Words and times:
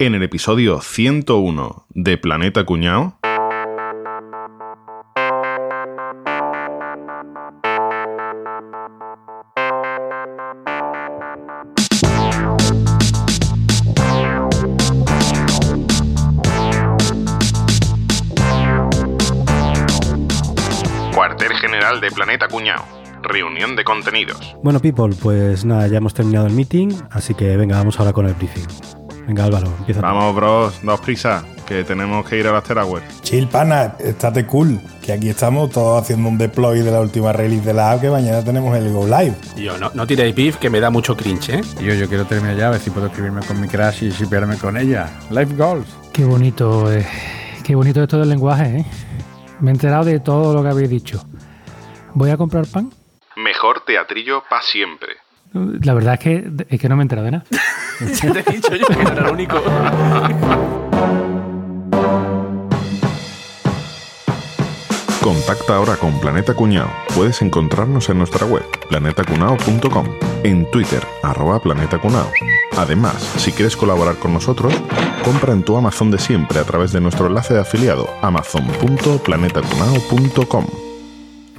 en 0.00 0.14
el 0.14 0.22
episodio 0.22 0.80
101 0.80 1.84
de 1.90 2.16
Planeta 2.16 2.64
Cuñao. 2.64 3.18
Cuartel 21.14 21.52
General 21.60 22.00
de 22.00 22.10
Planeta 22.10 22.48
Cuñao. 22.48 22.86
Reunión 23.22 23.76
de 23.76 23.84
contenidos. 23.84 24.56
Bueno, 24.62 24.80
people, 24.80 25.14
pues 25.22 25.66
nada, 25.66 25.86
ya 25.88 25.98
hemos 25.98 26.14
terminado 26.14 26.46
el 26.46 26.54
meeting, 26.54 26.88
así 27.10 27.34
que 27.34 27.54
venga, 27.58 27.76
vamos 27.76 28.00
ahora 28.00 28.14
con 28.14 28.24
el 28.24 28.32
briefing. 28.32 28.99
Venga, 29.30 29.44
Álvaro, 29.44 29.68
empieza. 29.78 30.00
tú. 30.00 30.06
Vamos, 30.06 30.34
bros, 30.34 30.80
dos 30.82 31.00
prisas, 31.02 31.44
que 31.64 31.84
tenemos 31.84 32.28
que 32.28 32.36
ir 32.36 32.48
a 32.48 32.52
las 32.52 32.64
Teraware. 32.64 33.04
Chill, 33.22 33.46
pana, 33.46 33.94
estate 34.00 34.44
cool. 34.44 34.80
Que 35.00 35.12
aquí 35.12 35.28
estamos 35.28 35.70
todos 35.70 36.02
haciendo 36.02 36.28
un 36.28 36.36
deploy 36.36 36.80
de 36.80 36.90
la 36.90 37.00
última 37.00 37.32
release 37.32 37.64
de 37.64 37.72
la 37.72 37.92
app, 37.92 38.00
que 38.00 38.10
mañana 38.10 38.42
tenemos 38.42 38.76
el 38.76 38.92
Go 38.92 39.06
Live. 39.06 39.36
Y 39.54 39.62
Yo, 39.62 39.78
no, 39.78 39.88
no 39.94 40.04
tiréis 40.04 40.34
beef, 40.34 40.56
que 40.56 40.68
me 40.68 40.80
da 40.80 40.90
mucho 40.90 41.16
cringe, 41.16 41.50
¿eh? 41.50 41.60
Y 41.78 41.84
yo, 41.84 41.94
yo 41.94 42.08
quiero 42.08 42.24
terminar 42.24 42.56
ya, 42.56 42.66
a 42.66 42.70
ver 42.70 42.80
si 42.80 42.90
puedo 42.90 43.06
escribirme 43.06 43.40
con 43.46 43.60
mi 43.60 43.68
crush 43.68 44.02
y 44.02 44.10
shipearme 44.10 44.56
con 44.58 44.76
ella. 44.76 45.08
Life 45.30 45.54
goals. 45.54 45.86
Qué 46.12 46.24
bonito, 46.24 46.92
eh. 46.92 47.06
qué 47.62 47.76
bonito 47.76 48.02
esto 48.02 48.18
del 48.18 48.30
lenguaje, 48.30 48.78
¿eh? 48.78 48.86
Me 49.60 49.70
he 49.70 49.74
enterado 49.74 50.06
de 50.06 50.18
todo 50.18 50.52
lo 50.54 50.64
que 50.64 50.70
habéis 50.70 50.90
dicho. 50.90 51.24
¿Voy 52.14 52.30
a 52.30 52.36
comprar 52.36 52.66
pan? 52.66 52.90
Mejor 53.36 53.84
teatrillo 53.86 54.42
pa' 54.50 54.60
siempre. 54.62 55.10
La 55.52 55.94
verdad 55.94 56.14
es 56.14 56.20
que, 56.20 56.50
es 56.68 56.80
que 56.80 56.88
no 56.88 56.96
me 56.96 57.02
he 57.02 57.04
enterado 57.04 57.24
de 57.24 57.32
nada. 57.32 57.44
Ya 58.00 58.32
te 58.32 58.38
he 58.38 58.52
dicho 58.54 58.74
yo 58.74 58.86
que 58.86 59.02
era 59.02 59.12
el 59.12 59.34
único. 59.34 59.62
Contacta 65.20 65.76
ahora 65.76 65.96
con 65.96 66.18
Planeta 66.18 66.54
Cuñao. 66.54 66.88
Puedes 67.14 67.42
encontrarnos 67.42 68.08
en 68.08 68.16
nuestra 68.16 68.46
web, 68.46 68.64
planetacunao.com, 68.88 70.06
en 70.44 70.70
Twitter, 70.70 71.06
arroba 71.22 71.60
planetacunao. 71.60 72.32
Además, 72.78 73.16
si 73.36 73.52
quieres 73.52 73.76
colaborar 73.76 74.16
con 74.16 74.32
nosotros, 74.32 74.72
compra 75.22 75.52
en 75.52 75.62
tu 75.62 75.76
Amazon 75.76 76.10
de 76.10 76.18
siempre 76.18 76.58
a 76.58 76.64
través 76.64 76.92
de 76.92 77.02
nuestro 77.02 77.26
enlace 77.26 77.52
de 77.52 77.60
afiliado, 77.60 78.08
amazon.planetacunao.com. 78.22 80.89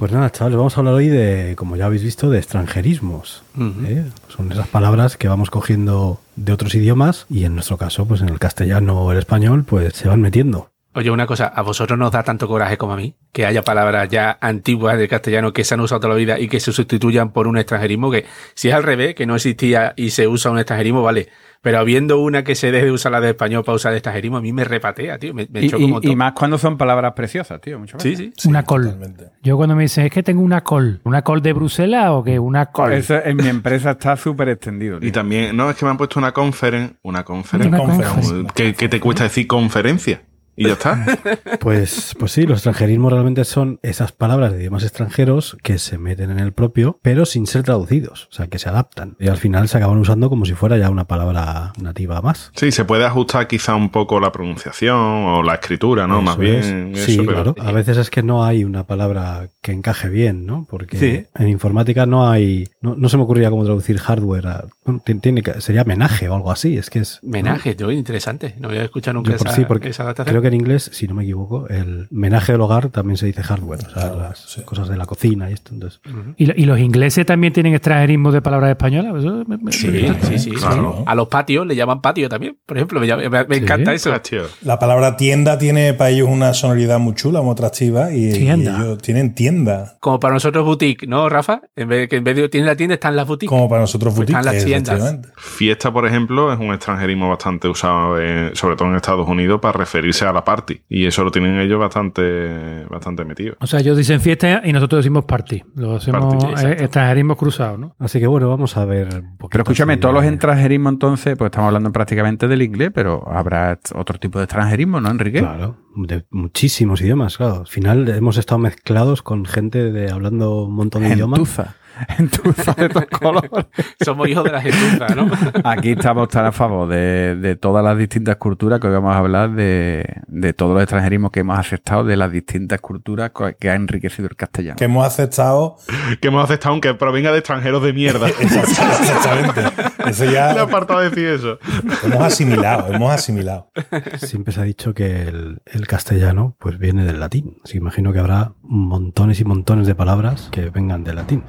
Pues 0.02 0.10
nada, 0.10 0.32
chavales, 0.32 0.56
vamos 0.56 0.76
a 0.76 0.80
hablar 0.80 0.94
hoy 0.94 1.06
de, 1.06 1.54
como 1.54 1.76
ya 1.76 1.86
habéis 1.86 2.02
visto, 2.02 2.28
de 2.28 2.38
extranjerismos. 2.38 3.44
¿eh? 3.86 4.04
Son 4.26 4.50
esas 4.50 4.66
palabras 4.66 5.16
que 5.16 5.28
vamos 5.28 5.48
cogiendo 5.48 6.18
de 6.34 6.52
otros 6.52 6.74
idiomas 6.74 7.26
y 7.30 7.44
en 7.44 7.54
nuestro 7.54 7.78
caso, 7.78 8.04
pues 8.04 8.20
en 8.20 8.28
el 8.28 8.40
castellano 8.40 9.00
o 9.00 9.12
el 9.12 9.18
español, 9.18 9.62
pues 9.62 9.94
se 9.94 10.08
van 10.08 10.20
metiendo. 10.20 10.71
Oye, 10.94 11.10
una 11.10 11.26
cosa, 11.26 11.46
¿a 11.46 11.62
vosotros 11.62 11.98
nos 11.98 12.12
da 12.12 12.22
tanto 12.22 12.46
coraje 12.46 12.76
como 12.76 12.92
a 12.92 12.96
mí? 12.96 13.14
Que 13.32 13.46
haya 13.46 13.62
palabras 13.62 14.10
ya 14.10 14.36
antiguas 14.42 14.98
del 14.98 15.08
castellano 15.08 15.52
que 15.52 15.64
se 15.64 15.72
han 15.72 15.80
usado 15.80 16.00
toda 16.02 16.12
la 16.12 16.18
vida 16.18 16.38
y 16.38 16.48
que 16.48 16.60
se 16.60 16.70
sustituyan 16.70 17.32
por 17.32 17.46
un 17.48 17.56
extranjerismo 17.56 18.10
que, 18.10 18.26
si 18.54 18.68
es 18.68 18.74
al 18.74 18.82
revés, 18.82 19.14
que 19.14 19.24
no 19.24 19.34
existía 19.34 19.94
y 19.96 20.10
se 20.10 20.28
usa 20.28 20.50
un 20.50 20.58
extranjerismo, 20.58 21.02
vale. 21.02 21.28
Pero 21.62 21.78
habiendo 21.78 22.18
una 22.18 22.42
que 22.44 22.54
se 22.56 22.70
deje 22.72 22.86
de 22.86 22.90
usar 22.90 23.12
la 23.12 23.20
de 23.22 23.30
español 23.30 23.64
para 23.64 23.76
usar 23.76 23.92
el 23.92 23.98
extranjerismo, 23.98 24.36
a 24.36 24.40
mí 24.42 24.52
me 24.52 24.64
repatea, 24.64 25.16
tío. 25.18 25.32
Me, 25.32 25.46
me 25.50 25.62
Y, 25.62 25.70
choca 25.70 25.82
y- 26.02 26.10
y 26.10 26.16
más 26.16 26.32
cuando 26.32 26.58
son 26.58 26.76
palabras 26.76 27.12
preciosas, 27.14 27.60
tío, 27.60 27.78
muchas 27.78 28.02
Sí, 28.02 28.10
veces. 28.10 28.32
sí. 28.36 28.48
una 28.48 28.64
col. 28.64 28.82
totalmente. 28.84 29.26
Yo 29.42 29.56
cuando 29.56 29.74
me 29.76 29.84
dicen, 29.84 30.04
es 30.04 30.10
que 30.10 30.22
tengo 30.22 30.42
una 30.42 30.62
col. 30.62 31.00
¿Una 31.04 31.22
col 31.22 31.40
de 31.40 31.52
Bruselas 31.54 32.10
o 32.10 32.22
que 32.24 32.38
una 32.38 32.66
col? 32.66 32.92
Eso 32.92 33.14
en 33.24 33.36
mi 33.38 33.46
empresa 33.48 33.92
está 33.92 34.16
súper 34.16 34.48
extendido. 34.50 34.98
tío. 34.98 35.08
Y 35.08 35.12
también, 35.12 35.56
no, 35.56 35.70
es 35.70 35.76
que 35.76 35.84
me 35.86 35.92
han 35.92 35.96
puesto 35.96 36.18
una 36.18 36.32
conference, 36.32 36.96
una 37.02 37.24
conference, 37.24 37.68
Una 37.68 37.78
conference. 37.78 38.46
¿Qué, 38.54 38.74
qué 38.74 38.88
te 38.90 38.98
cuesta 39.00 39.22
decir 39.24 39.46
conferencia? 39.46 40.20
Y 40.56 40.66
ya 40.66 40.72
está. 40.74 41.04
Pues, 41.60 42.14
pues 42.18 42.32
sí, 42.32 42.42
los 42.42 42.58
extranjerismos 42.58 43.12
realmente 43.12 43.44
son 43.44 43.78
esas 43.82 44.12
palabras 44.12 44.52
de 44.52 44.58
idiomas 44.60 44.82
extranjeros 44.82 45.56
que 45.62 45.78
se 45.78 45.98
meten 45.98 46.30
en 46.30 46.38
el 46.38 46.52
propio, 46.52 46.98
pero 47.02 47.24
sin 47.24 47.46
ser 47.46 47.62
traducidos, 47.62 48.28
o 48.30 48.34
sea, 48.34 48.46
que 48.48 48.58
se 48.58 48.68
adaptan. 48.68 49.16
Y 49.20 49.28
al 49.28 49.36
final 49.36 49.68
se 49.68 49.76
acaban 49.78 49.98
usando 49.98 50.28
como 50.28 50.44
si 50.44 50.54
fuera 50.54 50.76
ya 50.76 50.90
una 50.90 51.04
palabra 51.04 51.72
nativa 51.80 52.20
más. 52.20 52.50
Sí, 52.56 52.72
se 52.72 52.84
puede 52.84 53.04
ajustar 53.04 53.46
quizá 53.48 53.74
un 53.74 53.90
poco 53.90 54.18
la 54.20 54.32
pronunciación 54.32 54.96
o 54.96 55.42
la 55.42 55.54
escritura, 55.54 56.06
¿no? 56.06 56.16
Eso 56.16 56.22
Más 56.22 56.38
bien. 56.38 56.92
eso, 56.94 57.06
sí, 57.06 57.16
pero- 57.26 57.54
claro. 57.54 57.68
A 57.68 57.72
veces 57.72 57.96
es 57.96 58.10
que 58.10 58.22
no 58.22 58.44
hay 58.44 58.64
una 58.64 58.84
palabra 58.86 59.48
que 59.62 59.72
encaje 59.72 60.08
bien, 60.08 60.44
¿no? 60.46 60.66
Porque 60.68 60.96
Sí. 60.98 61.26
en 61.38 61.48
informática 61.48 62.06
no 62.06 62.28
hay. 62.28 62.68
No, 62.80 62.94
no 62.96 63.08
se 63.08 63.16
me 63.16 63.22
ocurría 63.22 63.50
cómo 63.50 63.64
traducir 63.64 63.98
hardware. 63.98 64.46
a- 64.46 64.64
bueno, 64.84 65.00
tiene, 65.20 65.42
que, 65.42 65.60
sería 65.60 65.84
menaje 65.84 66.28
o 66.28 66.34
algo 66.34 66.50
así. 66.50 66.76
Es 66.76 66.90
que 66.90 66.98
es. 67.00 67.20
Menaje, 67.22 67.74
tío, 67.74 67.90
interesante. 67.92 68.54
No 68.58 68.68
había 68.68 68.82
escuchado 68.82 69.14
nunca 69.14 69.32
Yo 69.32 69.38
por 69.38 69.46
esa, 69.46 69.56
sí, 69.56 69.64
porque 69.66 69.88
esa 69.90 70.02
adaptación. 70.04 70.32
creo 70.32 70.41
que 70.42 70.48
en 70.48 70.54
inglés, 70.54 70.90
si 70.92 71.06
no 71.08 71.14
me 71.14 71.22
equivoco, 71.22 71.68
el 71.68 72.08
menaje 72.10 72.52
del 72.52 72.60
hogar 72.60 72.90
también 72.90 73.16
se 73.16 73.26
dice 73.26 73.42
hardware, 73.42 73.80
o 73.86 73.90
sea, 73.90 74.12
las 74.12 74.38
sí. 74.40 74.62
cosas 74.62 74.88
de 74.88 74.96
la 74.96 75.06
cocina 75.06 75.48
y 75.50 75.54
esto. 75.54 75.72
Entonces, 75.72 76.00
¿Y, 76.36 76.46
lo- 76.46 76.54
y 76.56 76.64
los 76.66 76.78
ingleses 76.78 77.24
también 77.24 77.52
tienen 77.52 77.72
extranjerismo 77.74 78.32
de 78.32 78.42
palabras 78.42 78.70
españolas? 78.70 79.14
Eso 79.24 79.44
me- 79.46 79.56
me- 79.56 79.72
Sí, 79.72 79.88
me- 79.88 80.20
sí, 80.22 80.38
sí. 80.38 80.50
Claro. 80.50 81.04
A 81.06 81.14
los 81.14 81.28
patios 81.28 81.66
le 81.66 81.74
llaman 81.76 82.00
patio 82.02 82.28
también, 82.28 82.58
por 82.66 82.76
ejemplo. 82.76 83.00
Me, 83.00 83.06
llama- 83.06 83.22
me- 83.28 83.44
me 83.46 83.54
Sí. 83.56 83.62
encanta 83.62 83.92
eso. 83.94 84.12
Tío. 84.20 84.42
La 84.62 84.78
palabra 84.78 85.16
tienda 85.16 85.56
tiene 85.58 85.94
para 85.94 86.10
ellos 86.10 86.28
una 86.28 86.52
sonoridad 86.54 86.98
muy 86.98 87.14
chula, 87.14 87.40
muy 87.42 87.52
atractiva, 87.52 88.12
y, 88.12 88.26
y 88.28 88.32
Tienda. 88.32 88.76
ellos 88.82 88.98
tienen 88.98 89.34
tienda, 89.34 89.96
Como 90.00 90.18
para 90.20 90.34
nosotros 90.34 90.64
boutique, 90.64 91.06
¿no, 91.06 91.28
Rafa? 91.28 91.62
En 91.76 91.88
vez 91.88 92.00
de 92.00 92.08
que 92.08 92.16
en 92.16 92.24
vez 92.24 92.36
de 92.36 92.48
tiene 92.48 92.66
la 92.66 92.76
tienda 92.76 92.94
están 92.94 93.16
las 93.16 93.26
boutiques. 93.26 93.48
como 93.50 93.68
para 93.68 93.80
nosotros 93.82 94.12
Pues 94.14 94.28
boutique. 94.28 94.38
están 94.38 94.54
las 94.54 94.64
tiendas. 94.64 95.18
Fiesta, 95.36 95.92
por 95.92 96.06
ejemplo, 96.06 96.52
es 96.52 96.58
un 96.58 96.72
extranjerismo 96.72 97.28
bastante 97.28 97.68
usado, 97.68 98.20
eh, 98.20 98.50
sobre 98.54 98.76
todo 98.76 98.88
en 98.88 98.96
Estados 98.96 99.28
Unidos, 99.28 99.60
para 99.60 99.78
referirse 99.78 100.24
a 100.24 100.31
la 100.32 100.44
party. 100.44 100.82
Y 100.88 101.06
eso 101.06 101.24
lo 101.24 101.30
tienen 101.30 101.58
ellos 101.58 101.78
bastante, 101.78 102.84
bastante 102.90 103.24
metido. 103.24 103.56
O 103.60 103.66
sea, 103.66 103.80
ellos 103.80 103.96
dicen 103.96 104.20
fiesta 104.20 104.62
y 104.64 104.72
nosotros 104.72 105.00
decimos 105.00 105.24
party. 105.24 105.62
Lo 105.74 105.96
hacemos 105.96 106.34
Party, 106.34 106.46
eh, 106.46 106.50
exacto. 106.50 106.84
extranjerismos 106.84 107.36
cruzados, 107.36 107.78
¿no? 107.78 107.96
así 107.98 108.20
que 108.20 108.26
bueno, 108.26 108.48
vamos 108.48 108.76
a 108.76 108.84
ver. 108.84 109.08
un 109.14 109.48
Pero 109.50 109.62
escúchame, 109.62 109.96
todos 109.96 110.14
los 110.14 110.24
extranjerismos 110.24 110.92
entonces, 110.92 111.36
pues 111.36 111.48
estamos 111.48 111.68
hablando 111.68 111.92
prácticamente 111.92 112.48
del 112.48 112.62
inglés, 112.62 112.90
pero 112.94 113.28
habrá 113.30 113.78
otro 113.94 114.18
tipo 114.18 114.38
de 114.38 114.44
extranjerismo, 114.44 115.00
¿no, 115.00 115.10
Enrique? 115.10 115.40
Claro, 115.40 115.76
de 115.96 116.24
muchísimos 116.30 117.00
idiomas, 117.00 117.36
claro. 117.36 117.60
Al 117.60 117.66
final 117.66 118.08
hemos 118.08 118.36
estado 118.36 118.58
mezclados 118.58 119.22
con 119.22 119.44
gente 119.44 119.90
de 119.92 120.10
hablando 120.10 120.64
un 120.64 120.74
montón 120.74 121.02
de 121.02 121.14
idiomas. 121.14 121.60
Gentuza 122.16 122.72
de 122.74 122.88
todos 122.88 123.06
colores. 123.06 123.50
Somos 124.04 124.28
hijos 124.28 124.44
de 124.44 124.52
la 124.52 124.60
gentuza, 124.60 125.14
¿no? 125.14 125.30
Aquí 125.64 125.90
estamos 125.92 126.28
tan 126.28 126.46
a 126.46 126.52
favor 126.52 126.88
de, 126.88 127.36
de 127.36 127.56
todas 127.56 127.84
las 127.84 127.96
distintas 127.96 128.36
culturas 128.36 128.80
que 128.80 128.86
hoy 128.86 128.94
vamos 128.94 129.14
a 129.14 129.18
hablar 129.18 129.50
de, 129.52 130.04
de 130.26 130.52
todos 130.52 130.74
los 130.74 130.82
extranjerismos 130.82 131.30
que 131.30 131.40
hemos 131.40 131.58
aceptado 131.58 132.04
de 132.04 132.16
las 132.16 132.30
distintas 132.32 132.80
culturas 132.80 133.32
que 133.58 133.70
ha 133.70 133.74
enriquecido 133.74 134.28
el 134.28 134.36
castellano. 134.36 134.76
Que 134.76 134.84
hemos 134.84 135.06
aceptado. 135.06 135.76
Que 136.20 136.28
hemos 136.28 136.44
aceptado 136.44 136.72
aunque 136.72 136.94
provenga 136.94 137.32
de 137.32 137.38
extranjeros 137.38 137.82
de 137.82 137.92
mierda. 137.92 138.28
Exactamente. 138.28 139.62
Eso 140.06 140.24
Le 140.24 140.32
ya 140.32 140.60
apartado 140.62 141.00
de 141.00 141.10
decir 141.10 141.26
eso. 141.28 141.58
hemos 142.04 142.22
asimilado, 142.22 142.92
hemos 142.92 143.12
asimilado. 143.12 143.70
Siempre 144.18 144.52
se 144.52 144.60
ha 144.60 144.64
dicho 144.64 144.94
que 144.94 145.22
el, 145.22 145.62
el 145.66 145.86
castellano 145.86 146.56
pues 146.58 146.78
viene 146.78 147.04
del 147.04 147.20
latín. 147.20 147.58
Así 147.64 147.72
que 147.72 147.78
imagino 147.78 148.12
que 148.12 148.18
habrá 148.18 148.52
montones 148.72 149.38
y 149.38 149.44
montones 149.44 149.86
de 149.86 149.94
palabras 149.94 150.48
que 150.50 150.70
vengan 150.70 151.04
del 151.04 151.16
latín. 151.16 151.42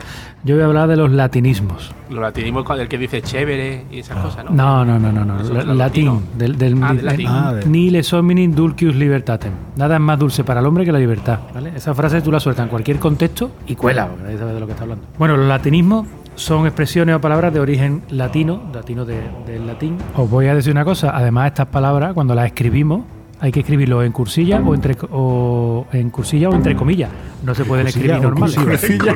Yo 0.43 0.55
voy 0.55 0.63
a 0.63 0.65
hablar 0.67 0.89
de 0.89 0.97
los 0.97 1.09
latinismos. 1.09 1.93
Lo 2.09 2.19
latinismo 2.21 2.65
con 2.65 2.77
el 2.79 2.89
que 2.89 2.97
dice 2.97 3.21
chévere 3.21 3.85
y 3.89 3.99
esas 3.99 4.17
cosas, 4.17 4.43
¿no? 4.43 4.51
No, 4.51 4.83
no, 4.83 4.99
no, 4.99 5.11
no. 5.11 5.23
no. 5.25 5.73
Latín. 5.73 6.19
Del, 6.37 6.57
del, 6.57 6.77
Ah, 6.83 6.87
del 6.89 6.97
del- 6.97 7.05
latín. 7.05 7.27
Ah, 7.29 7.53
de- 7.53 7.65
Nihil 7.65 8.03
hominis 8.13 8.53
dulcius 8.53 8.93
libertatem. 8.95 9.53
Nada 9.77 9.95
es 9.95 10.01
más 10.01 10.19
dulce 10.19 10.43
para 10.43 10.59
el 10.59 10.65
hombre 10.65 10.83
que 10.83 10.91
la 10.91 10.99
libertad. 10.99 11.39
¿vale? 11.53 11.71
Esa 11.75 11.93
frase 11.93 12.21
tú 12.21 12.29
la 12.29 12.41
sueltas 12.41 12.65
en 12.65 12.69
cualquier 12.69 12.99
contexto 12.99 13.51
y 13.67 13.75
cuela, 13.75 14.07
porque 14.07 14.23
nadie 14.23 14.37
sabe 14.37 14.53
de 14.53 14.59
lo 14.59 14.65
que 14.65 14.73
está 14.73 14.83
hablando. 14.83 15.05
Bueno, 15.17 15.37
los 15.37 15.47
latinismos 15.47 16.05
son 16.35 16.65
expresiones 16.65 17.15
o 17.15 17.21
palabras 17.21 17.53
de 17.53 17.61
origen 17.61 18.01
latino, 18.09 18.63
latino 18.73 19.05
de- 19.05 19.21
del 19.47 19.65
latín. 19.65 19.97
Os 20.17 20.29
voy 20.29 20.47
a 20.47 20.55
decir 20.55 20.73
una 20.73 20.83
cosa, 20.83 21.15
además 21.15 21.47
estas 21.47 21.67
palabras, 21.67 22.13
cuando 22.13 22.35
las 22.35 22.47
escribimos, 22.47 23.03
hay 23.43 23.51
que 23.51 23.59
escribirlo 23.59 24.01
en 24.01 24.13
cursilla 24.13 24.61
o 24.61 24.73
entre 24.73 24.95
o 25.11 25.85
en 25.91 26.09
cursilla 26.11 26.47
o 26.47 26.55
entre 26.55 26.77
comillas. 26.77 27.09
No 27.43 27.53
se 27.53 27.65
pueden 27.65 27.87
escribir 27.87 28.21
normal. 28.21 28.49
Cursilla. 28.55 29.15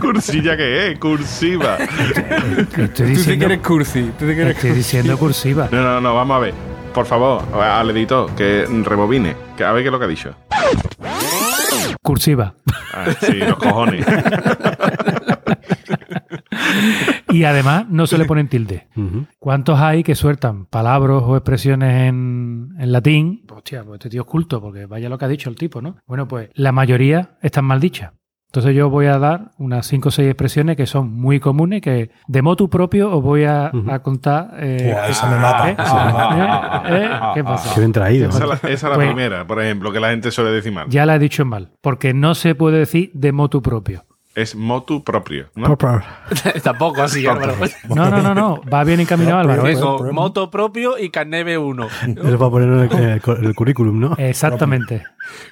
¿Cursilla 0.00 0.56
qué 0.56 0.92
es? 0.92 0.98
Cursiva. 1.00 1.78
Estoy 2.76 3.06
diciendo, 3.06 3.48
cursi, 3.60 4.12
tú 4.16 4.24
te 4.24 4.36
quieres 4.36 4.54
estoy 4.54 4.70
diciendo 4.70 5.18
cursiva. 5.18 5.68
No, 5.72 5.82
no, 5.82 6.00
no, 6.00 6.14
vamos 6.14 6.36
a 6.36 6.38
ver. 6.38 6.54
Por 6.94 7.06
favor, 7.06 7.42
al 7.60 7.90
editor, 7.90 8.30
que 8.36 8.64
rebobine. 8.84 9.34
Que 9.56 9.64
a 9.64 9.72
ver 9.72 9.82
qué 9.82 9.88
es 9.88 9.92
lo 9.92 9.98
que 9.98 10.04
ha 10.04 10.08
dicho. 10.08 10.36
Cursiva. 12.00 12.54
Ah, 12.94 13.06
sí, 13.20 13.32
los 13.32 13.56
cojones. 13.56 14.06
Y 17.32 17.44
además 17.44 17.86
no 17.88 18.06
se 18.06 18.16
le 18.18 18.24
ponen 18.24 18.48
tilde. 18.48 18.88
¿Cuántos 19.38 19.78
hay 19.80 20.02
que 20.02 20.14
sueltan 20.14 20.66
palabras 20.66 21.22
o 21.24 21.36
expresiones 21.36 22.08
en, 22.08 22.70
en 22.78 22.92
latín? 22.92 23.44
Hostia, 23.54 23.84
pues 23.84 23.98
este 23.98 24.10
tío 24.10 24.22
es 24.22 24.26
culto, 24.26 24.60
porque 24.60 24.86
vaya 24.86 25.08
lo 25.08 25.18
que 25.18 25.24
ha 25.24 25.28
dicho 25.28 25.50
el 25.50 25.56
tipo, 25.56 25.80
¿no? 25.82 25.96
Bueno, 26.06 26.26
pues 26.26 26.50
la 26.54 26.72
mayoría 26.72 27.36
están 27.42 27.64
mal 27.66 27.80
dichas. 27.80 28.12
Entonces 28.50 28.74
yo 28.74 28.88
voy 28.88 29.04
a 29.04 29.18
dar 29.18 29.50
unas 29.58 29.86
5 29.86 30.08
o 30.08 30.10
6 30.10 30.26
expresiones 30.30 30.74
que 30.78 30.86
son 30.86 31.12
muy 31.12 31.38
comunes, 31.38 31.82
que 31.82 32.10
de 32.28 32.40
motu 32.42 32.70
propio 32.70 33.14
os 33.14 33.22
voy 33.22 33.44
a, 33.44 33.70
a 33.88 33.98
contar... 33.98 34.52
eh, 34.58 34.90
Buah, 34.90 35.08
esa 35.08 35.28
me 35.30 35.36
mata. 35.36 35.68
¿eh? 35.70 35.76
esa 35.78 36.04
me 36.06 36.12
mata. 36.14 36.82
¿Eh? 36.88 37.04
¿Eh? 37.04 37.10
¿Qué 37.34 37.44
pasa? 37.44 37.74
Qué 37.74 37.80
bien 37.80 37.92
traído. 37.92 38.30
Esa 38.30 38.44
es 38.44 38.48
la, 38.48 38.54
esa 38.54 38.68
es 38.72 38.82
la 38.84 38.94
Pues- 38.94 39.06
primera, 39.08 39.46
por 39.46 39.60
ejemplo, 39.62 39.92
que 39.92 40.00
la 40.00 40.08
gente 40.10 40.30
suele 40.30 40.50
decir 40.50 40.72
mal. 40.72 40.88
Ya 40.88 41.04
la 41.04 41.16
he 41.16 41.18
dicho 41.18 41.44
mal, 41.44 41.72
porque 41.82 42.14
no 42.14 42.34
se 42.34 42.54
puede 42.54 42.78
decir 42.78 43.10
de 43.12 43.32
motu 43.32 43.60
propio. 43.60 44.06
Es 44.40 44.54
motu 44.54 45.02
propio. 45.02 45.46
¿no? 45.56 45.76
Tampoco 46.62 47.02
así, 47.02 47.26
Álvaro. 47.26 47.54
No, 47.88 48.08
no, 48.10 48.22
no, 48.22 48.34
no. 48.34 48.60
Va 48.72 48.84
bien 48.84 49.00
encaminado 49.00 49.38
Álvaro. 49.38 49.66
¿eh? 49.66 49.74
Tengo 49.74 50.12
moto 50.12 50.50
propio 50.50 50.98
y 50.98 51.10
carnet 51.10 51.46
B1. 51.46 51.88
Eso 52.28 52.38
para 52.38 52.50
ponerlo 52.50 52.84
en 52.84 52.90
el, 52.92 52.98
en 52.98 53.08
el 53.10 53.20
cu- 53.22 53.32
en 53.32 53.44
el 53.44 53.54
currículum, 53.54 53.98
¿no? 53.98 54.14
Exactamente. 54.16 55.02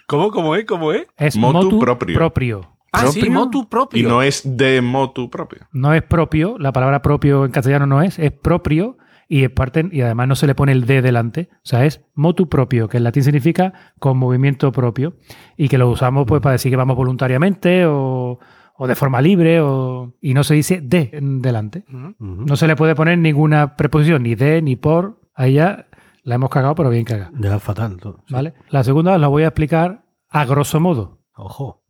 ¿Cómo, 0.06 0.30
cómo 0.30 0.54
es? 0.56 0.64
¿Cómo 0.66 0.92
es? 0.92 1.06
Es 1.16 1.36
Motu 1.36 1.64
motu, 1.64 1.78
propio. 1.80 2.14
propio. 2.14 2.60
Ah, 2.92 3.06
sí, 3.08 3.20
¿Propio? 3.20 3.32
motu 3.34 3.68
propio. 3.68 4.00
Y 4.00 4.04
no 4.08 4.22
es 4.22 4.42
de 4.56 4.80
motu 4.80 5.28
propio. 5.28 5.66
No 5.72 5.92
es 5.92 6.02
propio, 6.02 6.56
la 6.58 6.72
palabra 6.72 7.02
propio 7.02 7.44
en 7.44 7.50
castellano 7.50 7.86
no 7.86 8.00
es, 8.02 8.18
es 8.18 8.32
propio 8.32 8.96
y 9.28 9.42
es 9.42 9.50
parte, 9.50 9.84
y 9.90 10.00
además 10.02 10.28
no 10.28 10.36
se 10.36 10.46
le 10.46 10.54
pone 10.54 10.70
el 10.72 10.86
de 10.86 11.02
delante. 11.02 11.48
O 11.56 11.58
sea, 11.64 11.84
es 11.84 12.00
motu 12.14 12.48
propio, 12.48 12.88
que 12.88 12.96
en 12.98 13.02
latín 13.04 13.24
significa 13.24 13.72
con 13.98 14.16
movimiento 14.16 14.70
propio, 14.70 15.16
y 15.56 15.68
que 15.68 15.78
lo 15.78 15.90
usamos 15.90 16.24
pues 16.26 16.40
para 16.40 16.52
decir 16.52 16.70
que 16.70 16.76
vamos 16.76 16.96
voluntariamente 16.96 17.84
o, 17.86 18.38
o 18.78 18.86
de 18.86 18.94
forma 18.94 19.20
libre, 19.20 19.60
o, 19.60 20.14
y 20.20 20.34
no 20.34 20.44
se 20.44 20.54
dice 20.54 20.80
de 20.82 21.10
en 21.12 21.40
delante. 21.42 21.84
No 22.18 22.56
se 22.56 22.66
le 22.66 22.76
puede 22.76 22.94
poner 22.94 23.18
ninguna 23.18 23.76
preposición, 23.76 24.22
ni 24.22 24.34
de, 24.34 24.60
ni 24.62 24.76
por. 24.76 25.20
Ahí 25.34 25.54
ya 25.54 25.86
la 26.22 26.34
hemos 26.36 26.50
cagado, 26.50 26.74
pero 26.74 26.90
bien 26.90 27.04
cagada. 27.04 27.30
Ya 27.38 27.58
fatal 27.58 27.96
todo. 27.98 28.22
Sí. 28.26 28.34
¿Vale? 28.34 28.54
La 28.70 28.82
segunda 28.84 29.16
la 29.18 29.28
voy 29.28 29.44
a 29.44 29.48
explicar 29.48 30.04
a 30.28 30.44
grosso 30.44 30.80
modo. 30.80 31.20
Ojo. 31.36 31.82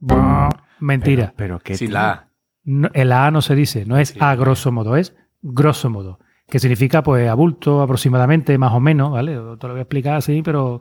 Mentira. 0.81 1.33
Pero 1.37 1.59
que 1.61 1.77
Sin 1.77 1.93
la 1.93 2.11
A. 2.11 2.29
No, 2.65 2.89
el 2.95 3.13
A 3.13 3.31
no 3.31 3.43
se 3.43 3.55
dice, 3.55 3.87
no 3.87 3.97
es 3.99 4.11
Sí. 4.11 4.19
a 4.21 4.35
grosso 4.35 4.73
modo, 4.73 4.97
es 4.97 5.15
grosso 5.41 5.89
modo, 5.89 6.19
que 6.49 6.59
significa 6.59 7.03
pues 7.03 7.29
abulto 7.29 7.81
aproximadamente, 7.81 8.59
más 8.59 8.73
o 8.73 8.81
menos, 8.81 9.13
¿vale? 9.13 9.35
Te 9.35 9.67
lo 9.69 9.73
voy 9.75 9.79
a 9.79 9.83
explicar 9.83 10.17
así, 10.17 10.43
pero 10.43 10.81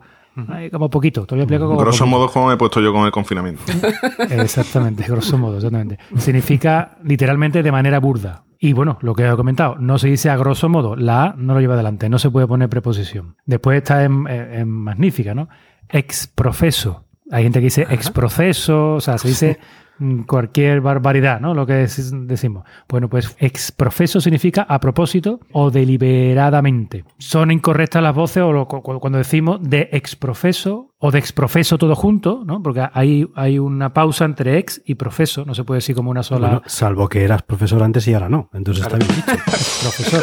como 0.70 0.90
poquito, 0.90 1.26
te 1.26 1.34
lo 1.34 1.42
explicar 1.42 1.66
como 1.66 1.78
Grosso 1.78 2.00
poquito. 2.04 2.18
modo, 2.18 2.28
como 2.30 2.48
me 2.48 2.54
he 2.54 2.56
puesto 2.56 2.80
yo 2.80 2.92
con 2.92 3.04
el 3.06 3.10
confinamiento. 3.12 3.62
Exactamente, 4.30 5.04
grosso 5.08 5.38
modo, 5.38 5.56
exactamente. 5.56 5.98
Significa 6.16 6.96
literalmente 7.02 7.62
de 7.62 7.72
manera 7.72 7.98
burda. 8.00 8.44
Y 8.58 8.72
bueno, 8.72 8.98
lo 9.02 9.14
que 9.14 9.26
he 9.26 9.36
comentado, 9.36 9.76
no 9.78 9.98
se 9.98 10.08
dice 10.08 10.30
a 10.30 10.36
grosso 10.36 10.68
modo, 10.68 10.96
la 10.96 11.24
A 11.24 11.34
no 11.36 11.54
lo 11.54 11.60
lleva 11.60 11.74
adelante, 11.74 12.08
no 12.08 12.18
se 12.18 12.30
puede 12.30 12.46
poner 12.46 12.68
preposición. 12.68 13.36
Después 13.44 13.78
está 13.78 14.04
en, 14.04 14.26
en- 14.28 14.52
en 14.54 14.68
magnífica, 14.70 15.34
¿no? 15.34 15.48
Ex 15.88 16.26
profeso. 16.26 17.04
Hay 17.30 17.42
gente 17.42 17.58
que 17.60 17.64
dice 17.66 17.86
ex 17.90 18.10
proceso, 18.10 18.94
o 18.94 19.00
sea, 19.00 19.18
se 19.18 19.28
dice 19.28 19.58
cualquier 20.26 20.80
barbaridad, 20.80 21.40
¿no? 21.40 21.54
Lo 21.54 21.66
que 21.66 21.72
decimos. 21.74 22.64
Bueno, 22.88 23.08
pues 23.08 23.34
ex 23.38 23.72
profeso 23.72 24.20
significa 24.20 24.62
a 24.68 24.78
propósito 24.80 25.40
o 25.52 25.70
deliberadamente. 25.70 27.04
Son 27.18 27.50
incorrectas 27.50 28.02
las 28.02 28.14
voces 28.14 28.42
o 28.42 28.52
lo- 28.52 28.66
cuando 28.68 29.18
decimos 29.18 29.58
de 29.62 29.88
ex 29.92 30.16
profeso 30.16 30.94
o 30.98 31.10
de 31.10 31.18
ex 31.18 31.32
profeso 31.32 31.78
todo 31.78 31.94
junto, 31.94 32.42
¿no? 32.44 32.62
Porque 32.62 32.86
hay, 32.92 33.26
hay 33.34 33.58
una 33.58 33.92
pausa 33.92 34.24
entre 34.24 34.58
ex 34.58 34.82
y 34.86 34.94
profeso, 34.96 35.44
no 35.44 35.54
se 35.54 35.64
puede 35.64 35.78
decir 35.78 35.94
como 35.94 36.10
una 36.10 36.22
sola 36.22 36.48
Bueno, 36.48 36.62
salvo 36.66 37.08
que 37.08 37.24
eras 37.24 37.42
profesor 37.42 37.82
antes 37.82 38.06
y 38.08 38.14
ahora 38.14 38.28
no. 38.28 38.50
Entonces 38.52 38.84
está 38.84 38.96
bien 38.98 39.10
dicho. 39.14 39.26
profesor. 39.36 40.22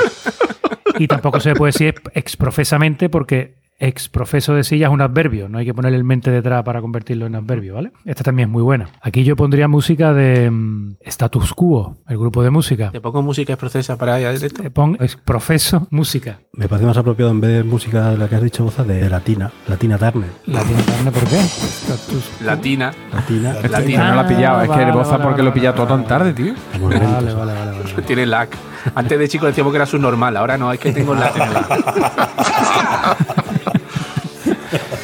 Y 0.99 1.07
tampoco 1.07 1.39
se 1.39 1.55
puede 1.55 1.71
decir 1.71 1.95
exprofesamente 2.13 3.09
porque 3.09 3.62
exprofeso 3.87 4.53
de 4.53 4.63
silla 4.63 4.87
es 4.87 4.93
un 4.93 5.01
adverbio, 5.01 5.49
no 5.49 5.57
hay 5.57 5.65
que 5.65 5.73
ponerle 5.73 5.97
el 5.97 6.03
mente 6.03 6.31
detrás 6.31 6.63
para 6.63 6.81
convertirlo 6.81 7.25
en 7.25 7.35
adverbio, 7.35 7.75
¿vale? 7.75 7.91
Esta 8.05 8.23
también 8.23 8.49
es 8.49 8.51
muy 8.51 8.63
buena. 8.63 8.89
Aquí 9.01 9.23
yo 9.23 9.35
pondría 9.35 9.67
música 9.67 10.13
de 10.13 10.49
mm, 10.49 10.95
Status 11.01 11.53
Quo, 11.53 11.97
el 12.07 12.17
grupo 12.17 12.43
de 12.43 12.49
música. 12.49 12.91
¿Te 12.91 13.01
pongo 13.01 13.21
música 13.21 13.55
procesa 13.57 13.97
para 13.97 14.15
allá 14.15 14.31
directo? 14.31 14.63
Pon 14.71 14.97
exprofeso 14.99 15.87
música. 15.89 16.39
Me 16.53 16.67
parece 16.67 16.85
más 16.85 16.97
apropiado 16.97 17.31
en 17.31 17.41
vez 17.41 17.51
de 17.51 17.63
música 17.63 18.11
de 18.11 18.17
la 18.17 18.29
que 18.29 18.35
has 18.35 18.43
dicho, 18.43 18.63
Boza, 18.63 18.83
de 18.83 19.09
latina. 19.09 19.51
Latina 19.67 19.97
Turner. 19.97 20.29
Latina 20.45 20.81
Turner, 20.81 21.13
¿por 21.13 21.23
qué? 21.25 21.39
Status 21.39 22.31
Latina. 22.41 22.93
Latina. 23.11 23.55
Latina. 23.69 24.09
no 24.09 24.15
lo 24.15 24.21
ha 24.21 24.27
pillado. 24.27 24.61
es 24.61 24.69
que 24.69 24.75
Vale, 24.75 24.91
Boza, 24.91 25.11
vale, 25.11 25.23
porque 25.23 25.41
vale, 25.41 25.43
lo 25.43 25.49
he 25.49 25.53
pillado 25.53 25.75
vale, 25.75 25.87
todo 25.87 25.97
tan 25.97 26.07
tarde, 26.07 26.33
tío? 26.33 26.53
Vale, 26.79 26.99
vale, 26.99 27.33
vale, 27.33 27.53
vale. 27.53 28.01
Tiene 28.07 28.25
lag. 28.25 28.49
Antes 28.95 29.19
de 29.19 29.27
chico 29.27 29.45
decíamos 29.45 29.71
que 29.71 29.77
era 29.77 29.85
subnormal, 29.85 30.37
ahora 30.37 30.57
no, 30.57 30.71
es 30.71 30.79
que 30.79 30.91
tengo 30.91 31.15
lag. 31.15 31.33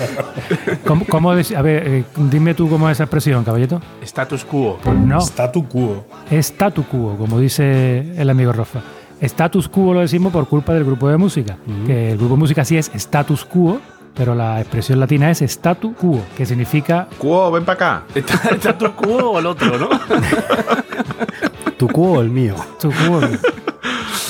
¿Cómo, 0.86 1.06
cómo 1.06 1.32
a 1.32 1.36
ver, 1.36 1.48
eh, 1.88 2.04
dime 2.30 2.54
tú 2.54 2.70
cómo 2.70 2.90
es 2.90 2.98
esa 2.98 3.04
expresión, 3.04 3.44
caballito. 3.44 3.82
Status 4.02 4.46
quo. 4.46 4.78
Pues 4.84 4.98
no. 4.98 5.20
Statu 5.22 5.68
quo. 5.68 6.06
Statu 6.32 6.84
quo, 6.84 7.16
como 7.18 7.40
dice 7.40 8.14
el 8.20 8.30
amigo 8.30 8.52
Rafa. 8.52 8.80
Status 9.22 9.68
quo 9.68 9.94
lo 9.94 10.00
decimos 10.02 10.32
por 10.32 10.48
culpa 10.48 10.74
del 10.74 10.86
grupo 10.86 11.10
de 11.10 11.18
música. 11.18 11.58
Que 11.86 12.12
el 12.12 12.18
grupo 12.18 12.36
de 12.36 12.40
música 12.40 12.64
sí 12.66 12.78
es 12.78 12.90
status 12.94 13.44
quo, 13.46 13.80
pero 14.16 14.34
la 14.36 14.60
expresión 14.62 15.00
latina 15.00 15.30
es 15.30 15.42
statu 15.42 15.94
quo, 15.94 16.20
que 16.38 16.46
significa 16.46 17.08
Cuo, 17.18 17.52
ven 17.52 17.66
para 17.66 17.74
acá. 17.76 18.04
Está- 18.16 18.56
¿Status 18.56 18.90
quo 18.92 19.32
o 19.32 19.40
el 19.40 19.46
otro, 19.46 19.78
no? 19.78 19.90
Tu 21.78 21.88
cuo 21.88 22.18
o 22.18 22.22
el 22.22 22.30
mío. 22.30 22.56
statu 22.78 22.92
quo. 23.08 23.22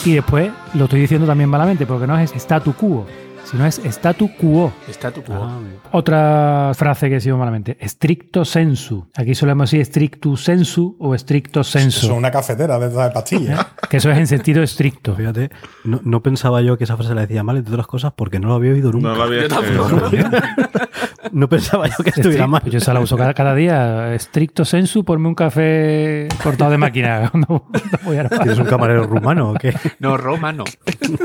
y 0.06 0.14
después 0.14 0.52
lo 0.76 0.84
estoy 0.86 1.02
diciendo 1.02 1.26
también 1.28 1.50
malamente, 1.50 1.86
porque 1.86 2.06
no 2.08 2.18
es 2.20 2.32
statu 2.36 2.74
quo, 2.74 3.06
sino 3.50 3.66
es 3.66 3.80
statu 3.86 4.30
quo. 4.36 4.72
Status 4.88 5.24
quo. 5.24 5.36
Ah, 5.36 5.60
Otra 5.92 6.72
frase 6.76 7.08
que 7.08 7.16
decimos 7.16 7.40
malamente, 7.40 7.78
stricto 7.88 8.46
sensu. 8.46 9.08
Aquí 9.16 9.34
solemos 9.34 9.72
decir 9.72 9.86
strictu 9.86 10.38
sensu 10.38 10.96
o 11.00 11.18
stricto 11.18 11.62
Eso 11.62 11.80
es 11.80 11.84
sensu, 11.84 12.14
una 12.14 12.32
cafetera 12.32 12.78
de 12.78 12.90
pastillas. 13.12 13.66
que 13.90 13.98
eso 13.98 14.12
es 14.12 14.18
en 14.18 14.28
sentido 14.28 14.62
estricto. 14.62 15.16
Fíjate, 15.16 15.50
no, 15.84 16.00
no 16.04 16.22
pensaba 16.22 16.62
yo 16.62 16.78
que 16.78 16.84
esa 16.84 16.96
frase 16.96 17.16
la 17.16 17.22
decía 17.22 17.44
mal, 17.44 17.58
entre 17.58 17.74
otras 17.74 17.88
cosas, 17.88 18.14
porque 18.16 18.40
no 18.40 18.50
lo 18.50 18.56
había 18.56 18.72
oído 18.72 18.92
nunca. 18.92 19.10
No 19.10 19.16
lo 19.16 19.24
había 19.24 19.46
eh, 19.46 19.50
No 21.32 21.50
pensaba 21.50 21.88
yo 21.88 22.04
que 22.04 22.12
estuviera 22.12 22.48
mal. 22.48 22.62
Yo 22.66 22.78
esa 22.78 22.94
la 22.94 23.00
uso 23.00 23.18
cada, 23.18 23.34
cada 23.34 23.56
día. 23.56 24.18
Stricto 24.20 24.66
sensu, 24.66 25.04
ponme 25.04 25.28
un 25.28 25.36
café 25.36 26.28
cortado 26.44 26.72
de 26.72 26.78
máquina. 26.78 27.32
grabar. 28.06 28.40
¿Tienes 28.40 28.60
un 28.60 28.66
camarero 28.66 29.04
rumano 29.04 29.52
o 29.52 29.54
qué? 29.56 29.74
No, 30.00 30.18
Roma 30.18 30.52
no. 30.52 30.64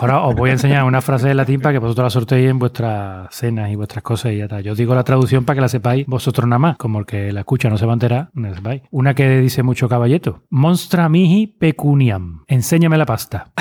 Ahora 0.00 0.20
os 0.22 0.34
voy 0.34 0.50
a 0.50 0.52
enseñar 0.54 0.84
una 0.84 1.00
frase 1.00 1.28
de 1.28 1.34
latín 1.34 1.60
para 1.60 1.72
que 1.72 1.78
vosotros 1.78 2.04
la 2.04 2.10
sorteéis 2.14 2.48
en 2.48 2.58
vuestras 2.58 3.34
cenas 3.34 3.70
y 3.70 3.76
vuestras 3.76 4.02
cosas 4.02 4.32
y 4.32 4.38
ya 4.38 4.44
está. 4.44 4.60
Yo 4.60 4.74
digo 4.74 4.94
la 4.94 5.04
traducción 5.04 5.44
para 5.44 5.56
que 5.56 5.60
la 5.60 5.68
sepáis 5.68 6.06
vosotros 6.06 6.46
nada 6.46 6.58
más. 6.58 6.76
Como 6.76 7.00
el 7.00 7.06
que 7.06 7.32
la 7.32 7.40
escucha 7.40 7.68
no 7.68 7.76
se 7.76 7.86
va 7.86 7.92
a 7.92 7.94
enterar, 7.94 8.30
no 8.34 8.48
la 8.48 8.54
sepáis. 8.54 8.82
Una 8.90 9.14
que 9.14 9.40
dice 9.40 9.62
mucho 9.62 9.88
caballeto. 9.88 10.42
Monstra 10.48 11.08
mihi 11.08 11.46
pecuniam. 11.46 12.44
Enséñame 12.46 12.96
la 12.96 13.06
pasta. 13.06 13.52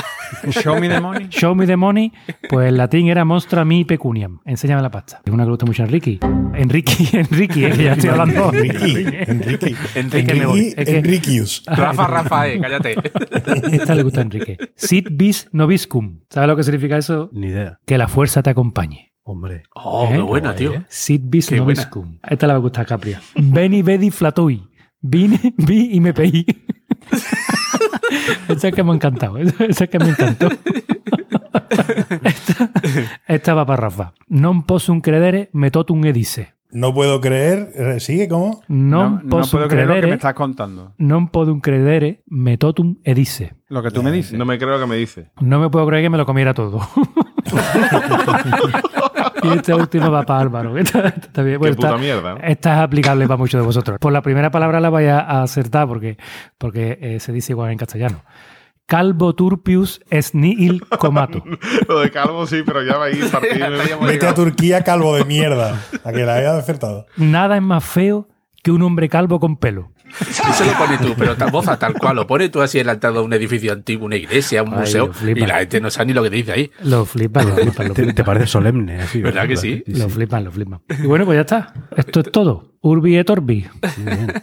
Show 0.52 0.80
me 0.80 0.88
the 0.90 1.00
money. 1.00 1.28
Show 1.30 1.56
me 1.56 1.66
the 1.66 1.76
money, 1.78 2.12
pues 2.50 2.70
en 2.70 2.78
latín 2.78 3.08
era 3.08 3.26
monstra 3.26 3.64
mi 3.66 3.86
pecuniam. 3.86 4.40
Enséñame 4.46 4.82
la 4.82 4.92
pasta. 4.92 5.22
Es 5.26 5.34
una 5.34 5.44
que 5.44 5.48
le 5.48 5.52
gusta 5.52 5.66
mucho 5.66 5.84
a 5.84 5.86
Enrique. 5.86 6.20
Enrique, 6.56 6.94
Enrique, 7.14 7.70
que 7.72 7.84
ya 7.84 7.94
estoy 7.94 8.10
hablando. 8.10 8.54
Enrique, 8.54 9.24
Enrique. 9.28 9.76
Enrique 9.96 10.34
me 10.36 10.46
voy. 10.46 10.60
Enrique, 10.60 10.82
Es 10.82 10.90
que- 10.90 10.98
Enriquius. 10.98 11.64
Rafa, 11.68 12.08
Rafael, 12.08 12.62
cállate. 12.62 12.96
Esta 13.76 13.96
le 13.96 14.04
gusta 14.04 14.20
a 14.20 14.24
Enrique. 14.24 14.58
Sit 14.76 15.08
bis 15.12 15.48
noviscum. 15.52 16.20
¿Sabes 16.30 16.48
lo 16.50 16.56
que 16.56 16.64
significa 16.64 16.98
eso? 16.98 17.30
Ni 17.34 17.48
idea. 17.48 17.80
Que 17.86 17.98
la 17.98 18.08
fuerza 18.08 18.44
te 18.44 18.50
acompañe. 18.50 19.14
Hombre. 19.26 19.64
Oh, 19.74 20.06
¿Eh? 20.10 20.16
qué 20.16 20.22
buena, 20.22 20.50
Guay, 20.50 20.58
tío. 20.58 20.74
¿eh? 20.74 20.86
Sit 20.90 21.22
bis 21.26 21.48
Qué 21.48 21.56
buena. 21.62 21.66
noviscum. 21.82 22.20
Esta 22.30 22.46
le 22.48 22.54
va 22.54 22.58
a 22.58 22.62
gustar 22.62 22.82
a 22.84 22.86
Capria. 22.86 23.22
Veni, 23.36 23.82
vedi, 23.82 24.12
flatui. 24.12 24.64
Vine, 25.02 25.54
vi 25.58 25.90
y 25.94 26.00
me 26.02 26.14
peí. 26.14 26.46
Esa 28.50 28.68
es 28.70 28.74
que 28.76 28.84
me 28.84 28.92
ha 28.92 28.96
encantado. 28.96 29.38
Esa 29.38 29.66
esa 29.66 29.84
es 29.86 29.90
que 29.90 30.00
me 30.00 30.10
encantó. 30.10 30.48
esta, 32.24 32.70
esta 33.28 33.54
va 33.54 33.66
para 33.66 33.82
Rafa. 33.90 34.14
Non 34.30 34.64
possum 34.64 35.02
credere 35.02 35.50
metotum 35.54 36.04
edice. 36.06 36.54
No 36.74 36.94
puedo 36.94 37.22
creer. 37.22 37.70
eh, 37.76 38.00
¿Sigue 38.00 38.28
cómo? 38.28 38.62
Non 38.68 39.22
no 39.26 39.30
possum 39.30 39.60
puedo 39.62 39.70
creer 39.70 39.88
lo 39.88 39.94
que 40.02 40.08
me 40.08 40.18
estás 40.18 40.34
contando. 40.34 40.94
non 40.98 41.30
podum 41.30 41.62
credere 41.62 42.24
metotum 42.30 42.98
edice. 43.06 43.54
Lo 43.70 43.82
que 43.84 43.92
tú 43.92 44.02
me 44.02 44.12
dices. 44.12 44.34
No 44.38 44.46
me 44.46 44.58
creo 44.58 44.72
lo 44.78 44.80
que 44.80 44.90
me 44.90 44.98
dice. 44.98 45.30
No 45.42 45.60
me 45.60 45.70
puedo 45.70 45.86
creer 45.88 46.04
que 46.04 46.10
me 46.10 46.18
lo 46.18 46.26
comiera 46.26 46.54
todo. 46.54 46.82
y 49.44 49.48
esta 49.58 49.76
última 49.76 50.10
va 50.10 50.24
para 50.24 50.40
Álvaro. 50.40 50.78
Esta, 50.78 51.08
esta 51.08 51.20
está 51.28 51.44
bien. 51.44 51.56
Qué 51.56 51.60
Bueno, 51.60 51.76
puta 51.76 51.98
mierda. 51.98 52.36
¿no? 52.36 52.40
esta 52.42 52.74
es 52.74 52.80
aplicable 52.80 53.28
para 53.28 53.38
muchos 53.38 53.60
de 53.60 53.66
vosotros. 53.66 54.00
Por 54.00 54.12
la 54.14 54.22
primera 54.22 54.52
palabra 54.52 54.80
la 54.80 54.90
vais 54.90 55.10
a 55.10 55.42
acertar 55.42 55.88
porque, 55.88 56.18
porque 56.58 56.98
eh, 57.02 57.20
se 57.20 57.32
dice 57.32 57.54
igual 57.54 57.72
en 57.72 57.78
castellano. 57.78 58.24
Calvo 58.86 59.34
turpius 59.34 60.02
es 60.10 60.36
nihil 60.36 60.86
comato. 61.00 61.44
Lo 61.88 62.02
de 62.02 62.12
calvo 62.12 62.46
sí, 62.46 62.64
pero 62.66 62.84
ya 62.84 62.98
va 62.98 63.06
partido. 63.06 63.26
Hasta 63.26 63.58
ya 63.58 63.96
hemos 63.96 64.08
Vete 64.08 64.28
a. 64.28 64.34
Turquía, 64.34 64.84
calvo 64.84 65.16
de 65.16 65.24
mierda. 65.24 65.82
A 66.04 66.12
que 66.12 66.26
la 66.26 66.36
haya 66.36 66.58
acertado. 66.58 67.06
Nada 67.16 67.56
es 67.56 67.62
más 67.62 67.84
feo 67.84 68.28
que 68.64 68.72
un 68.72 68.82
hombre 68.82 69.10
calvo 69.10 69.40
con 69.40 69.58
pelo. 69.58 69.92
Eso 70.20 70.64
lo 70.66 70.74
pones 70.78 71.00
tú, 71.02 71.14
pero 71.18 71.36
tal 71.36 71.52
boza 71.52 71.78
tal 71.78 71.94
cual. 71.96 72.16
Lo 72.16 72.26
pones 72.26 72.50
tú 72.50 72.62
así 72.62 72.80
en 72.80 72.86
la 72.88 72.94
entrada 72.94 73.20
de 73.20 73.26
un 73.26 73.34
edificio 73.34 73.74
antiguo, 73.74 74.06
una 74.06 74.16
iglesia, 74.16 74.64
un 74.64 74.74
Ay, 74.74 74.80
museo, 74.80 75.12
y 75.24 75.34
la 75.46 75.60
gente 75.60 75.82
no 75.82 75.90
sabe 75.90 76.08
ni 76.08 76.14
lo 76.14 76.24
que 76.24 76.30
dice 76.30 76.52
ahí. 76.54 76.72
Lo 76.84 77.04
flipan, 77.06 77.50
lo 77.50 77.56
flipan, 77.56 77.88
lo 77.90 77.94
Te, 77.96 78.02
flipan. 78.02 78.16
te 78.16 78.24
parece 78.24 78.48
solemne, 78.48 79.02
así. 79.02 79.22
¿Verdad 79.22 79.48
que 79.48 79.58
sí? 79.58 79.84
Lo 79.88 80.08
flipan, 80.10 80.44
lo 80.46 80.52
flipan. 80.52 80.80
Y 81.04 81.08
bueno, 81.08 81.26
pues 81.26 81.36
ya 81.38 81.42
está. 81.42 81.74
Esto 81.98 82.22
es 82.22 82.32
todo. 82.32 82.72
Urbi 82.82 83.18
et 83.18 83.30
orbi. 83.30 83.66
Bien. 83.98 84.34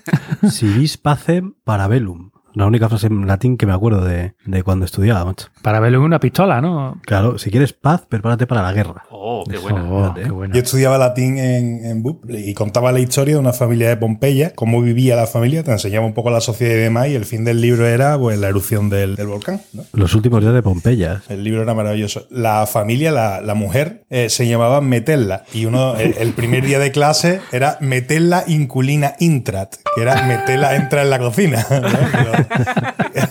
Si 0.50 0.66
vis 0.68 0.96
pacem 0.96 1.54
parabellum. 1.64 2.30
La 2.54 2.66
única 2.66 2.88
frase 2.88 3.06
en 3.06 3.26
latín 3.26 3.56
que 3.56 3.66
me 3.66 3.72
acuerdo 3.72 4.04
de, 4.04 4.34
de 4.44 4.62
cuando 4.62 4.84
estudiaba, 4.84 5.24
macho. 5.24 5.48
Para 5.62 5.80
verlo 5.80 5.98
en 5.98 6.04
una 6.04 6.20
pistola, 6.20 6.60
¿no? 6.60 7.00
Claro, 7.06 7.38
si 7.38 7.50
quieres 7.50 7.72
paz, 7.72 8.02
prepárate 8.08 8.46
para 8.46 8.62
la 8.62 8.72
guerra. 8.72 9.04
Oh, 9.10 9.44
qué 9.48 9.58
buena. 9.58 9.84
Oh, 9.90 10.14
qué 10.14 10.30
bueno. 10.30 10.54
Yo 10.54 10.60
estudiaba 10.60 10.98
latín 10.98 11.38
en, 11.38 11.84
en 11.84 12.02
BUP 12.02 12.24
y 12.30 12.54
contaba 12.54 12.92
la 12.92 13.00
historia 13.00 13.34
de 13.34 13.40
una 13.40 13.52
familia 13.52 13.88
de 13.88 13.96
Pompeya, 13.96 14.52
cómo 14.54 14.82
vivía 14.82 15.16
la 15.16 15.26
familia, 15.26 15.62
te 15.62 15.70
enseñaba 15.70 16.06
un 16.06 16.14
poco 16.14 16.30
la 16.30 16.40
sociedad 16.40 16.74
y 16.74 16.78
demás, 16.78 17.08
y 17.08 17.14
el 17.14 17.24
fin 17.24 17.44
del 17.44 17.60
libro 17.60 17.86
era 17.86 18.18
pues 18.18 18.38
la 18.38 18.48
erupción 18.48 18.90
del, 18.90 19.16
del 19.16 19.26
volcán. 19.26 19.60
¿no? 19.72 19.84
Los 19.92 20.14
últimos 20.14 20.40
días 20.40 20.54
de 20.54 20.62
Pompeya. 20.62 21.22
El 21.28 21.44
libro 21.44 21.62
era 21.62 21.74
maravilloso. 21.74 22.26
La 22.30 22.66
familia, 22.66 23.12
la, 23.12 23.40
la 23.40 23.54
mujer, 23.54 24.04
eh, 24.10 24.28
se 24.30 24.48
llamaba 24.48 24.80
Metella. 24.80 25.44
Y 25.52 25.66
uno, 25.66 25.96
el, 25.96 26.14
el 26.18 26.32
primer 26.32 26.64
día 26.64 26.78
de 26.78 26.90
clase 26.90 27.40
era 27.52 27.78
Metella 27.80 28.44
inculina 28.46 29.14
intrat, 29.20 29.76
que 29.94 30.02
era 30.02 30.22
Metella 30.26 30.76
entra 30.76 31.02
en 31.02 31.10
la 31.10 31.18
cocina. 31.18 31.66
¿no? 31.70 32.39
Pero- 33.14 33.28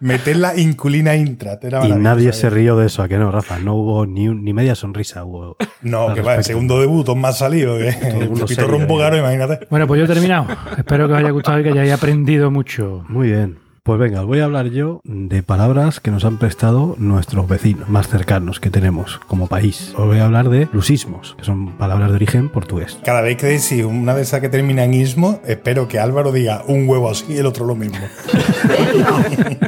Metella 0.00 0.56
inculina 0.56 1.14
intrat. 1.14 1.62
Era 1.64 1.86
Y 1.86 1.92
nadie 1.92 2.32
se 2.32 2.48
rió 2.48 2.76
de 2.76 2.86
eso, 2.86 3.02
¿a 3.02 3.08
que 3.08 3.18
no, 3.18 3.30
Rafa? 3.30 3.58
No 3.58 3.74
hubo 3.74 4.06
ni, 4.06 4.28
un- 4.28 4.42
ni 4.44 4.52
media 4.54 4.74
sonrisa. 4.74 5.24
Hubo 5.24 5.56
No, 5.82 6.14
que 6.14 6.22
va, 6.22 6.36
el 6.36 6.44
segundo 6.44 6.80
debut, 6.80 7.06
más 7.16 7.38
salido. 7.38 7.76
Que 7.78 7.88
el 7.88 8.48
serio 8.48 8.76
un 8.76 8.86
poco 8.86 9.00
caro, 9.00 9.16
imagínate. 9.18 9.66
Bueno, 9.68 9.86
pues 9.86 9.98
yo 9.98 10.04
he 10.04 10.08
terminado. 10.08 10.46
Espero 10.76 11.06
que 11.06 11.12
os 11.14 11.18
haya 11.18 11.30
gustado 11.30 11.60
y 11.60 11.62
que 11.64 11.70
hayáis 11.70 11.92
aprendido 11.92 12.50
mucho. 12.50 13.04
Muy 13.08 13.28
bien. 13.28 13.58
Pues 13.82 13.98
venga, 13.98 14.20
os 14.20 14.26
voy 14.26 14.40
a 14.40 14.44
hablar 14.44 14.66
yo 14.66 15.00
de 15.04 15.42
palabras 15.42 16.00
que 16.00 16.10
nos 16.10 16.24
han 16.26 16.38
prestado 16.38 16.96
nuestros 16.98 17.48
vecinos 17.48 17.88
más 17.88 18.08
cercanos 18.08 18.60
que 18.60 18.68
tenemos 18.70 19.18
como 19.26 19.46
país. 19.46 19.94
Os 19.96 20.06
voy 20.06 20.18
a 20.18 20.26
hablar 20.26 20.50
de 20.50 20.68
lusismos, 20.72 21.34
que 21.38 21.44
son 21.44 21.78
palabras 21.78 22.10
de 22.10 22.16
origen 22.16 22.50
portugués. 22.50 22.98
Cada 23.04 23.22
vez 23.22 23.38
que 23.38 23.46
decís 23.46 23.84
una 23.84 24.14
de 24.14 24.22
esas 24.22 24.40
que 24.40 24.50
termina 24.50 24.84
en 24.84 24.92
ismo, 24.92 25.40
espero 25.46 25.88
que 25.88 25.98
Álvaro 25.98 26.30
diga 26.30 26.62
un 26.68 26.86
huevo 26.88 27.10
así 27.10 27.24
y 27.30 27.38
el 27.38 27.46
otro 27.46 27.64
lo 27.64 27.74
mismo. 27.74 27.98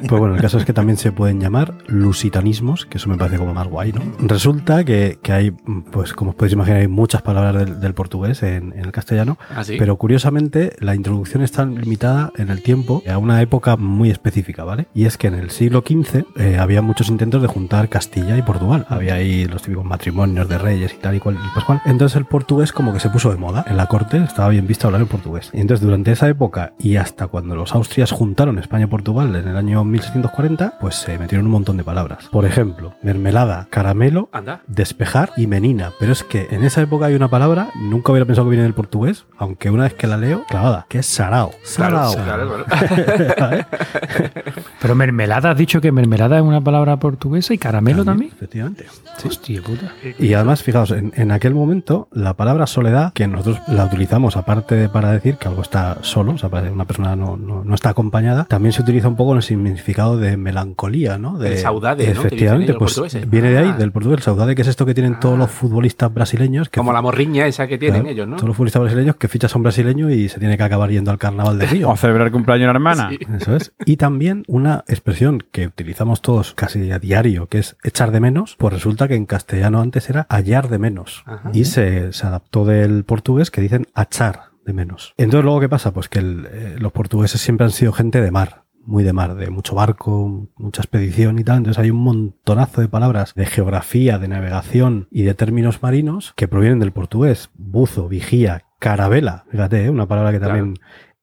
Pues 0.08 0.20
bueno, 0.20 0.34
el 0.34 0.42
caso 0.42 0.58
es 0.58 0.64
que 0.66 0.72
también 0.74 0.98
se 0.98 1.10
pueden 1.12 1.40
llamar 1.40 1.74
lusitanismos, 1.86 2.84
que 2.84 2.98
eso 2.98 3.08
me 3.08 3.16
parece 3.16 3.38
como 3.38 3.54
más 3.54 3.66
guay, 3.66 3.92
¿no? 3.92 4.02
Resulta 4.18 4.84
que, 4.84 5.18
que 5.22 5.32
hay, 5.32 5.50
pues 5.50 6.12
como 6.12 6.30
os 6.32 6.36
podéis 6.36 6.52
imaginar, 6.52 6.80
hay 6.80 6.88
muchas 6.88 7.22
palabras 7.22 7.54
del, 7.64 7.80
del 7.80 7.94
portugués 7.94 8.42
en, 8.42 8.72
en 8.72 8.80
el 8.84 8.92
castellano, 8.92 9.38
¿Ah, 9.54 9.64
sí? 9.64 9.76
pero 9.78 9.96
curiosamente 9.96 10.74
la 10.80 10.94
introducción 10.94 11.42
está 11.42 11.64
limitada 11.64 12.30
en 12.36 12.50
el 12.50 12.62
tiempo 12.62 13.02
a 13.10 13.16
una 13.16 13.40
época 13.40 13.76
muy 13.76 14.01
específica, 14.10 14.64
¿vale? 14.64 14.86
Y 14.94 15.06
es 15.06 15.16
que 15.16 15.28
en 15.28 15.34
el 15.34 15.50
siglo 15.50 15.82
XV 15.86 16.24
eh, 16.36 16.58
había 16.58 16.82
muchos 16.82 17.08
intentos 17.08 17.42
de 17.42 17.48
juntar 17.48 17.88
Castilla 17.88 18.36
y 18.36 18.42
Portugal. 18.42 18.86
Había 18.88 19.14
ahí 19.14 19.44
los 19.46 19.62
típicos 19.62 19.84
matrimonios 19.84 20.48
de 20.48 20.58
reyes 20.58 20.94
y 20.94 20.98
tal 20.98 21.14
y 21.16 21.20
cual 21.20 21.36
y 21.36 21.54
pascual. 21.54 21.80
Entonces 21.84 22.16
el 22.16 22.24
portugués 22.24 22.72
como 22.72 22.92
que 22.92 23.00
se 23.00 23.10
puso 23.10 23.30
de 23.30 23.36
moda. 23.36 23.64
En 23.66 23.76
la 23.76 23.86
corte 23.86 24.18
estaba 24.18 24.48
bien 24.48 24.66
visto 24.66 24.86
hablar 24.86 25.02
el 25.02 25.06
portugués. 25.08 25.50
Y 25.52 25.60
entonces 25.60 25.84
durante 25.84 26.12
esa 26.12 26.28
época 26.28 26.72
y 26.78 26.96
hasta 26.96 27.26
cuando 27.26 27.54
los 27.54 27.74
austrias 27.74 28.10
juntaron 28.10 28.58
España 28.58 28.84
y 28.84 28.88
Portugal 28.88 29.34
en 29.36 29.48
el 29.48 29.56
año 29.56 29.84
1640, 29.84 30.78
pues 30.80 30.96
se 30.96 31.18
metieron 31.18 31.46
un 31.46 31.52
montón 31.52 31.76
de 31.76 31.84
palabras. 31.84 32.28
Por 32.30 32.44
ejemplo, 32.44 32.94
mermelada, 33.02 33.66
caramelo, 33.70 34.28
Anda. 34.32 34.62
despejar 34.66 35.32
y 35.36 35.46
menina. 35.46 35.92
Pero 35.98 36.12
es 36.12 36.24
que 36.24 36.48
en 36.50 36.64
esa 36.64 36.82
época 36.82 37.06
hay 37.06 37.14
una 37.14 37.28
palabra, 37.28 37.70
nunca 37.76 38.12
hubiera 38.12 38.26
pensado 38.26 38.46
que 38.46 38.50
viene 38.50 38.64
del 38.64 38.74
portugués, 38.74 39.26
aunque 39.38 39.70
una 39.70 39.84
vez 39.84 39.94
que 39.94 40.06
la 40.06 40.16
leo, 40.16 40.44
clavada, 40.48 40.86
que 40.88 40.98
es 40.98 41.06
sarao. 41.06 41.50
Sarao. 41.64 42.14
claro, 42.14 42.64
claro. 42.66 43.66
Pero 44.80 44.94
mermelada, 44.94 45.50
has 45.50 45.56
dicho 45.56 45.80
que 45.80 45.92
mermelada 45.92 46.36
es 46.38 46.42
una 46.42 46.60
palabra 46.60 46.96
portuguesa 46.98 47.54
y 47.54 47.58
caramelo 47.58 48.04
también. 48.04 48.32
Efectivamente. 48.34 48.86
Hostia 49.24 49.62
puta. 49.62 49.92
Y 50.18 50.34
además, 50.34 50.62
fijaos, 50.62 50.90
en, 50.90 51.12
en 51.16 51.30
aquel 51.30 51.54
momento, 51.54 52.08
la 52.12 52.34
palabra 52.34 52.66
soledad, 52.66 53.12
que 53.12 53.26
nosotros 53.28 53.60
la 53.68 53.84
utilizamos 53.84 54.36
aparte 54.36 54.74
de 54.74 54.88
para 54.88 55.12
decir 55.12 55.36
que 55.36 55.48
algo 55.48 55.62
está 55.62 55.98
solo, 56.02 56.32
o 56.32 56.38
sea, 56.38 56.48
para 56.48 56.66
que 56.66 56.72
una 56.72 56.84
persona 56.84 57.14
no, 57.16 57.36
no- 57.36 57.62
no 57.64 57.74
está 57.74 57.90
acompañada, 57.90 58.44
también 58.44 58.72
se 58.72 58.82
utiliza 58.82 59.08
un 59.08 59.16
poco 59.16 59.32
en 59.32 59.36
el 59.38 59.42
significado 59.42 60.16
de 60.18 60.36
melancolía, 60.36 61.18
¿no? 61.18 61.38
De 61.38 61.52
El 61.52 61.58
saudade, 61.58 62.10
Efectivamente, 62.10 62.74
pues 62.74 63.00
viene 63.28 63.50
de 63.50 63.58
ahí, 63.58 63.70
Ah. 63.72 63.76
del 63.78 63.92
portugués, 63.92 64.18
el 64.18 64.22
saudade, 64.24 64.54
que 64.54 64.62
es 64.62 64.68
esto 64.68 64.84
que 64.86 64.94
tienen 64.94 65.20
todos 65.20 65.38
los 65.38 65.50
futbolistas 65.50 66.12
brasileños. 66.12 66.68
Que 66.68 66.78
Como 66.80 66.92
la 66.92 67.00
morriña 67.02 67.46
esa 67.46 67.66
que 67.66 67.78
tienen 67.78 68.02
Claro, 68.02 68.12
ellos, 68.14 68.28
¿no? 68.28 68.36
Todos 68.36 68.48
los 68.48 68.56
futbolistas 68.56 68.82
brasileños 68.82 69.16
que 69.16 69.28
fichas 69.28 69.54
a 69.54 69.58
un 69.58 69.62
brasileño 69.62 70.10
y 70.10 70.28
se 70.28 70.38
tiene 70.38 70.56
que 70.56 70.62
acabar 70.62 70.90
yendo 70.90 71.10
al 71.10 71.18
carnaval 71.18 71.58
de 71.58 71.66
Río. 71.66 71.90
O 71.90 71.96
celebrar 71.96 72.26
el 72.26 72.32
cumpleaños 72.32 72.62
de 72.62 72.70
una 72.70 72.76
hermana. 72.76 73.10
Sí. 73.10 73.18
Eso 73.38 73.56
es. 73.56 73.72
Y 73.84 73.96
también 73.96 74.44
una 74.46 74.84
expresión 74.88 75.44
que 75.52 75.66
utilizamos 75.66 76.22
todos 76.22 76.54
casi 76.54 76.90
a 76.90 76.98
diario, 76.98 77.46
que 77.46 77.58
es 77.58 77.76
echar 77.82 78.10
de 78.10 78.20
menos, 78.20 78.56
pues 78.58 78.72
resulta 78.72 79.08
que 79.08 79.14
en 79.14 79.26
castellano 79.26 79.80
antes 79.80 80.08
era 80.10 80.26
hallar 80.28 80.68
de 80.68 80.78
menos. 80.78 81.22
Ajá. 81.26 81.50
Y 81.52 81.64
se, 81.64 82.12
se 82.12 82.26
adaptó 82.26 82.64
del 82.64 83.04
portugués 83.04 83.50
que 83.50 83.60
dicen 83.60 83.86
achar 83.94 84.52
de 84.64 84.72
menos. 84.72 85.14
Entonces 85.16 85.44
luego, 85.44 85.60
¿qué 85.60 85.68
pasa? 85.68 85.92
Pues 85.92 86.08
que 86.08 86.20
el, 86.20 86.48
eh, 86.50 86.76
los 86.78 86.92
portugueses 86.92 87.40
siempre 87.40 87.64
han 87.64 87.72
sido 87.72 87.92
gente 87.92 88.20
de 88.20 88.30
mar. 88.30 88.62
Muy 88.84 89.04
de 89.04 89.12
mar, 89.12 89.36
de 89.36 89.48
mucho 89.48 89.76
barco, 89.76 90.48
mucha 90.56 90.82
expedición 90.82 91.38
y 91.38 91.44
tal. 91.44 91.58
Entonces 91.58 91.80
hay 91.80 91.90
un 91.90 91.98
montonazo 91.98 92.80
de 92.80 92.88
palabras 92.88 93.32
de 93.34 93.46
geografía, 93.46 94.18
de 94.18 94.26
navegación 94.26 95.06
y 95.08 95.22
de 95.22 95.34
términos 95.34 95.82
marinos 95.82 96.32
que 96.34 96.48
provienen 96.48 96.80
del 96.80 96.90
portugués. 96.90 97.50
Buzo, 97.54 98.08
vigía, 98.08 98.64
carabela. 98.80 99.44
Fíjate, 99.52 99.84
¿eh? 99.84 99.90
una 99.90 100.06
palabra 100.06 100.32
que 100.32 100.40
Claro. 100.40 100.74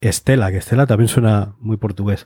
Estela, 0.02 0.52
que 0.52 0.58
Estela 0.58 0.86
también 0.88 1.08
suena 1.08 1.56
muy 1.60 1.78
portugués. 1.78 2.26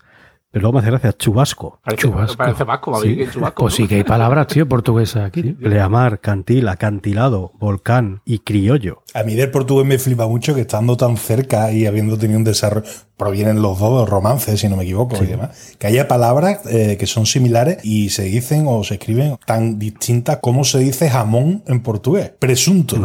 Pero 0.51 0.62
luego 0.63 0.74
me 0.74 0.80
hace 0.82 0.92
gracia, 0.92 1.13
chubasco. 1.13 1.80
Parece, 1.84 2.03
Chubasco. 2.03 2.38
parece 2.38 2.63
vasco, 2.63 3.01
Sí. 3.01 3.18
que 3.18 3.27
chubasco. 3.27 3.63
Pues 3.63 3.74
sí 3.74 3.88
que 3.88 3.96
hay 3.96 4.03
palabras, 4.03 4.46
tío, 4.46 4.70
portuguesas 4.70 5.25
aquí. 5.25 5.42
tío. 5.42 5.56
Pleamar, 5.58 6.20
cantil, 6.20 6.68
acantilado, 6.68 7.53
volcán 7.58 8.22
y 8.24 8.38
criollo. 8.38 9.01
A 9.15 9.24
mí 9.24 9.34
del 9.34 9.50
portugués 9.50 9.88
me 9.88 9.98
flipa 9.98 10.27
mucho 10.27 10.53
que 10.53 10.62
estando 10.62 10.96
tan 10.96 11.18
cerca 11.18 11.72
y 11.72 11.88
habiendo 11.88 12.20
tenido 12.20 12.38
un 12.38 12.44
desarrollo, 12.44 12.86
provienen 13.18 13.63
los 13.63 13.80
dos 13.80 14.08
romances, 14.08 14.60
si 14.60 14.70
no 14.70 14.77
me 14.77 14.84
equivoco, 14.84 15.24
y 15.24 15.25
demás, 15.25 15.75
que 15.80 15.88
haya 15.88 16.08
palabras 16.08 16.60
eh, 16.70 16.98
que 17.00 17.08
son 17.08 17.25
similares 17.25 17.80
y 17.84 18.10
se 18.10 18.22
dicen 18.25 18.65
o 18.68 18.84
se 18.84 18.96
escriben 18.96 19.38
tan 19.48 19.80
distintas 19.80 20.38
como 20.39 20.65
se 20.65 20.77
dice 20.77 21.10
jamón 21.10 21.63
en 21.65 21.82
portugués, 21.82 22.32
presunto. 22.38 22.98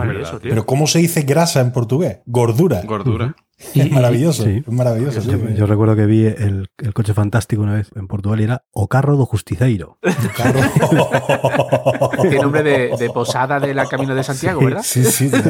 Pero 0.42 0.66
¿cómo 0.66 0.86
se 0.86 0.98
dice 0.98 1.22
grasa 1.22 1.60
en 1.62 1.72
portugués? 1.72 2.18
Gordura. 2.26 2.82
Gordura. 2.84 3.34
Es 3.74 3.90
maravilloso, 3.90 4.44
sí. 4.44 4.62
es 4.66 4.72
maravilloso. 4.72 5.20
sí. 5.20 5.30
Yo, 5.56 5.66
recuerdo 5.66 5.96
que 5.96 6.06
vi 6.06 6.24
el, 6.24 6.68
el 6.78 6.94
coche 6.94 7.12
fantástico 7.14 7.62
una 7.62 7.74
vez 7.74 7.90
en 7.96 8.06
Portugal 8.06 8.40
y 8.40 8.44
era 8.44 8.62
O 8.72 8.86
carro 8.88 9.16
do 9.16 9.26
Justiceiro. 9.26 9.98
Tiene 12.20 12.38
nombre 12.40 12.62
de, 12.62 12.96
de 12.98 13.10
posada 13.10 13.58
de 13.60 13.74
la 13.74 13.86
Camino 13.86 14.14
de 14.14 14.22
Santiago, 14.22 14.60
¿verdad? 14.64 14.82
Sí, 14.84 15.04
sí. 15.04 15.30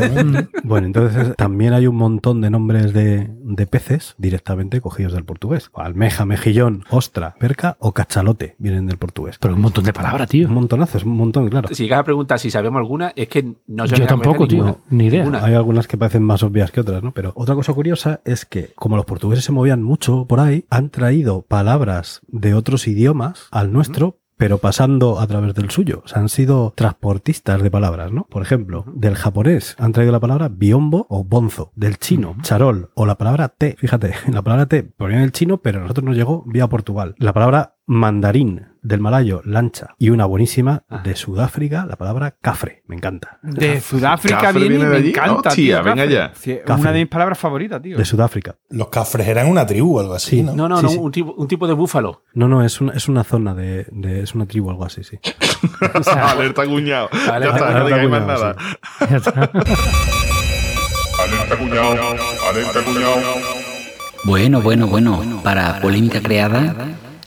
Bueno, 0.64 0.86
entonces 0.86 1.34
también 1.36 1.72
hay 1.72 1.86
un 1.86 1.96
montón 1.96 2.40
de 2.40 2.50
nombres 2.50 2.92
de, 2.92 3.30
de 3.30 3.66
peces 3.66 4.14
directamente 4.18 4.80
cogidos 4.80 5.12
del 5.12 5.24
portugués. 5.24 5.70
Almeja, 5.74 6.24
mejillón, 6.26 6.84
ostra, 6.90 7.34
perca 7.38 7.76
o 7.80 7.92
cachalote 7.92 8.54
vienen 8.58 8.86
del 8.86 8.98
portugués. 8.98 9.36
Pero 9.40 9.54
un 9.54 9.60
montón 9.62 9.84
de 9.84 9.92
palabras, 9.92 10.28
tío. 10.28 10.48
Un 10.48 10.54
montonazo, 10.54 10.98
es 10.98 11.04
un 11.04 11.16
montón, 11.16 11.48
claro. 11.48 11.68
Si 11.72 11.84
llegas 11.84 12.00
a 12.00 12.04
preguntar 12.04 12.38
si 12.38 12.50
sabemos 12.50 12.78
alguna, 12.78 13.12
es 13.16 13.28
que 13.28 13.54
no 13.66 13.86
se 13.86 13.96
Yo 13.96 14.06
tampoco, 14.06 14.46
tío. 14.46 14.58
ninguna. 14.64 14.76
Ni 14.90 15.06
idea. 15.06 15.20
Ninguna. 15.22 15.44
Hay 15.44 15.54
algunas 15.54 15.86
que 15.86 15.96
parecen 15.96 16.22
más 16.22 16.42
obvias 16.42 16.70
que 16.70 16.80
otras, 16.80 17.02
¿no? 17.02 17.12
Pero 17.12 17.32
otra 17.34 17.54
cosa 17.54 17.72
curiosa 17.72 17.97
es 18.24 18.44
que, 18.44 18.72
como 18.74 18.96
los 18.96 19.06
portugueses 19.06 19.44
se 19.44 19.52
movían 19.52 19.82
mucho 19.82 20.26
por 20.26 20.40
ahí, 20.40 20.64
han 20.70 20.90
traído 20.90 21.42
palabras 21.42 22.20
de 22.28 22.54
otros 22.54 22.86
idiomas 22.86 23.48
al 23.50 23.72
nuestro. 23.72 24.18
Pero 24.36 24.58
pasando 24.58 25.18
a 25.18 25.26
través 25.26 25.52
del 25.54 25.68
suyo. 25.68 26.02
O 26.04 26.06
sea, 26.06 26.20
han 26.20 26.28
sido 26.28 26.72
transportistas 26.76 27.60
de 27.60 27.72
palabras, 27.72 28.12
¿no? 28.12 28.22
Por 28.30 28.40
ejemplo, 28.40 28.84
del 28.94 29.16
japonés 29.16 29.74
han 29.80 29.90
traído 29.90 30.12
la 30.12 30.20
palabra 30.20 30.48
biombo 30.48 31.08
o 31.10 31.24
bonzo. 31.24 31.72
Del 31.74 31.98
chino, 31.98 32.36
charol. 32.42 32.90
O 32.94 33.04
la 33.04 33.18
palabra 33.18 33.48
té. 33.48 33.74
Fíjate, 33.76 34.14
la 34.32 34.42
palabra 34.42 34.66
té 34.66 34.84
proviene 34.84 35.22
del 35.22 35.32
chino, 35.32 35.58
pero 35.58 35.78
a 35.78 35.82
nosotros 35.82 36.04
nos 36.04 36.16
llegó 36.16 36.44
vía 36.46 36.68
Portugal. 36.68 37.16
La 37.18 37.32
palabra 37.32 37.78
mandarín 37.86 38.67
del 38.82 39.00
malayo, 39.00 39.42
lancha. 39.44 39.94
Y 39.98 40.10
una 40.10 40.24
buenísima 40.26 40.84
de 41.04 41.16
Sudáfrica, 41.16 41.86
la 41.86 41.96
palabra 41.96 42.36
cafre. 42.40 42.82
Me 42.86 42.96
encanta. 42.96 43.38
De 43.42 43.80
Sudáfrica 43.80 44.38
Cafre 44.40 44.60
viene 44.60 44.76
viene 44.76 44.84
de 44.86 44.90
me 44.90 44.96
allí. 44.98 45.08
encanta, 45.10 45.48
Hostia, 45.50 45.54
tío. 45.54 45.82
venga 45.84 46.04
ya. 46.06 46.32
Sí, 46.34 46.52
es 46.52 46.60
Cafre. 46.64 46.80
una 46.82 46.92
de 46.92 46.98
mis 47.00 47.08
palabras 47.08 47.38
favoritas, 47.38 47.82
tío. 47.82 47.96
De 47.98 48.04
Sudáfrica. 48.04 48.56
Los 48.70 48.88
cafres 48.88 49.26
eran 49.28 49.48
una 49.48 49.66
tribu 49.66 49.96
o 49.98 50.00
algo 50.00 50.14
así, 50.14 50.36
Sí. 50.38 50.42
¿no? 50.42 50.54
No, 50.54 50.68
no, 50.68 50.76
Sí, 50.78 50.82
no, 50.84 50.88
sí. 50.90 50.98
Un, 50.98 51.12
tipo, 51.12 51.32
un 51.36 51.48
tipo 51.48 51.66
de 51.66 51.74
búfalo. 51.74 52.22
No, 52.34 52.48
no, 52.48 52.64
es 52.64 52.80
una, 52.80 52.92
es 52.92 53.08
una 53.08 53.24
zona 53.24 53.54
de, 53.54 53.86
de- 53.90 54.22
Es 54.22 54.34
una 54.34 54.46
tribu 54.46 54.68
o 54.68 54.70
algo 54.70 54.84
así, 54.84 55.02
sí. 55.04 55.18
Alerta 56.16 56.66
cuñado. 56.66 57.08
Vale, 57.26 57.46
ya 57.46 57.52
está, 57.52 57.70
no 57.78 57.84
digáis 57.86 58.08
más 58.10 58.20
cuñado, 58.22 58.54
nada. 58.54 58.56
Ya 59.10 59.16
está. 59.16 59.50
Alerta 61.18 61.56
cuñado, 61.58 61.92
alerta 62.50 62.84
cuñado. 62.84 63.16
Bueno, 64.24 64.60
bueno, 64.60 64.86
bueno. 64.86 65.40
Para 65.42 65.80
polémica 65.80 66.20
creada, 66.20 66.74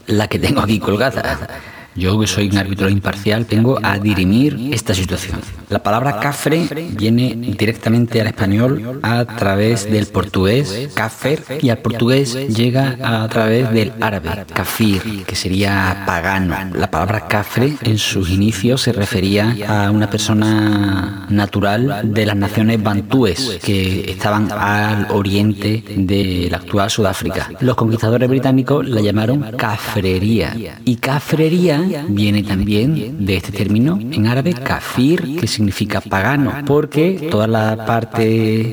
la 0.06 0.28
que 0.28 0.38
tengo 0.38 0.60
aquí 0.60 0.78
colgada. 0.78 1.48
Yo, 1.94 2.18
que 2.18 2.26
soy 2.26 2.48
un 2.48 2.58
árbitro 2.58 2.88
imparcial, 2.88 3.46
vengo 3.48 3.78
a 3.82 3.98
dirimir 3.98 4.70
esta 4.72 4.94
situación. 4.94 5.40
La 5.68 5.82
palabra 5.82 6.20
cafre 6.20 6.68
viene 6.90 7.34
directamente 7.36 8.20
al 8.20 8.28
español 8.28 9.00
a 9.02 9.24
través 9.24 9.90
del 9.90 10.06
portugués, 10.06 10.90
cafer, 10.94 11.42
y 11.60 11.70
al 11.70 11.78
portugués 11.78 12.34
llega 12.48 12.96
a 13.02 13.28
través 13.28 13.70
del 13.72 13.92
árabe, 14.00 14.44
kafir, 14.52 15.24
que 15.24 15.36
sería 15.36 16.04
pagano. 16.06 16.56
La 16.74 16.90
palabra 16.90 17.26
cafre 17.26 17.76
en 17.82 17.98
sus 17.98 18.30
inicios 18.30 18.82
se 18.82 18.92
refería 18.92 19.54
a 19.68 19.90
una 19.90 20.08
persona 20.08 21.26
natural 21.28 22.12
de 22.12 22.26
las 22.26 22.36
naciones 22.36 22.82
bantúes 22.82 23.58
que 23.62 24.10
estaban 24.10 24.50
al 24.52 25.06
oriente 25.10 25.82
de 25.96 26.48
la 26.50 26.58
actual 26.58 26.90
Sudáfrica. 26.90 27.50
Los 27.60 27.76
conquistadores 27.76 28.28
británicos 28.28 28.88
la 28.88 29.00
llamaron 29.00 29.56
cafrería. 29.56 30.54
Y 30.84 30.96
cafrería 30.96 31.81
viene 32.08 32.42
también 32.42 33.24
de 33.24 33.36
este 33.36 33.52
término 33.52 33.98
en 34.00 34.26
árabe 34.26 34.54
kafir, 34.54 35.36
que 35.38 35.46
significa 35.46 36.00
pagano, 36.00 36.52
porque 36.66 37.28
toda 37.30 37.46
la 37.46 37.84
parte 37.86 38.22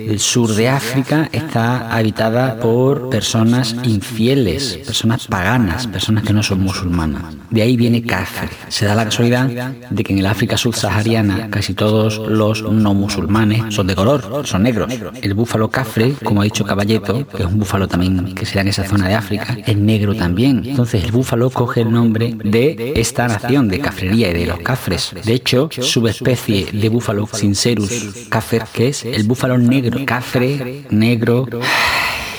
del 0.08 0.20
sur 0.20 0.54
de 0.54 0.70
África 0.70 1.30
está 1.32 1.96
habitada 1.96 2.60
por 2.60 3.10
personas 3.10 3.76
infieles, 3.84 4.80
personas 4.86 5.28
paganas, 5.28 5.88
personas 5.88 6.24
que 6.24 6.34
no 6.34 6.44
son 6.44 6.62
musulmanas. 6.62 7.24
De 7.50 7.62
ahí 7.62 7.76
viene 7.78 8.04
kafir. 8.04 8.50
Se 8.68 8.86
da 8.86 8.96
la 8.96 9.06
casualidad 9.06 9.48
de 9.90 10.04
que 10.04 10.14
en 10.14 10.20
el 10.20 10.26
África 10.26 10.58
subsahariana 10.58 11.50
casi 11.50 11.74
todos 11.74 12.18
los 12.18 12.64
no 12.64 12.94
musulmanes 12.94 13.74
son 13.74 13.88
de 13.88 13.96
color, 13.96 14.46
son 14.46 14.64
negros. 14.64 14.94
El 15.22 15.34
búfalo 15.34 15.70
cafre, 15.70 16.14
como 16.24 16.42
ha 16.42 16.44
dicho 16.44 16.66
Caballeto, 16.66 17.28
que 17.28 17.44
es 17.44 17.50
un 17.50 17.60
búfalo 17.60 17.88
también 17.88 18.36
que 18.36 18.46
se 18.46 18.56
da 18.56 18.62
en 18.62 18.68
esa 18.68 18.84
zona 18.84 19.08
de 19.08 19.16
África, 19.16 19.58
es 19.66 19.78
negro 19.78 20.16
también. 20.16 20.64
Entonces 20.66 21.04
el 21.04 21.12
búfalo 21.12 21.50
coge 21.50 21.82
el 21.82 21.92
nombre 21.92 22.36
de 22.44 22.94
esta 23.00 23.28
nación 23.28 23.68
de 23.68 23.80
cafrería 23.80 24.30
y 24.30 24.34
de 24.34 24.46
los 24.46 24.60
cafres. 24.60 25.14
De 25.24 25.34
hecho, 25.34 25.70
subespecie 25.72 26.68
de 26.72 26.90
búfalo 26.90 27.28
sincerus 27.28 28.28
cafer, 28.30 28.64
que 28.74 28.90
es 28.90 29.06
el 29.06 29.24
búfalo 29.24 29.58
negro, 29.58 30.00
cafre, 30.06 30.84
negro. 30.90 31.48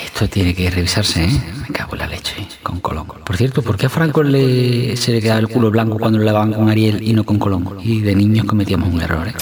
Esto 0.04 0.28
tiene 0.28 0.54
que 0.54 0.70
revisarse, 0.70 1.24
¿eh? 1.24 1.40
Me 1.62 1.74
cago 1.74 1.94
en 1.94 2.00
la 2.00 2.06
leche, 2.06 2.34
con 2.62 2.80
Colón. 2.80 3.06
Por 3.06 3.36
cierto, 3.36 3.62
¿por 3.62 3.76
qué 3.78 3.86
a 3.86 3.88
Franco 3.88 4.22
le, 4.22 4.96
se 4.96 5.12
le 5.12 5.22
queda 5.22 5.38
el 5.38 5.48
culo 5.48 5.70
blanco 5.70 5.98
cuando 5.98 6.18
lo 6.18 6.24
lavaban 6.24 6.52
con 6.52 6.68
Ariel 6.68 7.02
y 7.02 7.14
no 7.14 7.24
con 7.24 7.38
Colón? 7.38 7.78
Y 7.82 8.00
de 8.00 8.14
niños 8.14 8.44
cometíamos 8.44 8.92
un 8.92 9.00
error, 9.00 9.28
¿eh? 9.28 9.34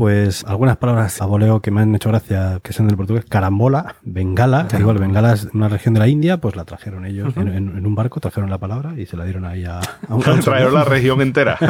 Pues 0.00 0.44
algunas 0.46 0.78
palabras 0.78 1.20
a 1.20 1.26
voleo 1.26 1.60
que 1.60 1.70
me 1.70 1.82
han 1.82 1.94
hecho 1.94 2.08
gracia, 2.08 2.58
que 2.62 2.72
son 2.72 2.88
del 2.88 2.96
portugués, 2.96 3.26
carambola, 3.28 3.96
bengala, 4.02 4.66
que 4.66 4.78
igual 4.78 4.96
bengala 4.96 5.34
es 5.34 5.46
una 5.52 5.68
región 5.68 5.92
de 5.92 6.00
la 6.00 6.08
India, 6.08 6.38
pues 6.40 6.56
la 6.56 6.64
trajeron 6.64 7.04
ellos 7.04 7.36
en, 7.36 7.48
en- 7.48 7.76
en 7.76 7.86
un 7.86 7.94
barco, 7.94 8.18
trajeron 8.18 8.48
la 8.48 8.56
palabra 8.56 8.94
y 8.98 9.04
se 9.04 9.18
la 9.18 9.24
dieron 9.24 9.44
ahí 9.44 9.66
a, 9.66 9.78
a 10.08 10.14
un 10.14 10.22
Trajeron 10.40 10.72
la 10.72 10.84
región 10.84 11.20
entera. 11.20 11.58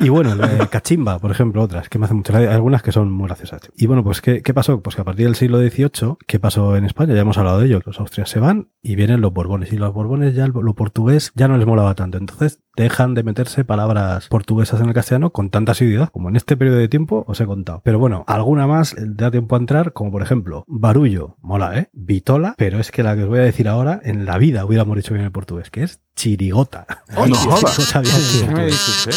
Y 0.00 0.10
bueno, 0.10 0.36
cachimba, 0.70 1.18
por 1.18 1.30
ejemplo, 1.32 1.62
otras 1.62 1.88
que 1.88 1.98
me 1.98 2.04
hacen 2.04 2.18
mucho. 2.18 2.36
Hay 2.36 2.46
algunas 2.46 2.82
que 2.82 2.92
son 2.92 3.10
muy 3.10 3.26
graciosas. 3.26 3.62
Y 3.76 3.86
bueno, 3.86 4.04
pues 4.04 4.20
¿qué, 4.20 4.42
qué 4.42 4.54
pasó? 4.54 4.80
Pues 4.80 4.94
que 4.94 5.02
a 5.02 5.04
partir 5.04 5.26
del 5.26 5.34
siglo 5.34 5.58
XVIII, 5.58 6.16
¿qué 6.26 6.38
pasó 6.38 6.76
en 6.76 6.84
España? 6.84 7.14
Ya 7.14 7.22
hemos 7.22 7.36
hablado 7.38 7.58
de 7.58 7.66
ello. 7.66 7.80
Los 7.84 7.98
austrias 7.98 8.28
se 8.28 8.38
van 8.38 8.68
y 8.82 8.94
vienen 8.94 9.20
los 9.20 9.32
borbones. 9.32 9.72
Y 9.72 9.76
los 9.76 9.92
borbones 9.92 10.34
ya, 10.34 10.46
lo 10.46 10.74
portugués 10.74 11.32
ya 11.34 11.48
no 11.48 11.56
les 11.58 11.66
molaba 11.66 11.94
tanto. 11.94 12.18
Entonces 12.18 12.60
dejan 12.82 13.14
de 13.14 13.22
meterse 13.22 13.64
palabras 13.64 14.28
portuguesas 14.28 14.80
en 14.80 14.88
el 14.88 14.94
castellano 14.94 15.30
con 15.30 15.50
tanta 15.50 15.72
asiduidad 15.72 16.10
como 16.10 16.28
en 16.28 16.36
este 16.36 16.56
periodo 16.56 16.78
de 16.78 16.88
tiempo 16.88 17.24
os 17.26 17.40
he 17.40 17.46
contado. 17.46 17.82
Pero 17.84 17.98
bueno, 17.98 18.24
alguna 18.26 18.66
más 18.66 18.92
eh, 18.94 19.02
da 19.04 19.30
tiempo 19.30 19.56
a 19.56 19.58
entrar, 19.58 19.92
como 19.92 20.10
por 20.10 20.22
ejemplo, 20.22 20.64
barullo, 20.68 21.36
mola, 21.40 21.78
¿eh? 21.78 21.88
Vitola, 21.92 22.54
pero 22.56 22.78
es 22.78 22.90
que 22.90 23.02
la 23.02 23.16
que 23.16 23.22
os 23.24 23.28
voy 23.28 23.40
a 23.40 23.42
decir 23.42 23.68
ahora, 23.68 24.00
en 24.04 24.24
la 24.24 24.38
vida 24.38 24.64
hubiéramos 24.64 24.96
dicho 24.96 25.14
bien 25.14 25.24
el 25.24 25.32
portugués, 25.32 25.70
que 25.70 25.82
es 25.82 26.00
chirigota. 26.16 26.86
Oh, 27.16 27.26
no. 27.26 27.36
Sí, 27.68 28.72
sí. 28.72 29.08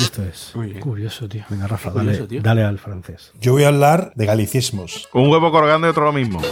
Y 0.00 0.04
esto 0.04 0.22
es. 0.22 0.52
Muy 0.54 0.68
bien. 0.68 0.80
Curioso, 0.80 1.28
tío. 1.28 1.44
Venga, 1.50 1.66
Rafa, 1.66 1.90
dale, 1.90 2.16
tío. 2.26 2.40
dale 2.40 2.64
al 2.64 2.78
francés. 2.78 3.32
Yo 3.40 3.52
voy 3.52 3.64
a 3.64 3.68
hablar 3.68 4.12
de 4.14 4.24
galicismos. 4.24 5.08
Un 5.12 5.28
huevo 5.28 5.52
colgando 5.52 5.86
y 5.86 5.90
otro 5.90 6.04
lo 6.06 6.12
mismo. 6.12 6.40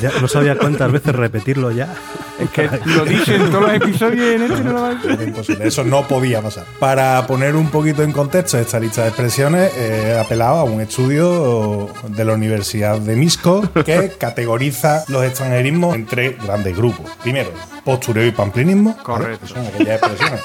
Ya 0.00 0.10
no 0.20 0.26
sabía 0.26 0.56
cuántas 0.58 0.90
veces 0.90 1.14
repetirlo 1.14 1.70
ya. 1.70 1.88
Es 2.38 2.50
que 2.50 2.68
lo 2.84 3.04
dice 3.04 3.36
en 3.36 3.50
todos 3.50 3.62
los 3.62 3.74
episodios 3.74 4.26
y 4.26 4.34
en 4.34 4.42
este 4.42 4.64
no 4.64 4.72
lo 4.72 4.82
va 4.82 4.88
a 4.88 4.94
decir. 4.94 5.10
Era 5.10 5.24
imposible, 5.24 5.66
eso 5.66 5.84
no 5.84 6.06
podía 6.08 6.40
pasar. 6.40 6.64
Para 6.78 7.26
poner 7.26 7.54
un 7.56 7.70
poquito 7.70 8.02
en 8.02 8.12
contexto 8.12 8.58
esta 8.58 8.80
lista 8.80 9.02
de 9.02 9.08
expresiones, 9.08 9.76
he 9.76 10.18
apelado 10.18 10.56
a 10.56 10.64
un 10.64 10.80
estudio 10.80 11.88
de 12.08 12.24
la 12.24 12.34
Universidad 12.34 12.98
de 12.98 13.16
Misco 13.16 13.68
que 13.84 14.12
categoriza 14.18 15.04
los 15.08 15.24
extranjerismos 15.24 15.94
en 15.94 16.06
tres 16.06 16.42
grandes 16.42 16.76
grupos. 16.76 17.10
Primero, 17.22 17.50
postureo 17.84 18.26
y 18.26 18.32
pamplinismo. 18.32 18.96
Correcto. 19.02 19.46
Son 19.46 19.66
aquellas 19.66 20.00
expresiones 20.02 20.40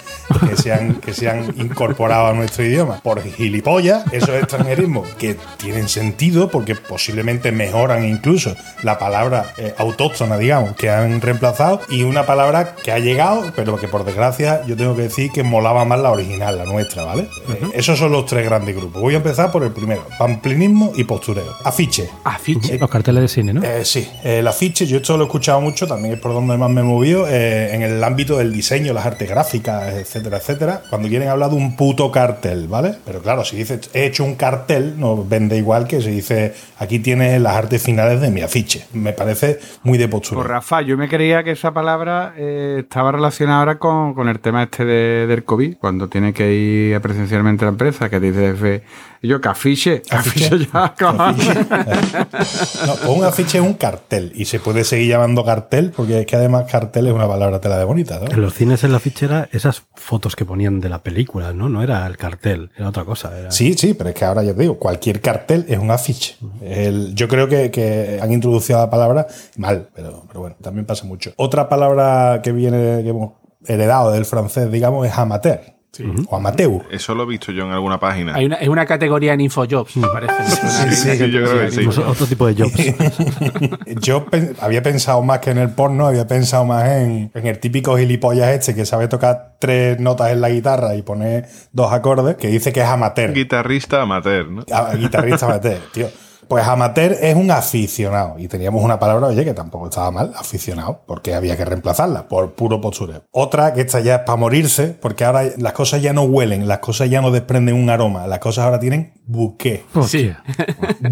que 0.49 0.57
se, 0.57 0.73
han, 0.73 0.95
que 0.95 1.13
se 1.13 1.29
han 1.29 1.53
incorporado 1.57 2.27
a 2.27 2.33
nuestro 2.33 2.65
idioma 2.65 2.99
por 3.01 3.21
gilipollas, 3.21 4.03
esos 4.11 4.29
extranjerismos 4.29 5.07
que 5.15 5.37
tienen 5.57 5.87
sentido 5.87 6.49
porque 6.49 6.75
posiblemente 6.75 7.51
mejoran 7.51 8.03
incluso 8.03 8.55
la 8.83 8.99
palabra 8.99 9.53
eh, 9.57 9.73
autóctona, 9.77 10.37
digamos, 10.37 10.75
que 10.75 10.89
han 10.89 11.21
reemplazado 11.21 11.76
y 11.89 12.03
una 12.03 12.25
palabra 12.25 12.75
que 12.75 12.91
ha 12.91 12.99
llegado, 12.99 13.51
pero 13.55 13.77
que 13.77 13.87
por 13.87 14.05
desgracia 14.05 14.63
yo 14.65 14.75
tengo 14.75 14.95
que 14.95 15.03
decir 15.03 15.31
que 15.31 15.43
molaba 15.43 15.85
más 15.85 15.99
la 15.99 16.11
original, 16.11 16.57
la 16.57 16.65
nuestra, 16.65 17.03
¿vale? 17.03 17.23
Eh, 17.49 17.61
esos 17.73 17.97
son 17.97 18.11
los 18.11 18.25
tres 18.25 18.45
grandes 18.45 18.75
grupos. 18.75 19.01
Voy 19.01 19.13
a 19.13 19.17
empezar 19.17 19.51
por 19.51 19.63
el 19.63 19.71
primero, 19.71 20.05
pamplinismo 20.17 20.91
y 20.95 21.03
postureo. 21.03 21.55
Afiche. 21.63 22.09
Afiche. 22.23 22.77
Los 22.77 22.89
carteles 22.89 23.21
de 23.21 23.27
cine, 23.27 23.53
¿no? 23.53 23.63
Eh, 23.63 23.85
sí, 23.85 24.07
el 24.23 24.47
afiche, 24.47 24.85
yo 24.85 24.97
esto 24.97 25.17
lo 25.17 25.23
he 25.23 25.27
escuchado 25.27 25.61
mucho, 25.61 25.87
también 25.87 26.15
es 26.15 26.19
por 26.19 26.33
donde 26.33 26.57
más 26.57 26.69
me 26.69 26.81
he 26.81 26.83
movido, 26.83 27.27
eh, 27.27 27.73
en 27.73 27.81
el 27.81 28.03
ámbito 28.03 28.37
del 28.37 28.51
diseño, 28.51 28.93
las 28.93 29.05
artes 29.05 29.29
gráficas, 29.29 29.93
etcétera, 29.93 30.37
etcétera, 30.37 30.81
cuando 30.89 31.07
quieren 31.07 31.29
hablar 31.29 31.49
de 31.49 31.55
un 31.55 31.75
puto 31.75 32.11
cartel, 32.11 32.67
¿vale? 32.67 32.95
Pero 33.05 33.21
claro, 33.21 33.43
si 33.45 33.55
dices 33.55 33.89
he 33.93 34.05
hecho 34.05 34.23
un 34.23 34.35
cartel, 34.35 34.99
no 34.99 35.23
vende 35.23 35.57
igual 35.57 35.87
que 35.87 36.01
si 36.01 36.09
dice 36.11 36.53
aquí 36.79 36.99
tienes 36.99 37.41
las 37.41 37.55
artes 37.55 37.81
finales 37.81 38.21
de 38.21 38.29
mi 38.29 38.41
afiche. 38.41 38.85
Me 38.93 39.13
parece 39.13 39.59
muy 39.83 39.97
de 39.97 40.07
postura. 40.07 40.41
Pues 40.41 40.47
Rafa, 40.47 40.81
yo 40.81 40.97
me 40.97 41.07
creía 41.07 41.43
que 41.43 41.51
esa 41.51 41.66
palabra 41.73 42.33
eh, 42.37 42.77
estaba 42.79 43.11
relacionada 43.11 43.59
ahora 43.59 43.79
con, 43.79 44.13
con 44.13 44.29
el 44.29 44.39
tema 44.39 44.63
este 44.63 44.85
de- 44.85 45.27
del 45.27 45.43
COVID, 45.43 45.77
cuando 45.77 46.07
tiene 46.09 46.33
que 46.33 46.53
ir 46.53 46.99
presencialmente 47.01 47.63
a 47.63 47.67
la 47.67 47.71
empresa, 47.71 48.09
que 48.09 48.19
dice 48.19 48.53
fe- 48.55 48.83
y 49.21 49.27
yo, 49.27 49.41
que 49.41 49.47
afiche, 49.49 50.01
Afiche. 50.09 50.45
afiche 50.47 50.69
ya, 50.73 50.93
cabrón. 50.95 51.35
No, 52.85 52.95
pues 52.95 53.07
un 53.17 53.23
afiche 53.23 53.57
es 53.57 53.63
un 53.63 53.73
cartel 53.73 54.31
y 54.35 54.45
se 54.45 54.59
puede 54.59 54.83
seguir 54.83 55.09
llamando 55.09 55.43
cartel 55.43 55.91
porque 55.95 56.21
es 56.21 56.25
que 56.25 56.35
además 56.35 56.65
cartel 56.71 57.07
es 57.07 57.13
una 57.13 57.27
palabra 57.27 57.59
tela 57.59 57.77
de 57.77 57.85
bonita, 57.85 58.19
¿no? 58.19 58.31
En 58.31 58.41
los 58.41 58.53
cines 58.53 58.83
en 58.83 58.91
la 58.91 58.99
fichera, 58.99 59.49
esas 59.51 59.83
fotos 59.95 60.35
que 60.35 60.45
ponían 60.45 60.79
de 60.79 60.89
la 60.89 61.01
película, 61.03 61.53
¿no? 61.53 61.69
No 61.69 61.81
era 61.83 62.05
el 62.07 62.17
cartel, 62.17 62.71
era 62.77 62.89
otra 62.89 63.05
cosa. 63.05 63.37
Era... 63.37 63.51
Sí, 63.51 63.73
sí, 63.73 63.93
pero 63.93 64.09
es 64.09 64.15
que 64.15 64.25
ahora 64.25 64.43
ya 64.43 64.53
te 64.53 64.61
digo, 64.61 64.77
cualquier 64.77 65.21
cartel 65.21 65.65
es 65.67 65.77
un 65.79 65.91
afiche. 65.91 66.35
El- 66.61 67.13
yo 67.15 67.27
creo 67.27 67.47
que, 67.47 67.71
que 67.71 68.19
han 68.21 68.31
introducido 68.31 68.79
la 68.79 68.89
palabra 68.89 69.27
mal, 69.57 69.89
pero, 69.95 70.23
pero 70.27 70.39
bueno, 70.41 70.55
también 70.61 70.85
pasa 70.85 71.05
mucho. 71.05 71.33
Otra 71.37 71.69
palabra 71.69 72.41
que 72.43 72.51
viene, 72.51 73.03
que 73.03 73.09
hemos 73.09 73.33
heredado 73.65 74.11
del 74.11 74.25
francés, 74.25 74.71
digamos, 74.71 75.05
es 75.07 75.17
amateur. 75.17 75.59
O 76.29 76.35
amateur. 76.37 76.81
Eso 76.91 77.15
lo 77.15 77.23
he 77.23 77.25
visto 77.27 77.51
yo 77.51 77.63
en 77.65 77.71
alguna 77.71 77.99
página. 77.99 78.33
Hay 78.35 78.45
una, 78.45 78.55
es 78.57 78.67
una 78.69 78.85
categoría 78.85 79.33
en 79.33 79.41
InfoJobs, 79.41 79.97
me 79.97 80.07
parece. 80.07 80.33
sí, 80.95 81.17
yo 81.31 81.43
creo 81.43 81.59
que 81.65 81.71
sí. 81.71 81.87
Otro 82.05 82.25
tipo 82.25 82.47
de 82.47 82.55
jobs. 82.55 82.73
Yo 84.01 84.25
había 84.61 84.83
pensado 84.83 85.21
más 85.23 85.39
que 85.39 85.51
en 85.51 85.57
el 85.57 85.69
porno, 85.69 86.07
había 86.07 86.27
pensado 86.27 86.65
más 86.65 86.87
en, 86.89 87.31
en 87.33 87.47
el 87.47 87.59
típico 87.59 87.97
gilipollas 87.97 88.49
este 88.49 88.75
que 88.75 88.85
sabe 88.85 89.07
tocar 89.07 89.55
tres 89.59 89.99
notas 89.99 90.31
en 90.31 90.41
la 90.41 90.49
guitarra 90.49 90.95
y 90.95 91.01
poner 91.01 91.47
dos 91.71 91.91
acordes, 91.91 92.35
que 92.35 92.47
dice 92.47 92.71
que 92.73 92.81
es 92.81 92.85
amateur. 92.87 93.33
Guitarrista 93.33 94.01
amateur, 94.01 94.49
¿no? 94.49 94.63
a- 94.71 94.93
guitarrista 94.95 95.45
amateur, 95.47 95.79
tío. 95.93 96.07
Pues 96.47 96.65
amateur 96.65 97.17
es 97.21 97.35
un 97.35 97.51
aficionado. 97.51 98.39
Y 98.39 98.47
teníamos 98.47 98.83
una 98.83 98.99
palabra, 98.99 99.27
oye, 99.27 99.43
que 99.43 99.53
tampoco 99.53 99.87
estaba 99.87 100.11
mal, 100.11 100.33
aficionado, 100.37 101.03
porque 101.05 101.33
había 101.33 101.57
que 101.57 101.65
reemplazarla 101.65 102.27
por 102.27 102.53
puro 102.53 102.81
postureo. 102.81 103.23
Otra, 103.31 103.73
que 103.73 103.81
esta 103.81 103.99
ya 103.99 104.15
es 104.15 104.21
para 104.21 104.37
morirse, 104.37 104.87
porque 104.87 105.25
ahora 105.25 105.43
las 105.57 105.73
cosas 105.73 106.01
ya 106.01 106.13
no 106.13 106.23
huelen, 106.23 106.67
las 106.67 106.79
cosas 106.79 107.09
ya 107.09 107.21
no 107.21 107.31
desprenden 107.31 107.75
un 107.75 107.89
aroma, 107.89 108.27
las 108.27 108.39
cosas 108.39 108.65
ahora 108.65 108.79
tienen 108.79 109.13
bouquet. 109.25 109.83
Sí. 110.07 110.33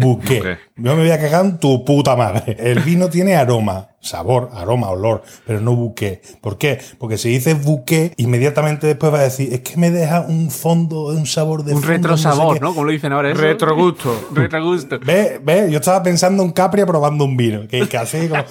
Bouquet. 0.00 0.58
Yo 0.76 0.94
me 0.94 1.02
voy 1.02 1.10
a 1.10 1.20
cagar 1.20 1.44
en 1.44 1.58
tu 1.58 1.84
puta 1.84 2.16
madre. 2.16 2.56
El 2.58 2.80
vino 2.80 3.08
tiene 3.08 3.36
aroma, 3.36 3.88
sabor, 4.06 4.50
aroma, 4.54 4.88
olor, 4.90 5.22
pero 5.46 5.60
no 5.60 5.74
bouquet. 5.74 6.22
¿Por 6.40 6.56
qué? 6.58 6.80
Porque 6.98 7.18
si 7.18 7.28
dices 7.28 7.62
bouquet, 7.62 8.14
inmediatamente 8.16 8.86
después 8.86 9.12
vas 9.12 9.20
a 9.20 9.24
decir, 9.24 9.52
es 9.52 9.60
que 9.60 9.76
me 9.76 9.90
deja 9.90 10.20
un 10.20 10.50
fondo, 10.50 11.06
un 11.06 11.26
sabor 11.26 11.64
de 11.64 11.74
Un 11.74 11.82
fondo, 11.82 12.08
no 12.08 12.16
sé 12.16 12.28
retrosabor, 12.28 12.54
qué". 12.54 12.60
¿no? 12.60 12.68
Como 12.72 12.84
lo 12.84 12.92
dicen 12.92 13.12
ahora. 13.12 13.30
eso. 13.30 13.40
Retrogusto. 13.40 14.28
Retrogusto. 14.32 14.98
Ve, 15.04 15.40
ve, 15.42 15.68
yo 15.70 15.78
estaba 15.78 16.02
pensando 16.02 16.42
en 16.42 16.52
Capria 16.52 16.86
probando 16.86 17.24
un 17.24 17.36
vino, 17.36 17.66
que, 17.68 17.88
que 17.88 17.96
así 17.98 18.28
como, 18.28 18.44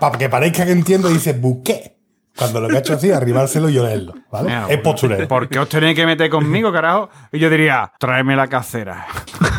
para 0.00 0.16
que 0.18 0.28
parezca 0.28 0.64
que 0.64 0.72
entiendo, 0.72 1.08
dice 1.08 1.32
buqué. 1.32 1.96
Cuando 2.36 2.60
lo 2.60 2.68
que 2.68 2.76
ha 2.76 2.78
hecho 2.78 2.94
así 2.94 3.10
es 3.10 3.16
arrimárselo 3.16 3.68
y 3.68 3.76
olerlo, 3.76 4.14
¿vale? 4.30 4.46
Mira, 4.48 4.66
es 4.70 4.78
postureo. 4.78 5.28
¿Por 5.28 5.48
qué 5.48 5.58
os 5.58 5.68
tenéis 5.68 5.94
que 5.94 6.06
meter 6.06 6.30
conmigo, 6.30 6.72
carajo? 6.72 7.10
Y 7.32 7.38
yo 7.38 7.50
diría, 7.50 7.92
tráeme 7.98 8.34
la 8.34 8.46
casera. 8.46 9.06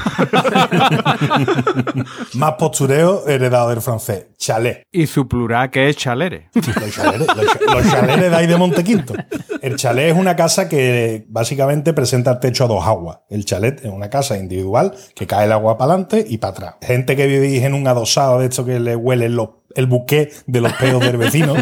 Más 2.35 2.53
postureo 2.53 3.27
heredado 3.27 3.69
del 3.69 3.81
francés. 3.81 4.27
Chalet. 4.37 4.83
Y 4.91 5.07
su 5.07 5.27
plural, 5.27 5.69
que 5.69 5.89
es 5.89 5.97
chalere. 5.97 6.49
Los 6.53 6.93
chaleres, 6.95 7.27
los, 7.27 7.45
cha- 7.45 7.73
los 7.75 7.91
chaleres 7.91 8.31
de 8.31 8.35
ahí 8.35 8.47
de 8.47 8.57
Montequinto. 8.57 9.13
El 9.61 9.75
chalet 9.75 10.11
es 10.11 10.17
una 10.17 10.35
casa 10.35 10.67
que 10.67 11.25
básicamente 11.29 11.93
presenta 11.93 12.31
el 12.31 12.39
techo 12.39 12.65
a 12.65 12.67
dos 12.67 12.85
aguas. 12.85 13.19
El 13.29 13.45
chalet 13.45 13.83
es 13.85 13.91
una 13.91 14.09
casa 14.09 14.37
individual 14.37 14.93
que 15.15 15.27
cae 15.27 15.45
el 15.45 15.51
agua 15.51 15.77
para 15.77 15.93
adelante 15.93 16.25
y 16.27 16.37
para 16.39 16.51
atrás. 16.51 16.75
Gente 16.81 17.15
que 17.15 17.27
vivís 17.27 17.63
en 17.63 17.73
un 17.73 17.87
adosado 17.87 18.39
de 18.39 18.47
esto 18.47 18.65
que 18.65 18.79
le 18.79 18.95
huele 18.95 19.29
los- 19.29 19.49
el 19.75 19.85
buque 19.85 20.31
de 20.47 20.61
los 20.61 20.73
peos 20.73 21.01
del 21.01 21.17
vecino. 21.17 21.53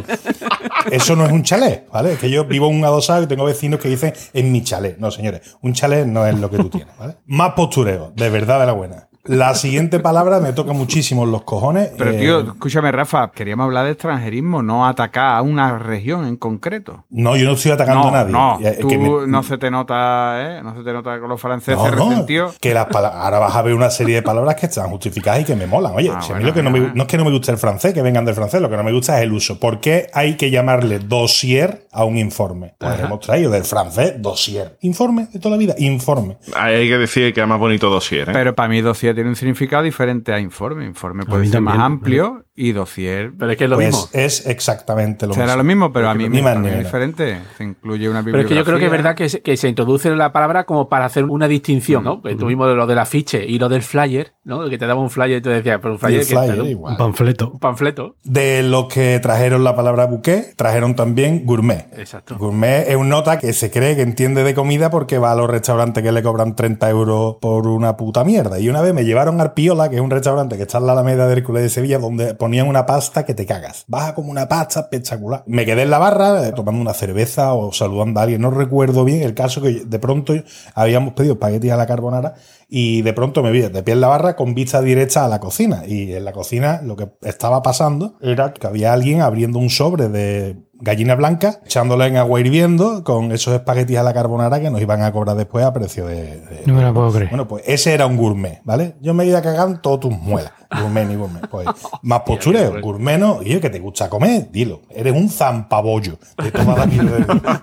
Eso 0.91 1.15
no 1.15 1.25
es 1.25 1.31
un 1.31 1.43
chalet, 1.43 1.89
¿vale? 1.91 2.13
Es 2.13 2.19
que 2.19 2.29
yo 2.29 2.45
vivo 2.45 2.69
en 2.69 2.77
un 2.77 2.85
adosado 2.85 3.23
y 3.23 3.27
tengo 3.27 3.45
vecinos 3.45 3.79
que 3.79 3.89
dicen 3.89 4.13
en 4.33 4.51
mi 4.51 4.63
chalet. 4.63 4.97
No, 4.97 5.11
señores, 5.11 5.57
un 5.61 5.73
chalet 5.73 6.05
no 6.05 6.25
es 6.25 6.37
lo 6.39 6.49
que 6.49 6.57
tú 6.57 6.69
tienes, 6.69 6.97
¿vale? 6.97 7.15
Más 7.25 7.53
postureo, 7.53 8.11
de 8.15 8.29
verdad 8.29 8.59
de 8.59 8.65
la 8.65 8.73
buena. 8.73 9.08
La 9.25 9.53
siguiente 9.53 9.99
palabra 9.99 10.39
me 10.39 10.53
toca 10.53 10.73
muchísimo 10.73 11.25
los 11.25 11.43
cojones. 11.43 11.91
Pero, 11.97 12.11
eh, 12.11 12.17
tío, 12.19 12.39
escúchame, 12.39 12.91
Rafa, 12.91 13.31
queríamos 13.31 13.65
hablar 13.65 13.85
de 13.85 13.91
extranjerismo, 13.91 14.63
no 14.63 14.87
atacar 14.87 15.35
a 15.35 15.41
una 15.41 15.77
región 15.77 16.25
en 16.25 16.37
concreto. 16.37 17.03
no, 17.09 17.35
yo 17.35 17.45
no 17.45 17.51
estoy 17.53 17.71
atacando 17.71 18.03
no, 18.03 18.07
a 18.09 18.11
nadie. 18.11 18.31
no, 18.31 18.57
Eh, 18.61 18.77
tú 18.79 18.87
que 18.87 18.97
me- 18.97 19.27
no 19.27 19.43
se 19.43 19.57
te 19.57 19.69
nota, 19.69 20.57
¿eh? 20.57 20.63
No 20.63 20.75
se 20.75 20.83
te 20.83 20.93
nota 20.93 21.19
con 21.19 21.29
los 21.29 21.39
franceses 21.39 21.77
No, 21.77 21.91
no, 21.91 22.09
resentidos. 22.09 22.57
que 22.59 22.73
las 22.73 22.87
ahora 22.95 23.39
vas 23.39 23.55
a 23.55 23.61
ver 23.61 23.73
una 23.73 23.89
serie 23.89 24.15
de 24.15 24.21
palabras 24.21 24.55
que 24.55 24.65
están 24.67 24.89
justificadas 24.89 25.41
y 25.41 25.43
que 25.43 25.55
me 25.55 25.67
molan. 25.67 25.93
Oye, 25.95 26.11
Ah, 26.15 26.21
si 26.21 26.31
a 26.31 26.35
mí 26.35 26.41
bueno, 26.43 26.47
lo 26.47 26.53
que 26.53 26.63
no, 26.63 26.69
me, 26.71 26.79
bueno. 26.79 26.93
no 26.95 27.03
es 27.03 27.07
que 27.09 27.17
no 27.17 27.25
me 27.25 27.31
guste 27.31 27.51
el 27.51 27.57
francés, 27.57 27.93
que 27.93 28.01
vengan 28.01 28.25
del 28.25 28.35
francés, 28.35 28.61
lo 28.61 28.69
que 28.69 28.77
no 28.77 28.83
me 28.83 28.91
gusta 28.91 29.17
es 29.17 29.23
el 29.23 29.33
uso. 29.33 29.59
¿Por 29.59 29.79
qué 29.79 30.07
hay 30.13 30.37
que 30.37 30.49
llamarle 30.49 30.99
dossier 30.99 31.87
a 31.91 32.03
un 32.05 32.17
informe? 32.17 32.73
Pues 32.77 32.99
hemos 32.99 33.19
traído 33.19 33.51
del 33.51 33.63
francés 33.65 34.13
dossier. 34.21 34.77
Informe 34.81 35.27
de 35.31 35.39
toda 35.39 35.55
la 35.55 35.59
vida, 35.59 35.75
informe. 35.77 36.37
Hay 36.55 36.87
que 36.87 36.97
decir 36.97 37.33
que 37.33 37.41
es 37.41 37.47
más 37.47 37.59
bonito 37.59 37.89
dossier, 37.89 38.29
¿eh? 38.29 38.33
Pero 38.33 38.55
para 38.55 38.69
mí 38.69 38.81
dossier 38.81 39.13
tiene 39.19 39.31
un 39.31 39.35
significado 39.35 39.83
diferente 39.83 40.31
a 40.31 40.39
informe. 40.39 40.85
Informe 40.85 41.25
puede 41.25 41.45
ser 41.45 41.59
más 41.59 41.77
amplio 41.77 42.45
y 42.61 42.73
dossier 42.73 43.31
Pero 43.37 43.51
es 43.51 43.57
que 43.57 43.63
es 43.63 43.69
lo 43.69 43.75
Pues 43.77 43.87
mismo. 43.87 44.09
es 44.13 44.45
exactamente 44.47 45.25
lo 45.27 45.33
será 45.33 45.45
mismo. 45.47 45.57
lo 45.57 45.63
mismo, 45.63 45.93
pero 45.93 46.09
a 46.09 46.13
mí 46.15 46.27
Ni 46.29 46.41
me 46.41 46.55
menos. 46.55 46.77
diferente. 46.79 47.39
Se 47.57 47.63
incluye 47.63 48.09
una 48.09 48.23
Pero 48.23 48.39
es 48.39 48.45
que 48.47 48.55
yo 48.55 48.65
creo 48.65 48.77
que 48.77 48.85
es 48.85 48.91
verdad 48.91 49.15
que 49.15 49.29
se, 49.29 49.41
que 49.41 49.55
se 49.57 49.69
introduce 49.69 50.09
la 50.15 50.31
palabra 50.31 50.65
como 50.65 50.89
para 50.89 51.05
hacer 51.05 51.23
una 51.25 51.47
distinción, 51.47 52.03
¿no? 52.03 52.21
Pues 52.21 52.37
tuvimos 52.37 52.75
lo 52.75 52.85
del 52.85 52.99
afiche 52.99 53.45
y 53.47 53.57
lo 53.59 53.69
del 53.69 53.81
flyer, 53.81 54.33
¿no? 54.43 54.67
Que 54.69 54.77
te 54.77 54.85
daba 54.85 54.99
un 55.01 55.09
flyer 55.09 55.37
y 55.37 55.41
te 55.41 55.49
decía, 55.49 55.79
pero 55.79 55.93
un 55.93 55.97
Y 55.97 55.99
flyer, 55.99 56.19
el 56.21 56.27
que 56.27 56.35
flyer, 56.35 56.55
te 56.63 56.75
un- 56.75 56.97
panfleto. 56.97 57.51
un 57.51 57.59
panfleto. 57.59 58.15
De 58.23 58.61
los 58.63 58.85
que 58.87 59.19
trajeron 59.21 59.63
la 59.63 59.75
palabra 59.75 60.05
bouquet, 60.05 60.55
trajeron 60.55 60.95
también 60.95 61.45
gourmet. 61.45 61.87
Exacto. 61.97 62.37
Gourmet 62.37 62.85
es 62.89 62.95
un 62.95 63.09
nota 63.09 63.39
que 63.39 63.53
se 63.53 63.71
cree 63.71 63.95
que 63.95 64.01
entiende 64.01 64.43
de 64.43 64.53
comida 64.53 64.89
porque 64.89 65.17
va 65.17 65.31
a 65.31 65.35
los 65.35 65.49
restaurantes 65.49 66.03
que 66.03 66.11
le 66.11 66.21
cobran 66.21 66.55
30 66.55 66.89
euros 66.89 67.37
por 67.41 67.67
una 67.67 67.95
puta 67.97 68.23
mierda. 68.23 68.59
Y 68.59 68.69
una 68.69 68.81
vez 68.81 68.93
me 68.93 69.05
llevaron 69.05 69.39
al 69.41 69.53
Piola, 69.53 69.89
que 69.89 69.95
es 69.95 70.01
un 70.01 70.09
restaurante 70.11 70.57
que 70.57 70.63
está 70.63 70.77
en 70.79 70.85
la 70.87 70.93
Alameda 70.93 71.27
de 71.27 71.33
Hércules 71.33 71.63
de 71.63 71.69
Sevilla, 71.69 71.99
donde 71.99 72.33
una 72.57 72.85
pasta 72.85 73.25
que 73.25 73.33
te 73.33 73.45
cagas. 73.45 73.85
Baja 73.87 74.15
como 74.15 74.31
una 74.31 74.47
pasta 74.47 74.81
espectacular. 74.81 75.43
Me 75.45 75.65
quedé 75.65 75.83
en 75.83 75.89
la 75.89 75.99
barra 75.99 76.47
eh, 76.47 76.51
tomando 76.53 76.81
una 76.81 76.93
cerveza 76.93 77.53
o 77.53 77.71
saludando 77.71 78.19
a 78.19 78.23
alguien. 78.23 78.41
No 78.41 78.51
recuerdo 78.51 79.03
bien 79.03 79.21
el 79.23 79.33
caso 79.33 79.61
que 79.61 79.83
de 79.85 79.99
pronto 79.99 80.33
habíamos 80.73 81.13
pedido 81.13 81.33
espaguetis 81.33 81.71
a 81.71 81.77
la 81.77 81.87
carbonara 81.87 82.35
y 82.69 83.01
de 83.01 83.13
pronto 83.13 83.41
me 83.43 83.51
vi 83.51 83.61
de 83.61 83.83
pie 83.83 83.93
en 83.95 84.01
la 84.01 84.07
barra 84.07 84.35
con 84.35 84.53
vista 84.53 84.81
directa 84.81 85.25
a 85.25 85.27
la 85.27 85.39
cocina. 85.39 85.83
Y 85.87 86.13
en 86.13 86.23
la 86.23 86.31
cocina 86.31 86.81
lo 86.83 86.95
que 86.95 87.09
estaba 87.23 87.61
pasando 87.63 88.15
era 88.21 88.53
que 88.53 88.67
había 88.67 88.93
alguien 88.93 89.21
abriendo 89.21 89.57
un 89.59 89.69
sobre 89.71 90.07
de 90.09 90.57
gallina 90.81 91.15
blanca, 91.15 91.59
echándola 91.65 92.07
en 92.07 92.15
agua 92.15 92.39
hirviendo 92.39 93.03
con 93.03 93.33
esos 93.33 93.53
espaguetis 93.53 93.97
a 93.97 94.03
la 94.03 94.13
carbonara 94.13 94.61
que 94.61 94.69
nos 94.69 94.79
iban 94.79 95.01
a 95.01 95.11
cobrar 95.11 95.35
después 95.35 95.65
a 95.65 95.73
precio 95.73 96.05
de... 96.07 96.39
de- 96.39 96.63
No 96.67 96.75
me 96.75 96.81
la 96.83 96.93
puedo 96.93 97.11
creer. 97.11 97.27
Bueno, 97.29 97.49
pues 97.49 97.63
ese 97.67 97.93
era 97.93 98.05
un 98.05 98.15
gourmet, 98.15 98.61
¿vale? 98.63 98.95
Yo 99.01 99.13
me 99.13 99.25
iba 99.25 99.39
a 99.39 99.41
cagar 99.41 99.67
en 99.67 99.81
todas 99.81 99.99
tus 99.99 100.11
muelas. 100.17 100.53
Gourmet 100.71 101.05
ni 101.05 101.15
gourmet. 101.15 101.45
Pues 101.49 101.67
más 102.03 102.21
postureo. 102.21 102.79
Gourmet 102.79 103.19
no. 103.19 103.39
Y 103.43 103.59
que 103.59 103.69
te 103.69 103.79
gusta 103.79 104.07
comer, 104.07 104.49
dilo. 104.51 104.83
Eres 104.89 105.13
un 105.15 105.27
zampabollo 105.29 106.17
de 106.41 106.51
toda 106.51 106.77
la 106.77 106.85
vida. 106.85 107.11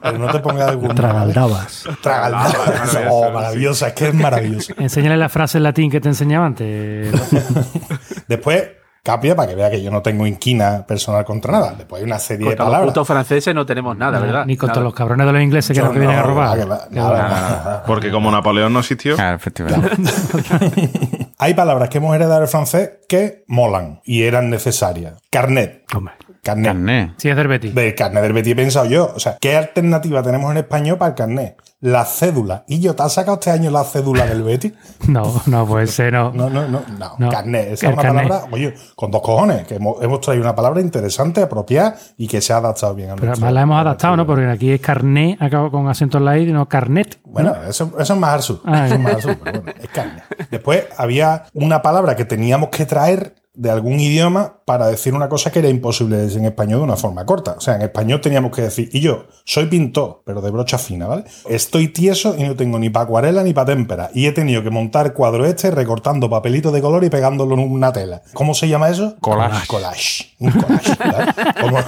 Pero 0.03 0.19
no 0.19 0.31
te 0.31 0.41
pongas 0.41 0.67
de 0.73 0.75
gourmet. 0.77 0.89
¿vale? 0.89 1.33
Tragaldabas. 1.33 1.85
Tragaldabas. 2.03 2.99
Oh, 3.09 3.31
maravillosa. 3.31 3.89
Es 3.89 3.93
que 3.95 4.09
es 4.09 4.15
maravillosa. 4.15 4.75
Enséñale 4.97 5.19
la 5.19 5.29
frase 5.29 5.59
en 5.59 5.65
latín 5.65 5.91
que 5.91 6.01
te 6.01 6.09
enseñaba 6.09 6.47
antes. 6.47 7.13
Después, 8.29 8.65
Capia, 9.03 9.37
para 9.37 9.49
que 9.51 9.55
vea 9.55 9.71
que 9.71 9.83
yo 9.83 9.91
no 9.91 10.01
tengo 10.01 10.27
inquina 10.27 10.87
personal 10.87 11.23
contra 11.27 11.53
nada. 11.53 11.75
Después 11.77 12.01
hay 12.01 12.07
una 12.07 12.19
serie 12.19 12.49
de 12.49 12.57
Contra 12.57 12.65
los 12.81 12.87
palabras. 12.93 13.07
franceses 13.07 13.55
no 13.55 13.67
tenemos 13.67 13.95
nada, 13.97 14.19
¿verdad? 14.19 14.47
Ni 14.47 14.57
contra 14.57 14.77
Nada. 14.77 14.85
los 14.85 14.95
cabrones 14.95 15.27
de 15.27 15.33
los 15.35 15.43
ingleses 15.43 15.69
que 15.69 15.75
Yo 15.75 15.83
es 15.83 15.89
lo 15.89 15.93
que 15.93 15.99
vienen 16.01 16.19
a 16.19 16.23
robar. 16.23 16.59
nada, 16.59 16.89
nada. 16.91 17.85
Porque 17.87 18.11
como 18.11 18.31
Napoleón 18.31 18.73
no 18.73 18.81
existió, 18.81 19.15
Claro, 19.17 19.37
efectivamente. 19.37 19.91
Hay 21.39 21.53
palabras 21.53 21.91
que 21.91 21.99
hemos 21.99 22.17
heredado 22.17 22.41
del 22.41 22.49
francés 22.49 22.93
que 23.09 23.45
molan 23.47 24.01
y 24.05 24.23
eran 24.23 24.49
necesarias. 24.49 25.23
Carnet. 25.31 25.85
Hombre. 25.95 26.15
Carnet. 26.47 26.67
Carné. 26.73 27.15
Sí, 27.17 27.29
es 27.29 27.37
del 27.37 27.49
Betis. 27.49 27.75
Del 27.75 27.95
carnet 27.95 28.23
del 28.23 28.33
Betis 28.33 28.53
he 28.53 28.57
pensado 28.57 28.87
yo. 28.87 29.13
O 29.15 29.19
sea, 29.21 29.37
¿qué 29.41 29.57
alternativa 29.57 30.23
tenemos 30.23 30.51
en 30.53 30.59
español 30.59 30.97
para 30.97 31.11
el 31.11 31.15
carnet? 31.15 31.57
La 31.81 32.05
cédula. 32.05 32.65
¿Y 32.69 32.81
yo 32.81 32.95
te 32.97 33.03
has 33.03 33.13
sacado 33.13 33.35
este 33.35 33.51
año 33.51 33.71
la 33.71 33.85
cédula 33.85 34.27
del 34.27 34.43
Betis? 34.43 34.73
No, 35.09 35.41
no 35.47 35.67
puede 35.67 35.87
ser, 35.87 36.13
no. 36.13 36.33
No, 36.33 36.49
no, 36.51 36.67
no, 36.69 36.83
no. 36.99 37.17
No. 37.19 37.29
Carnet. 37.31 37.73
Esa 37.73 37.87
El 37.89 37.93
es 37.93 37.99
una 37.99 38.03
carnet. 38.03 38.29
palabra, 38.29 38.49
oye, 38.53 38.75
con 38.95 39.11
dos 39.11 39.21
cojones, 39.23 39.67
que 39.67 39.75
hemos, 39.77 40.03
hemos 40.03 40.21
traído 40.21 40.43
una 40.43 40.55
palabra 40.55 40.81
interesante, 40.81 41.43
apropiada 41.43 41.97
y 42.17 42.27
que 42.27 42.41
se 42.41 42.53
ha 42.53 42.57
adaptado 42.59 42.95
bien 42.95 43.11
a 43.11 43.17
Pero 43.17 43.33
además 43.33 43.53
la 43.53 43.61
hemos 43.63 43.81
adaptado, 43.81 44.17
¿no? 44.17 44.27
Porque 44.27 44.47
aquí 44.47 44.73
es 44.73 44.81
carné, 44.81 45.37
acabo 45.41 45.71
con 45.71 45.89
acento 45.89 46.19
en 46.19 46.25
la 46.25 46.39
I, 46.39 46.49
y 46.49 46.53
no 46.53 46.69
carnet. 46.69 47.21
Bueno, 47.25 47.55
eso, 47.69 47.93
eso 47.99 48.15
es 48.15 48.19
más 48.19 48.35
al 48.35 48.43
sur. 48.43 48.61
Ah, 48.65 48.87
eso 48.87 48.95
es 48.95 49.01
más 49.01 49.15
al 49.15 49.23
sur, 49.23 49.39
pero 49.43 49.61
bueno, 49.63 49.79
es 49.81 49.89
carne. 49.91 50.23
Después 50.51 50.85
había 50.97 51.45
una 51.53 51.83
palabra 51.83 52.17
que 52.17 52.25
teníamos 52.25 52.71
que 52.71 52.87
traer 52.87 53.35
de 53.57 53.71
algún 53.71 53.99
idioma 53.99 54.61
para 54.67 54.87
decir 54.89 55.15
una 55.15 55.29
cosa 55.29 55.51
que 55.51 55.61
era 55.61 55.69
imposible 55.69 56.17
decir 56.17 56.39
en 56.39 56.47
español 56.47 56.81
de 56.81 56.85
una 56.85 56.97
forma 56.97 57.25
corta. 57.25 57.55
O 57.57 57.61
sea, 57.61 57.77
en 57.77 57.83
español 57.83 58.21
teníamos 58.21 58.55
que 58.55 58.63
decir, 58.63 58.91
y 58.93 59.01
yo 59.01 59.27
soy 59.45 59.67
pintor, 59.67 60.23
pero 60.25 60.43
de 60.43 60.51
brocha 60.51 60.77
fina, 60.77 61.07
¿vale? 61.07 61.25
Estoy 61.49 61.89
tieso 61.89 62.35
y 62.37 62.43
no 62.43 62.55
tengo 62.55 62.79
ni 62.79 62.91
para 62.91 63.05
acuarela 63.05 63.43
ni 63.43 63.55
para 63.55 63.67
témpera. 63.67 64.11
Y 64.13 64.27
he 64.27 64.33
tenido 64.33 64.63
que 64.63 64.71
montar 64.71 65.15
cuadro 65.15 65.47
este 65.47 65.71
recortando 65.71 66.29
papelito 66.29 66.71
de 66.71 66.83
color 66.83 67.05
y 67.05 67.11
pegándolo 67.11 67.55
en 67.55 67.61
una 67.61 67.93
tela. 67.93 68.23
¿Cómo 68.35 68.55
se 68.55 68.69
llama 68.69 68.91
eso? 68.91 69.17
Collage. 69.21 69.67
Collage. 69.67 70.35
Un 70.39 70.51
collage. 70.51 70.97
¿vale? 70.99 71.33
Como, 71.61 71.79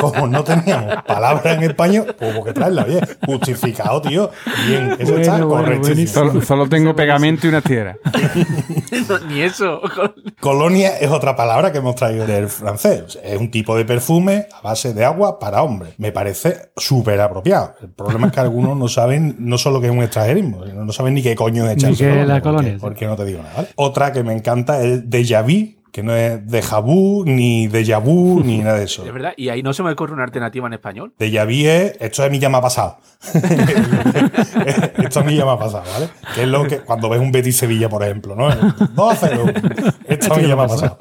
como 0.00 0.26
no 0.26 0.44
teníamos 0.44 1.02
palabra 1.06 1.54
en 1.54 1.62
español, 1.62 2.14
pues 2.18 2.34
hubo 2.34 2.44
que 2.44 2.52
traerla, 2.52 2.84
bien. 2.84 3.00
Justificado, 3.24 4.02
tío. 4.02 4.30
Bien, 4.66 4.96
eso 4.98 5.16
está 5.16 5.32
Bueno, 5.32 5.46
bueno, 5.48 5.64
correctísimo. 5.64 6.26
Solo, 6.26 6.42
solo 6.42 6.68
tengo 6.68 6.94
pegamento 6.94 7.46
y 7.46 7.50
una 7.50 7.62
tierra. 7.62 7.96
No, 9.08 9.18
ni 9.28 9.40
eso. 9.40 9.80
Colonia 10.40 10.98
es 10.98 11.13
otra 11.14 11.34
palabra 11.36 11.72
que 11.72 11.78
hemos 11.78 11.94
traído 11.94 12.26
del 12.26 12.48
francés. 12.48 13.18
Es 13.22 13.38
un 13.40 13.50
tipo 13.50 13.76
de 13.76 13.84
perfume 13.84 14.46
a 14.52 14.60
base 14.62 14.92
de 14.94 15.04
agua 15.04 15.38
para 15.38 15.62
hombres. 15.62 15.94
Me 15.98 16.12
parece 16.12 16.70
súper 16.76 17.20
apropiado. 17.20 17.74
El 17.82 17.88
problema 17.90 18.26
es 18.28 18.32
que 18.32 18.40
algunos 18.40 18.76
no 18.76 18.88
saben 18.88 19.36
no 19.38 19.56
solo 19.58 19.80
que 19.80 19.86
es 19.86 19.92
un 19.92 20.02
extranjerismo, 20.02 20.64
sino 20.66 20.84
no 20.84 20.92
saben 20.92 21.14
ni 21.14 21.22
qué 21.22 21.34
coño 21.34 21.64
es 21.68 21.76
Ni 21.76 21.82
echarse 21.82 22.04
qué 22.04 22.10
es 22.10 22.10
colonia, 22.16 22.26
la 22.26 22.34
porque- 22.42 22.56
colonia. 22.56 22.76
Porque 22.80 23.06
no 23.06 23.16
te 23.16 23.24
digo 23.24 23.42
nada. 23.42 23.54
¿vale? 23.56 23.68
Otra 23.76 24.12
que 24.12 24.22
me 24.22 24.32
encanta 24.34 24.82
es 24.82 25.08
déjà 25.08 25.42
vu, 25.42 25.74
que 25.92 26.02
no 26.02 26.14
es 26.16 26.44
déjà 26.46 26.80
vu, 26.82 27.24
ni 27.24 27.68
déjà 27.68 28.00
vu, 28.02 28.40
ni 28.44 28.58
nada 28.58 28.78
de 28.78 28.84
eso. 28.84 29.04
Es 29.06 29.12
verdad. 29.12 29.32
Y 29.36 29.48
ahí 29.48 29.62
no 29.62 29.72
se 29.72 29.82
me 29.84 29.92
ocurre 29.92 30.12
una 30.12 30.24
alternativa 30.24 30.66
en 30.66 30.72
español. 30.72 31.14
Déjà 31.18 31.44
vu 31.44 31.66
es, 31.68 31.96
esto 32.00 32.24
a 32.24 32.28
mí 32.28 32.38
ya 32.40 32.48
me 32.48 32.56
ha 32.58 32.60
pasado. 32.62 32.96
esto 35.18 35.20
a 35.20 35.30
mí 35.30 35.36
ya 35.36 35.44
me 35.44 35.52
ha 35.52 35.58
pasado, 35.58 35.84
¿vale? 35.92 36.08
Que 36.34 36.42
es 36.42 36.48
lo 36.48 36.66
que, 36.66 36.78
cuando 36.80 37.08
ves 37.08 37.20
un 37.20 37.30
Betis 37.32 37.56
Sevilla, 37.56 37.88
por 37.88 38.02
ejemplo, 38.02 38.34
¿no? 38.34 38.48
12, 38.94 39.30
esto 40.08 40.34
a 40.34 40.36
mí 40.36 40.48
ya 40.48 40.56
me 40.56 40.62
ha 40.62 40.66
pasado. 40.66 40.98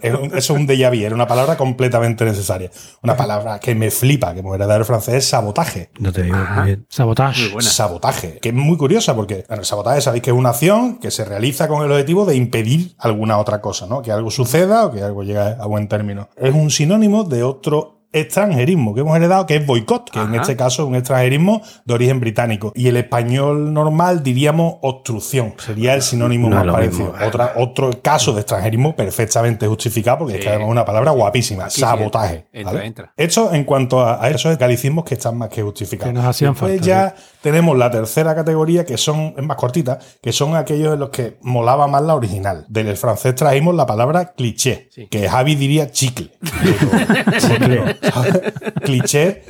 Es 0.00 0.12
un- 0.12 0.24
Eso 0.26 0.36
es 0.36 0.50
un 0.50 0.66
déjà 0.66 0.90
vu, 0.90 1.04
era 1.04 1.14
una 1.14 1.26
palabra 1.26 1.56
completamente 1.56 2.24
necesaria. 2.24 2.70
Una 3.02 3.16
palabra 3.16 3.58
que 3.60 3.74
me 3.74 3.90
flipa, 3.90 4.34
que 4.34 4.42
me 4.42 4.48
hubiera 4.50 4.66
dado 4.66 4.80
el 4.80 4.84
francés, 4.84 5.14
es 5.14 5.28
sabotaje. 5.28 5.90
No 5.98 6.12
te 6.12 6.22
digo 6.24 6.36
muy 6.36 6.64
bien. 6.64 6.86
Sabotage. 6.88 7.52
buena. 7.52 7.70
Sabotaje, 7.70 8.38
que 8.40 8.48
es 8.50 8.54
muy 8.54 8.76
curiosa 8.76 9.14
porque 9.14 9.44
bueno, 9.48 9.60
el 9.62 9.66
sabotaje 9.66 10.00
sabéis 10.00 10.22
que 10.22 10.30
es 10.30 10.36
una 10.36 10.50
acción 10.50 10.98
que 10.98 11.10
se 11.10 11.24
realiza 11.24 11.68
con 11.68 11.84
el 11.84 11.90
objetivo 11.92 12.26
de 12.26 12.34
impedir 12.36 12.94
alguna 12.98 13.38
otra 13.38 13.60
cosa, 13.60 13.86
¿no? 13.86 14.02
Que 14.02 14.10
algo 14.12 14.30
suceda 14.30 14.86
o 14.86 14.90
que 14.92 15.02
algo 15.02 15.22
llegue 15.22 15.38
a 15.38 15.66
buen 15.66 15.88
término. 15.88 16.28
Es 16.36 16.52
un 16.54 16.70
sinónimo 16.70 17.24
de 17.24 17.42
otro 17.44 18.00
extranjerismo 18.14 18.94
que 18.94 19.00
hemos 19.02 19.16
heredado, 19.16 19.44
que 19.46 19.56
es 19.56 19.66
boicot, 19.66 20.10
que 20.10 20.20
en 20.20 20.34
este 20.34 20.56
caso 20.56 20.82
es 20.82 20.88
un 20.88 20.94
extranjerismo 20.94 21.60
de 21.84 21.94
origen 21.94 22.20
británico. 22.20 22.72
Y 22.74 22.88
el 22.88 22.96
español 22.96 23.72
normal 23.74 24.22
diríamos 24.22 24.76
obstrucción, 24.82 25.54
sería 25.58 25.94
el 25.94 26.02
sinónimo 26.02 26.48
No 26.48 26.56
más 26.64 26.74
parecido. 26.74 27.14
Otra, 27.26 27.52
otro 27.56 27.90
caso 28.02 28.32
de 28.32 28.40
extranjerismo 28.40 28.96
perfectamente 28.96 29.66
justificado, 29.66 30.18
porque 30.18 30.34
es 30.34 30.38
que 30.38 30.44
Sí. 30.44 30.48
además 30.48 30.66
es 30.68 30.72
una 30.72 30.84
palabra 30.84 31.10
guapísima, 31.10 31.64
Aquí 31.64 31.74
sí 31.74 31.80
sabotaje. 31.80 32.46
entra, 32.52 32.72
¿vale? 32.72 32.86
entra. 32.86 33.12
Esto 33.16 33.52
en 33.52 33.64
cuanto 33.64 34.00
a, 34.00 34.22
a 34.24 34.30
esos 34.30 34.56
galicismos 34.58 35.04
que 35.04 35.14
están 35.14 35.36
más 35.36 35.48
que 35.48 35.62
justificados. 35.62 36.12
Que 36.12 36.18
nos 36.18 36.24
hacían 36.26 36.52
Después 36.52 36.72
falta, 36.72 36.86
ya 36.86 37.14
tenemos 37.42 37.76
la 37.76 37.90
tercera 37.90 38.34
categoría, 38.34 38.84
que 38.84 38.96
son, 38.96 39.34
es 39.36 39.42
más 39.44 39.56
cortita, 39.56 39.98
que 40.22 40.32
son 40.32 40.54
aquellos 40.56 40.94
en 40.94 41.00
los 41.00 41.10
que 41.10 41.36
molaba 41.42 41.86
más 41.86 42.02
la 42.02 42.14
original. 42.14 42.64
Del 42.68 42.96
francés 42.96 43.34
trajimos 43.34 43.74
la 43.74 43.86
palabra 43.86 44.32
cliché, 44.32 44.88
Sí. 44.90 45.06
que 45.08 45.28
Javi 45.28 45.54
diría 45.56 45.90
chicle. 45.90 46.30
Pero- 47.58 47.84
cliché, 48.82 49.42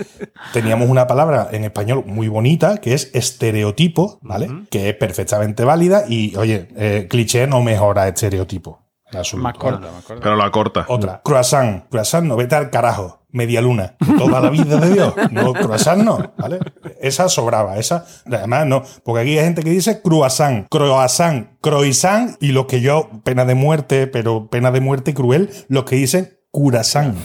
teníamos 0.53 0.88
una 0.88 1.07
palabra 1.07 1.49
en 1.53 1.64
español 1.64 2.05
muy 2.07 2.29
bonita 2.29 2.79
que 2.79 2.95
es 2.95 3.11
estereotipo, 3.14 4.19
¿vale? 4.23 4.49
Que 4.71 4.90
es 4.90 4.97
perfectamente 4.97 5.64
válida 5.64 6.05
y, 6.09 6.37
oye, 6.37 6.69
eh, 6.77 7.07
cliché 7.09 7.47
no 7.47 7.62
mejora 7.62 8.09
estereotipo. 8.09 8.85
Más 9.14 9.33
¿vale? 9.33 9.59
corta, 9.59 9.93
más 9.93 10.05
corta. 10.05 10.23
Pero 10.23 10.37
la 10.37 10.51
corta. 10.51 10.85
Otra, 10.88 11.21
croissant. 11.23 11.88
Croissant 11.88 12.27
no, 12.27 12.37
vete 12.37 12.55
al 12.55 12.71
carajo. 12.71 13.21
Media 13.31 13.61
luna. 13.61 13.97
Toda 14.19 14.40
la 14.40 14.49
vida 14.49 14.77
de 14.77 14.93
Dios. 14.93 15.14
No, 15.33 15.53
croissant 15.53 16.03
no, 16.03 16.35
¿vale? 16.38 16.61
Esa 17.01 17.29
sobraba, 17.29 17.79
esa. 17.79 18.07
Además, 18.27 18.67
no. 18.67 18.83
Porque 19.05 19.23
aquí 19.23 19.38
hay 19.38 19.45
gente 19.45 19.62
que 19.62 19.71
dice 19.71 20.03
croissant, 20.03 20.69
croissant, 20.69 21.49
croissant 21.61 22.37
y 22.40 22.53
los 22.53 22.67
que 22.67 22.81
yo, 22.81 23.11
pena 23.25 23.45
de 23.45 23.57
muerte, 23.57 24.07
pero 24.07 24.49
pena 24.49 24.71
de 24.71 24.81
muerte 24.81 25.14
cruel, 25.14 25.51
los 25.69 25.85
que 25.85 25.97
dicen 25.97 26.34
de- 26.55 26.61
Curasán. 26.61 27.17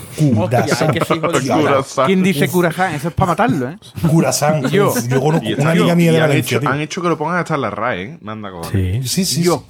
¿Quién 2.06 2.24
dice 2.24 2.50
curaján? 2.50 2.96
Eso 2.96 3.10
es 3.10 3.14
para 3.14 3.28
matarlo, 3.28 3.70
¿eh? 3.70 3.78
Curasán. 4.10 4.64
Yo. 4.72 4.92
Yo 5.08 5.22
conozco 5.22 5.48
una 5.60 5.72
amiga 5.72 5.96
mía 5.96 6.12
de 6.12 6.18
han, 6.18 6.30
Valencia. 6.30 6.56
hecho, 6.58 6.60
tío. 6.62 6.70
han 6.70 6.82
hecho 6.82 7.02
que 7.02 7.10
lo 7.10 7.18
pongan 7.18 7.38
hasta 7.38 7.56
en 7.56 7.62
la 7.62 7.70
RAE, 7.70 8.02
¿eh? 8.02 8.18
Manda 8.22 8.50
cojones. 8.50 9.10
Sí. 9.12 9.26
Sí, 9.26 9.26
sí, 9.26 9.44
Yo. 9.44 9.64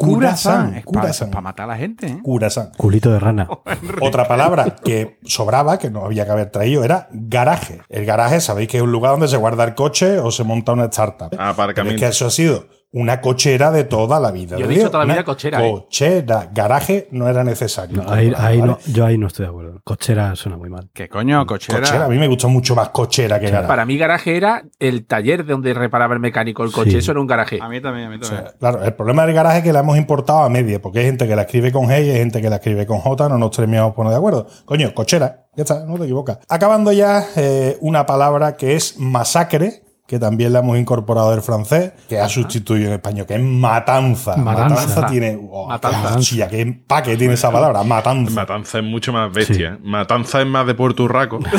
Es 0.76 0.86
para 1.28 1.42
matar 1.42 1.66
a 1.66 1.68
la 1.74 1.78
gente, 1.78 2.08
¿eh? 2.08 2.20
Curasán. 2.24 2.72
Culito 2.78 3.12
de 3.12 3.20
rana. 3.20 3.50
Otra 4.02 4.28
palabra 4.28 4.76
que 4.84 5.18
sobraba, 5.26 5.78
que 5.78 5.90
no 5.90 6.06
había 6.06 6.26
que 6.26 6.32
haber 6.32 6.50
traído, 6.52 6.84
era 6.84 7.10
garaje. 7.12 7.82
El 7.90 8.06
garaje, 8.06 8.40
sabéis 8.40 8.70
que 8.70 8.78
es 8.78 8.84
un 8.84 8.92
lugar 8.92 9.12
donde 9.12 9.28
se 9.28 9.38
guarda 9.38 9.66
el 9.66 9.76
coche 9.76 10.20
o 10.20 10.32
se 10.32 10.44
monta 10.44 10.72
una 10.72 10.86
startup. 10.86 11.30
Aparcamiento. 11.38 11.96
es 11.96 12.02
que 12.02 12.08
eso 12.16 12.28
ha 12.28 12.32
sido 12.32 12.79
una 12.92 13.22
cochera 13.22 13.70
de 13.70 13.84
toda 13.84 14.20
la 14.20 14.32
vida. 14.32 14.58
Yo 14.58 14.66
he 14.66 14.68
dicho 14.68 14.80
Dios. 14.80 14.92
toda 14.92 15.06
la 15.06 15.14
vida 15.14 15.24
cochera, 15.24 15.66
¿eh? 15.66 15.72
Cochera. 15.72 16.50
Garaje 16.52 17.08
no 17.12 17.28
era 17.30 17.44
necesario. 17.44 18.02
No, 18.02 18.12
ahí, 18.12 18.34
ahí 18.36 18.60
¿vale? 18.60 18.72
no, 18.72 18.80
yo 18.92 19.06
ahí 19.06 19.18
no 19.18 19.28
estoy 19.28 19.46
de 19.46 19.50
acuerdo. 19.50 19.80
Cochera 19.84 20.36
suena 20.36 20.58
muy 20.58 20.70
mal. 20.70 20.90
¿Qué 20.92 21.08
coño? 21.08 21.46
Cochera. 21.46 21.82
Cochera, 21.82 22.06
a 22.06 22.10
mí 22.10 22.18
me 22.18 22.28
gustó 22.28 22.50
mucho 22.50 22.76
más 22.76 22.90
cochera 22.90 23.40
que 23.40 23.48
garaje. 23.52 23.68
Para 23.68 23.86
mí, 23.86 23.98
garaje 23.98 24.36
era 24.36 24.64
el 24.80 25.06
taller 25.06 25.46
de 25.46 25.52
donde 25.54 25.74
reparaba 25.74 26.16
el 26.16 26.20
mecánico 26.20 26.64
el 26.64 26.72
coche. 26.72 26.92
Sí. 26.92 26.98
Eso 26.98 27.12
era 27.12 27.22
un 27.22 27.28
garaje. 27.28 27.60
A 27.62 27.70
mí 27.70 27.80
también, 27.80 28.08
a 28.08 28.10
mí 28.10 28.16
O 28.16 28.20
también. 28.20 28.44
sea, 28.44 28.58
claro, 28.58 28.84
el 28.84 28.94
problema 28.94 29.24
del 29.26 29.36
garaje 29.36 29.60
es 29.60 29.64
que 29.64 29.74
la 29.74 29.82
hemos 29.82 29.98
importado 29.98 30.40
a 30.40 30.50
media, 30.50 30.82
porque 30.82 31.00
hay 31.00 31.06
gente 31.06 31.28
que 31.28 31.36
la 31.36 31.44
escribe 31.44 31.72
con 31.72 31.86
G 31.86 32.06
y 32.06 32.10
hay 32.10 32.18
gente 32.18 32.42
que 32.42 32.50
la 32.50 32.56
escribe 32.56 32.88
con 32.88 33.00
J, 33.00 33.30
no 33.30 33.38
nos 33.38 33.52
terminamos 33.52 33.94
poner 33.94 34.12
de 34.12 34.18
acuerdo. 34.18 34.48
Coño, 34.66 34.94
cochera, 34.96 35.46
ya 35.56 35.62
está, 35.64 35.86
no 35.86 35.98
te 35.98 36.06
equivocas. 36.06 36.40
Acabando 36.50 36.92
ya, 36.92 37.24
eh, 37.36 37.78
una 37.82 38.08
palabra 38.08 38.58
que 38.58 38.76
es 38.76 38.98
masacre, 39.00 39.84
que 40.10 40.18
también 40.18 40.52
la 40.52 40.60
hemos 40.60 40.76
incorporado 40.76 41.30
del 41.30 41.44
francés, 41.44 41.92
que 42.10 42.20
ha 42.20 42.28
sustituido 42.28 42.88
en 42.88 42.94
español, 42.94 43.28
que 43.28 43.36
es 43.36 43.42
matanza. 43.44 44.36
Matanza. 44.38 45.06
tiene. 45.06 45.40
oh, 45.52 45.68
Matanza. 45.68 46.48
qué 46.50 46.62
empaque 46.62 47.16
tiene 47.16 47.36
esa 47.36 47.52
palabra, 47.52 47.84
matanza. 47.84 48.34
Matanza 48.34 48.80
es 48.80 48.84
mucho 48.84 49.14
más 49.14 49.32
bestia. 49.32 49.74
¿eh? 49.76 49.78
Matanza 49.84 50.42
es 50.42 50.48
más 50.48 50.66
de 50.66 50.74
Puerto 50.74 51.04
Urraco. 51.04 51.38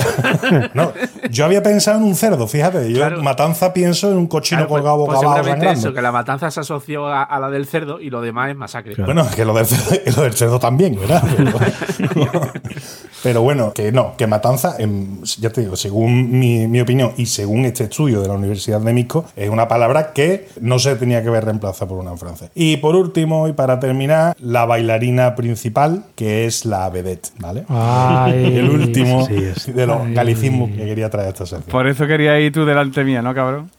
No, 0.74 0.92
yo 1.30 1.44
había 1.44 1.62
pensado 1.62 1.98
en 1.98 2.04
un 2.04 2.16
cerdo, 2.16 2.48
fíjate. 2.48 2.90
Yo 2.90 2.96
Claro. 2.98 3.22
matanza 3.22 3.72
pienso 3.72 4.10
en 4.10 4.16
un 4.18 4.26
cochino 4.26 4.66
Claro, 4.66 4.68
pues- 4.68 4.80
colgado 4.82 5.06
pues 5.06 5.16
boca 5.18 5.26
abajo 5.28 5.44
sangrando. 5.48 5.78
eso, 5.80 5.94
que 5.94 6.02
la 6.02 6.10
matanza 6.10 6.50
se 6.50 6.58
asoció 6.60 7.06
a, 7.06 7.22
a 7.22 7.38
la 7.38 7.50
del 7.50 7.66
cerdo 7.66 8.00
y 8.00 8.10
lo 8.10 8.20
demás 8.20 8.50
es 8.50 8.56
masacre. 8.56 8.94
Bueno, 8.98 9.22
es 9.22 9.34
que 9.36 9.44
lo 9.44 9.54
del 9.54 9.66
cerdo, 9.66 10.00
lo 10.16 10.22
del 10.24 10.32
cerdo 10.32 10.58
también, 10.58 10.96
¿verdad? 10.98 11.22
Pero, 12.14 12.40
pero 13.22 13.42
bueno, 13.42 13.72
que 13.72 13.92
no, 13.92 14.16
que 14.16 14.26
matanza, 14.26 14.74
em, 14.78 15.22
ya 15.22 15.50
te 15.50 15.60
digo, 15.62 15.76
según 15.76 16.30
mi, 16.38 16.66
mi 16.66 16.80
opinión 16.80 17.12
y 17.16 17.26
según 17.26 17.64
este 17.64 17.84
estudio 17.84 18.20
de 18.22 18.28
la 18.28 18.34
Universidad 18.40 18.80
de 18.80 18.92
Misco, 18.92 19.24
es 19.36 19.48
una 19.48 19.68
palabra 19.68 20.12
que 20.12 20.48
no 20.60 20.78
se 20.78 20.96
tenía 20.96 21.22
que 21.22 21.30
ver 21.30 21.44
reemplazada 21.44 21.88
por 21.88 21.98
una 21.98 22.10
en 22.10 22.18
francés. 22.18 22.50
Y 22.54 22.78
por 22.78 22.96
último, 22.96 23.48
y 23.48 23.52
para 23.52 23.78
terminar, 23.80 24.36
la 24.40 24.66
bailarina 24.66 25.34
principal, 25.34 26.04
que 26.14 26.46
es 26.46 26.64
la 26.64 26.88
vedette, 26.90 27.30
¿vale? 27.38 27.64
Ay. 27.68 28.56
El 28.60 28.70
último 28.70 29.26
Sí, 29.26 29.72
de 29.72 29.86
los 29.86 30.08
galicismos 30.10 30.70
que 30.70 30.84
quería 30.84 31.08
traer 31.10 31.28
a 31.28 31.30
esta 31.30 31.46
sección. 31.46 31.70
Por 31.70 31.86
eso 31.86 32.06
quería 32.06 32.38
ir 32.40 32.52
tú 32.52 32.64
delante 32.64 33.04
mía, 33.04 33.22
¿no, 33.22 33.34
cabrón? 33.34 33.70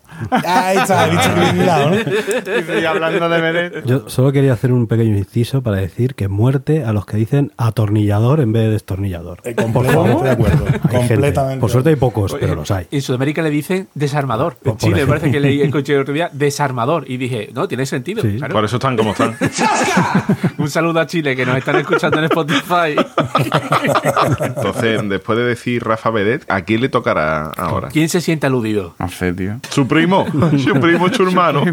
Ahí 0.45 0.77
está, 0.77 1.07
he 1.07 1.11
dicho 1.11 1.33
que 1.33 1.39
bien 1.41 1.57
mirado, 1.57 1.89
¿no? 1.89 2.79
Y 2.81 2.85
hablando 2.85 3.29
de 3.29 3.41
vedette. 3.41 3.83
Yo 3.85 4.09
solo 4.09 4.31
quería 4.31 4.53
hacer 4.53 4.71
un 4.71 4.87
pequeño 4.87 5.17
inciso 5.17 5.61
para 5.61 5.77
decir 5.77 6.15
que 6.15 6.27
muerte 6.27 6.83
a 6.83 6.93
los 6.93 7.05
que 7.05 7.17
dicen 7.17 7.51
atornillador 7.57 8.39
en 8.39 8.51
vez 8.53 8.63
de 8.63 8.69
destornillador. 8.71 9.39
Eh, 9.43 9.55
completamente 9.55 10.23
de 10.23 10.29
acuerdo. 10.31 10.65
Hay 10.67 10.71
gente. 10.99 11.13
completamente. 11.15 11.59
Por 11.61 11.69
suerte 11.69 11.89
hay 11.89 11.95
pocos, 11.95 12.35
pero 12.39 12.55
los 12.55 12.69
hay. 12.71 12.87
En 12.91 13.01
Sudamérica 13.01 13.41
le 13.41 13.49
dicen 13.49 13.87
desarmador. 13.93 14.53
En 14.53 14.59
Por- 14.63 14.73
por 14.73 14.89
Chile 14.89 15.05
parece 15.07 15.31
que 15.31 15.39
leí 15.39 15.61
el 15.61 15.71
coche 15.71 15.93
el 15.95 16.01
otro 16.01 16.13
día 16.13 16.29
desarmador 16.31 17.05
y 17.09 17.17
dije, 17.17 17.49
no, 17.53 17.67
tiene 17.67 17.85
sentido. 17.85 18.21
Sí. 18.21 18.37
claro. 18.37 18.53
Por 18.53 18.65
eso 18.65 18.77
están 18.77 18.95
como 18.97 19.11
están. 19.11 19.35
Un 20.57 20.69
saludo 20.69 20.99
a 20.99 21.07
Chile 21.07 21.35
que 21.35 21.45
nos 21.45 21.57
están 21.57 21.75
escuchando 21.77 22.17
en 22.19 22.25
Spotify. 22.25 22.95
Entonces, 24.41 25.01
después 25.09 25.37
de 25.37 25.45
decir 25.45 25.83
Rafa 25.83 26.09
Vedet, 26.11 26.45
¿a 26.49 26.61
quién 26.61 26.81
le 26.81 26.89
tocará 26.89 27.45
ahora? 27.57 27.89
¿Quién 27.89 28.09
se 28.09 28.21
siente 28.21 28.47
aludido? 28.47 28.95
No 28.99 29.09
sé, 29.09 29.33
tío. 29.33 29.59
Su 29.69 29.87
primo. 29.87 30.00
Su 30.57 30.73
primo, 30.79 31.09
su 31.09 31.23
hermano. 31.23 31.63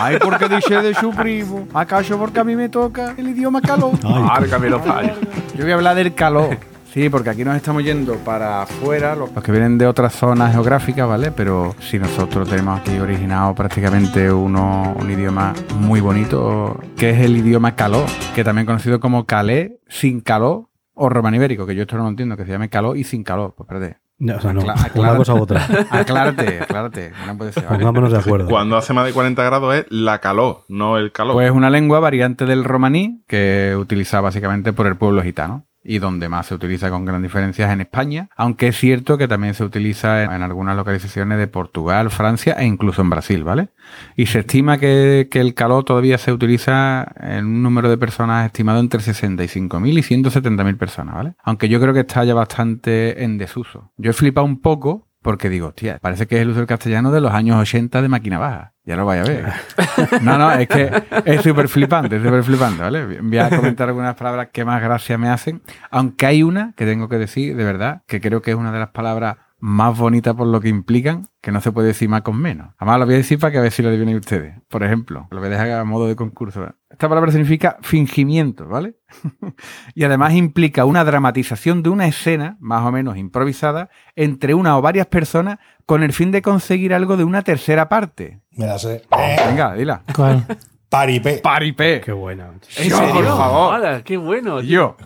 Ay, 0.00 0.18
porque 0.22 0.48
dice 0.48 0.82
de 0.82 0.94
su 0.94 1.10
primo. 1.10 1.66
¿Acaso 1.74 2.18
porque 2.18 2.40
a 2.40 2.44
mí 2.44 2.54
me 2.56 2.68
toca 2.68 3.14
el 3.16 3.28
idioma 3.28 3.60
calor? 3.60 3.92
Ay, 4.04 4.70
los 4.70 4.82
fallos. 4.82 5.16
Yo 5.56 5.62
voy 5.62 5.72
a 5.72 5.74
hablar 5.74 5.96
del 5.96 6.14
calor. 6.14 6.58
Sí, 6.92 7.10
porque 7.10 7.30
aquí 7.30 7.44
nos 7.44 7.54
estamos 7.54 7.84
yendo 7.84 8.14
para 8.16 8.62
afuera, 8.62 9.14
los 9.14 9.30
los 9.32 9.44
que 9.44 9.52
vienen 9.52 9.76
de 9.76 9.86
otras 9.86 10.14
zonas 10.14 10.52
geográficas, 10.52 11.06
¿vale? 11.06 11.30
Pero 11.30 11.74
si 11.80 11.98
nosotros 11.98 12.48
tenemos 12.48 12.80
aquí 12.80 12.98
originado 12.98 13.54
prácticamente 13.54 14.32
uno, 14.32 14.96
un 14.98 15.10
idioma 15.10 15.52
muy 15.78 16.00
bonito, 16.00 16.80
que 16.96 17.10
es 17.10 17.20
el 17.20 17.36
idioma 17.36 17.76
caló, 17.76 18.06
que 18.34 18.42
también 18.42 18.66
conocido 18.66 19.00
como 19.00 19.26
calé, 19.26 19.80
sin 19.86 20.20
caló 20.20 20.70
o 20.94 21.08
romano 21.08 21.36
ibérico, 21.36 21.66
que 21.66 21.74
yo 21.74 21.82
esto 21.82 21.96
no 21.98 22.04
lo 22.04 22.08
entiendo, 22.08 22.36
que 22.36 22.46
se 22.46 22.52
llame 22.52 22.70
caló 22.70 22.96
y 22.96 23.04
sin 23.04 23.22
caló. 23.22 23.54
Pues 23.54 23.68
espérate. 23.68 24.07
No, 24.18 24.36
o 24.36 24.40
sea, 24.40 24.52
no, 24.52 24.60
Acla- 24.62 24.90
una 24.94 25.16
cosa 25.16 25.34
u 25.34 25.42
otra. 25.42 25.64
Aclárate, 25.90 26.60
aclárate. 26.60 27.12
No 27.26 27.36
puede 27.38 27.52
ser. 27.52 27.64
¿vale? 27.64 27.78
Pongámonos 27.78 28.12
de 28.12 28.18
acuerdo. 28.18 28.48
Cuando 28.48 28.76
hace 28.76 28.92
más 28.92 29.06
de 29.06 29.12
40 29.12 29.42
grados 29.44 29.74
es 29.76 29.86
la 29.90 30.18
calor, 30.20 30.64
no 30.68 30.96
el 30.98 31.12
calor. 31.12 31.34
Pues 31.34 31.50
una 31.50 31.70
lengua 31.70 32.00
variante 32.00 32.44
del 32.44 32.64
romaní 32.64 33.22
que 33.28 33.76
utiliza 33.78 34.20
básicamente 34.20 34.72
por 34.72 34.86
el 34.86 34.96
pueblo 34.96 35.22
gitano 35.22 35.64
y 35.82 35.98
donde 35.98 36.28
más 36.28 36.46
se 36.46 36.54
utiliza 36.54 36.90
con 36.90 37.04
gran 37.04 37.22
diferencia 37.22 37.66
es 37.66 37.72
en 37.72 37.80
España, 37.80 38.28
aunque 38.36 38.68
es 38.68 38.76
cierto 38.76 39.16
que 39.16 39.28
también 39.28 39.54
se 39.54 39.64
utiliza 39.64 40.24
en, 40.24 40.42
algunas 40.42 40.76
localizaciones 40.76 41.38
de 41.38 41.46
Portugal, 41.46 42.10
Francia 42.10 42.54
e 42.58 42.66
incluso 42.66 43.02
en 43.02 43.10
Brasil, 43.10 43.44
¿vale? 43.44 43.68
Y 44.16 44.26
se 44.26 44.40
estima 44.40 44.78
que, 44.78 45.28
que 45.30 45.40
el 45.40 45.54
caló 45.54 45.82
todavía 45.82 46.18
se 46.18 46.32
utiliza 46.32 47.06
en 47.20 47.46
un 47.46 47.62
número 47.62 47.88
de 47.88 47.96
personas 47.96 48.46
estimado 48.46 48.80
entre 48.80 49.00
65.000 49.00 49.88
y 49.88 50.22
170.000 50.22 50.76
personas, 50.76 51.14
¿vale? 51.14 51.34
Aunque 51.42 51.68
yo 51.68 51.80
creo 51.80 51.94
que 51.94 52.00
está 52.00 52.24
ya 52.24 52.34
bastante 52.34 53.24
en 53.24 53.38
desuso. 53.38 53.90
Yo 53.96 54.10
he 54.10 54.14
flipado 54.14 54.46
un 54.46 54.60
poco 54.60 55.07
porque 55.22 55.48
digo, 55.48 55.68
hostia, 55.68 55.98
parece 56.00 56.26
que 56.26 56.36
es 56.36 56.42
el 56.42 56.50
uso 56.50 56.58
del 56.58 56.66
castellano 56.66 57.10
de 57.10 57.20
los 57.20 57.32
años 57.32 57.56
80 57.56 58.02
de 58.02 58.08
máquina 58.08 58.38
baja. 58.38 58.72
Ya 58.84 58.96
lo 58.96 59.04
vaya 59.04 59.22
a 59.22 59.24
ver. 59.24 59.52
No, 60.22 60.38
no, 60.38 60.52
es 60.52 60.68
que 60.68 60.90
es 61.24 61.42
súper 61.42 61.68
flipante, 61.68 62.16
es 62.16 62.22
súper 62.22 62.42
flipante, 62.42 62.82
¿vale? 62.82 63.20
Voy 63.20 63.38
a 63.38 63.50
comentar 63.50 63.88
algunas 63.88 64.14
palabras 64.14 64.48
que 64.52 64.64
más 64.64 64.80
gracia 64.80 65.18
me 65.18 65.28
hacen, 65.28 65.60
aunque 65.90 66.26
hay 66.26 66.42
una 66.42 66.72
que 66.76 66.86
tengo 66.86 67.08
que 67.08 67.18
decir, 67.18 67.56
de 67.56 67.64
verdad, 67.64 68.02
que 68.06 68.20
creo 68.20 68.40
que 68.40 68.52
es 68.52 68.56
una 68.56 68.72
de 68.72 68.78
las 68.78 68.90
palabras 68.90 69.36
más 69.58 69.98
bonitas 69.98 70.34
por 70.34 70.46
lo 70.46 70.60
que 70.60 70.68
implican, 70.68 71.28
que 71.40 71.50
no 71.50 71.60
se 71.60 71.72
puede 71.72 71.88
decir 71.88 72.08
más 72.08 72.22
con 72.22 72.36
menos. 72.36 72.74
Además, 72.78 73.00
lo 73.00 73.06
voy 73.06 73.14
a 73.14 73.18
decir 73.18 73.38
para 73.38 73.52
que 73.52 73.58
a 73.58 73.62
ver 73.62 73.72
si 73.72 73.82
lo 73.82 73.88
adivinen 73.88 74.16
ustedes. 74.16 74.54
Por 74.68 74.82
ejemplo, 74.82 75.26
lo 75.30 75.38
voy 75.38 75.48
a 75.48 75.50
dejar 75.50 75.70
a 75.72 75.84
modo 75.84 76.06
de 76.06 76.16
concurso. 76.16 76.74
Esta 76.90 77.08
palabra 77.08 77.30
significa 77.30 77.78
fingimiento, 77.82 78.66
¿vale? 78.68 78.96
y 79.94 80.04
además 80.04 80.34
implica 80.34 80.84
una 80.84 81.04
dramatización 81.04 81.82
de 81.82 81.90
una 81.90 82.06
escena, 82.06 82.56
más 82.60 82.84
o 82.84 82.92
menos 82.92 83.16
improvisada, 83.16 83.90
entre 84.16 84.54
una 84.54 84.78
o 84.78 84.82
varias 84.82 85.06
personas 85.06 85.58
con 85.86 86.02
el 86.02 86.12
fin 86.12 86.30
de 86.30 86.42
conseguir 86.42 86.94
algo 86.94 87.16
de 87.16 87.24
una 87.24 87.42
tercera 87.42 87.88
parte. 87.88 88.40
Me 88.52 88.66
la 88.66 88.78
sé. 88.78 89.02
Venga, 89.46 89.74
dila. 89.74 90.02
¿Cuál? 90.14 90.46
paripé. 90.88 91.38
Paripé. 91.38 92.00
Qué 92.00 92.12
buena. 92.12 92.50
¿En 92.76 92.88
Yo, 92.88 92.96
serio? 92.96 93.14
por 93.14 93.24
favor. 93.26 93.74
Hola, 93.74 94.02
qué 94.02 94.16
bueno. 94.16 94.60
tío. 94.60 94.68
Yo, 94.68 94.96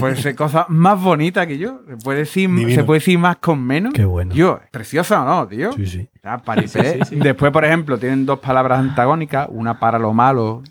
pues 0.00 0.24
es 0.24 0.34
cosa 0.36 0.66
más 0.68 1.00
bonita 1.00 1.46
que 1.46 1.58
yo. 1.58 1.80
Se 1.88 1.96
puede 1.96 2.20
decir, 2.20 2.48
Divino. 2.50 2.74
se 2.74 2.84
puede 2.84 3.00
decir 3.00 3.18
más 3.18 3.36
con 3.36 3.62
menos. 3.62 3.92
Qué 3.94 4.04
bueno. 4.04 4.34
Yo, 4.34 4.60
preciosa 4.70 5.22
o 5.22 5.24
no, 5.26 5.46
tío. 5.48 5.72
Sí, 5.72 5.86
sí. 5.86 6.08
Ah, 6.22 6.38
paripé. 6.38 6.68
Sí, 6.68 6.98
sí, 6.98 7.00
sí. 7.10 7.16
Después, 7.16 7.52
por 7.52 7.64
ejemplo, 7.64 7.98
tienen 7.98 8.26
dos 8.26 8.40
palabras 8.40 8.80
antagónicas, 8.80 9.46
una 9.50 9.78
para 9.78 9.98
lo 9.98 10.12
malo, 10.12 10.62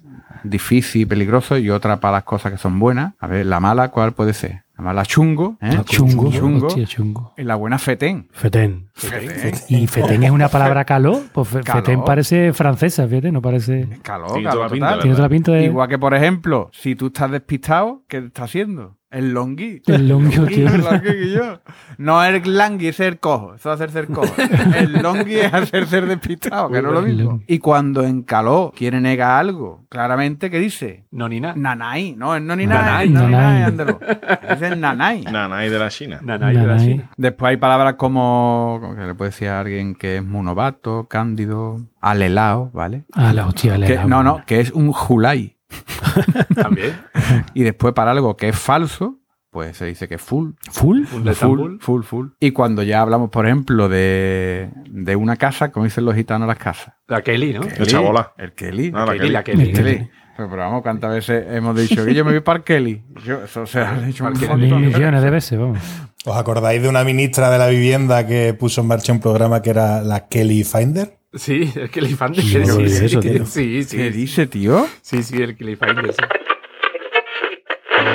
difícil, 0.44 1.08
peligroso, 1.08 1.58
y 1.58 1.70
otra 1.70 2.00
para 2.00 2.18
las 2.18 2.24
cosas 2.24 2.52
que 2.52 2.58
son 2.58 2.78
buenas. 2.80 3.14
A 3.20 3.28
ver, 3.28 3.46
la 3.46 3.60
mala, 3.60 3.90
¿cuál 3.90 4.14
puede 4.14 4.34
ser? 4.34 4.65
La 4.78 4.84
mala 4.84 5.04
chungo, 5.06 5.58
¿eh? 5.62 5.70
Chungo. 5.86 6.30
chungo. 6.32 6.68
Hostia, 6.68 6.86
chungo. 6.86 7.34
Y 7.38 7.44
la 7.44 7.56
buena 7.56 7.80
fetén. 7.80 8.28
Fetén. 8.32 8.90
Fetén. 8.94 9.54
¿Y 9.70 9.88
fetén 9.88 10.24
es 10.24 10.32
una 10.32 10.50
palabra 10.50 10.84
caló? 10.84 11.22
Pues 11.34 11.48
fe- 11.48 11.62
Caló. 11.62 11.80
fetén 11.82 12.04
parece 12.04 12.52
francesa, 12.52 13.08
fíjate, 13.08 13.32
no 13.32 13.42
parece... 13.42 13.88
Toda 14.04 14.20
la 14.20 14.34
pinta, 14.34 14.52
total. 14.52 15.00
Tiene 15.00 15.16
toda 15.16 15.28
la 15.28 15.30
pinta 15.30 15.52
de... 15.54 15.64
Igual 15.64 15.88
que, 15.88 15.98
por 15.98 16.14
ejemplo, 16.14 16.70
si 16.74 16.96
tú 16.96 17.08
estás 17.08 17.32
despistado, 17.32 18.04
¿qué 18.10 18.18
estás 18.18 18.46
haciendo? 18.50 18.98
El 19.12 19.32
longui. 19.34 19.82
El 19.86 20.10
longui, 20.10 20.32
tío. 20.48 20.68
El 20.68 20.82
longui 20.82 21.00
que 21.02 21.30
yo. 21.32 21.60
No 21.98 22.22
el 22.24 22.42
langui, 22.58 22.88
es 22.88 23.00
el 23.00 23.18
cojo. 23.20 23.54
Eso 23.56 23.70
es 23.72 23.76
hacer 23.80 23.92
ser 23.92 24.08
cojo. 24.08 24.34
El 24.76 24.94
longui 25.02 25.36
es 25.36 25.54
hacer 25.54 25.86
ser 25.88 26.06
despistado, 26.06 26.70
que 26.70 26.82
no 26.82 26.90
es 26.90 26.94
lo 26.96 27.02
mismo. 27.02 27.42
Y 27.48 27.60
cuando 27.60 28.04
en 28.04 28.24
caló 28.24 28.74
quiere 28.76 29.00
negar 29.00 29.40
algo, 29.40 29.86
claramente, 29.90 30.50
¿qué 30.50 30.60
dice? 30.60 31.06
No 31.12 31.30
ni 31.30 31.40
nada. 31.40 31.54
Nanay. 31.56 32.16
No, 32.18 32.36
es 32.36 32.42
no 32.42 32.56
ni 32.58 32.66
nada. 32.68 32.82
Nanay. 33.06 33.10
No 33.10 33.26
ni 33.26 33.32
nada, 33.32 33.44
Nanay. 33.52 33.64
ándalo. 33.64 34.00
Ese 34.50 34.68
es 34.70 34.78
nanay. 34.78 35.22
Nanay 35.24 35.70
de 35.70 35.80
la 35.80 35.90
China. 35.90 36.20
Nanay 36.22 36.58
de 36.58 36.68
la. 36.68 36.78
China. 36.78 37.10
Después 37.16 37.52
hay 37.52 37.58
palabras 37.58 37.94
como, 37.94 38.80
como 38.82 38.96
que 38.96 39.02
le 39.02 39.16
puede 39.16 39.32
decir 39.32 39.48
a 39.48 39.62
alguien 39.62 39.96
que 39.96 40.18
es 40.18 40.24
muy 40.26 40.44
novato, 40.44 41.08
cándido, 41.08 41.80
alelao, 42.02 42.70
¿vale? 42.74 43.06
Ah, 43.14 43.32
la 43.34 43.48
hostia, 43.48 43.80
Que- 43.80 43.96
damos. 43.96 44.10
no, 44.10 44.24
no, 44.24 44.46
que 44.46 44.60
es 44.60 44.72
un 44.72 44.92
julai. 44.92 45.55
También. 46.56 46.96
Y 47.54 47.64
después 47.64 47.94
para 47.94 48.12
algo 48.12 48.36
que 48.38 48.50
es 48.50 48.58
falso, 48.58 49.20
pues 49.52 49.78
se 49.78 49.86
dice 49.86 50.08
que 50.08 50.16
es 50.16 50.22
full. 50.22 50.52
¿Full? 50.72 51.06
Full, 51.06 51.28
Estambul. 51.28 51.80
full, 51.80 52.04
full. 52.04 52.28
Y 52.40 52.52
cuando 52.52 52.84
ya 52.84 53.02
hablamos, 53.02 53.30
por 53.30 53.46
ejemplo, 53.46 53.88
de, 53.88 54.70
de 54.90 55.16
una 55.16 55.38
casa, 55.38 55.72
como 55.72 55.86
dicen 55.86 56.06
los 56.06 56.16
gitanos 56.16 56.48
las 56.48 56.58
casas. 56.58 56.94
La 57.08 57.22
Kelly, 57.22 57.54
¿no? 57.54 57.62
El 57.62 57.88
chabola. 57.88 58.34
El 58.38 58.54
Kelly. 58.54 58.92
Ah, 58.94 59.06
la 59.06 59.14
Kelly, 59.14 59.20
Kelly. 59.20 59.32
la 59.32 59.44
Kelly. 59.44 59.64
El 59.70 59.74
Kelly. 59.74 60.10
Pero, 60.36 60.50
pero 60.50 60.62
vamos, 60.64 60.82
¿cuántas 60.82 61.12
veces 61.12 61.46
hemos 61.50 61.78
dicho 61.78 62.04
que 62.04 62.14
yo 62.14 62.26
me 62.26 62.32
voy 62.32 62.42
para 62.42 62.58
el 62.58 62.64
Kelly? 62.66 63.02
Yo, 63.24 63.46
eso 63.46 63.66
se 63.66 63.80
ha 63.80 63.94
dicho 64.02 64.30
millones 64.30 65.24
de 65.24 65.30
veces, 65.30 65.58
vamos. 65.58 65.80
¿Os 66.26 66.36
acordáis 66.36 66.82
de 66.82 66.90
una 66.90 67.06
ministra 67.06 67.50
de 67.50 67.58
la 67.58 67.68
vivienda 67.68 68.28
que 68.28 68.54
puso 68.54 68.82
en 68.82 68.88
marcha 68.88 69.14
un 69.14 69.22
programa 69.22 69.62
que 69.62 69.70
era 69.70 70.02
la 70.02 70.28
Kelly 70.28 70.66
Finder? 70.66 71.18
Sí, 71.36 71.72
el 71.76 71.90
Kelly 71.90 72.16
Finder. 72.16 72.44
Yo 72.44 72.60
no 72.60 72.76
sí, 72.78 72.90
sí, 72.90 73.06
eso, 73.06 73.22
sí, 73.22 73.30
tío. 73.30 73.46
sí, 73.46 73.86
¿Qué 73.98 74.10
dice, 74.12 74.48
tío? 74.48 74.88
sí, 75.02 75.22
sí, 75.24 75.38
el 75.38 75.56
Kelly 75.56 75.76
Finder. 75.76 76.14
sí. 76.14 76.24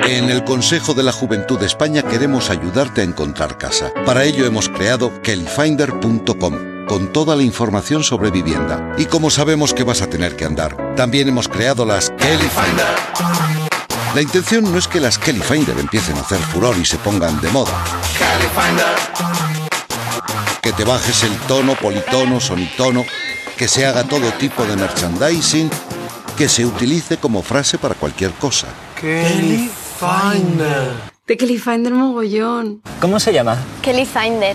En 0.09 0.31
el 0.31 0.45
Consejo 0.45 0.95
de 0.95 1.03
la 1.03 1.13
Juventud 1.13 1.59
de 1.59 1.67
España 1.67 2.03
queremos 2.03 2.51
ayudarte 2.51 3.01
a 3.03 3.05
encontrar 3.05 3.59
casa. 3.59 3.93
Para 4.07 4.25
ello 4.25 4.47
hemos 4.47 4.69
creado 4.69 5.21
kellyfinder.com 5.23 6.87
con 6.87 7.13
toda 7.13 7.37
la 7.37 7.43
información 7.43 8.03
sobre 8.03 8.31
vivienda. 8.31 8.95
Y 8.99 9.05
como 9.05 9.31
sabemos 9.31 9.73
que 9.75 9.85
vas 9.85 10.03
a 10.03 10.11
tener 10.11 10.35
que 10.37 10.45
andar, 10.45 10.95
también 10.97 11.29
hemos 11.29 11.47
creado 11.49 11.85
las 11.85 12.11
Kelly 12.11 12.49
Finder. 12.49 12.87
La 14.15 14.23
intención 14.23 14.65
no 14.65 14.77
es 14.79 14.89
que 14.89 14.99
las 14.99 15.19
Kelly 15.19 15.41
Finder 15.41 15.79
empiecen 15.79 16.17
a 16.17 16.21
hacer 16.23 16.39
furor 16.39 16.75
y 16.81 16.85
se 16.85 16.97
pongan 16.99 17.41
de 17.41 17.49
moda. 17.51 17.73
Que 20.71 20.77
te 20.77 20.85
bajes 20.85 21.25
el 21.25 21.37
tono, 21.49 21.75
politono, 21.75 22.39
sonitono, 22.39 23.05
que 23.57 23.67
se 23.67 23.87
haga 23.87 24.05
todo 24.05 24.31
tipo 24.35 24.65
de 24.65 24.77
merchandising, 24.77 25.69
que 26.39 26.49
se 26.49 26.65
utilice 26.65 27.17
como 27.17 27.43
frase 27.43 27.77
para 27.77 27.97
cualquier 27.97 28.31
cosa. 28.35 28.69
De 29.03 29.69
Kelly 31.37 31.59
Finder 31.59 31.93
mogollón. 31.93 32.83
¿Cómo 33.01 33.19
se 33.19 33.33
llama? 33.33 33.57
Kelly 33.83 34.07
Finder. 34.07 34.55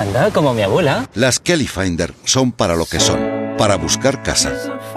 Anda, 0.00 0.32
como 0.32 0.52
mi 0.52 0.62
abuela. 0.62 1.08
Las 1.14 1.38
Kelly 1.38 1.68
Finder 1.68 2.12
son 2.24 2.50
para 2.50 2.74
lo 2.74 2.84
que 2.84 2.98
son, 2.98 3.54
para 3.56 3.76
buscar 3.76 4.24
casa. 4.24 4.52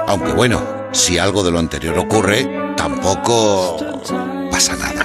Aunque 0.07 0.31
bueno, 0.31 0.63
si 0.93 1.19
algo 1.19 1.43
de 1.43 1.51
lo 1.51 1.59
anterior 1.59 1.99
ocurre, 1.99 2.73
tampoco 2.75 3.77
pasa 4.49 4.75
nada. 4.77 5.04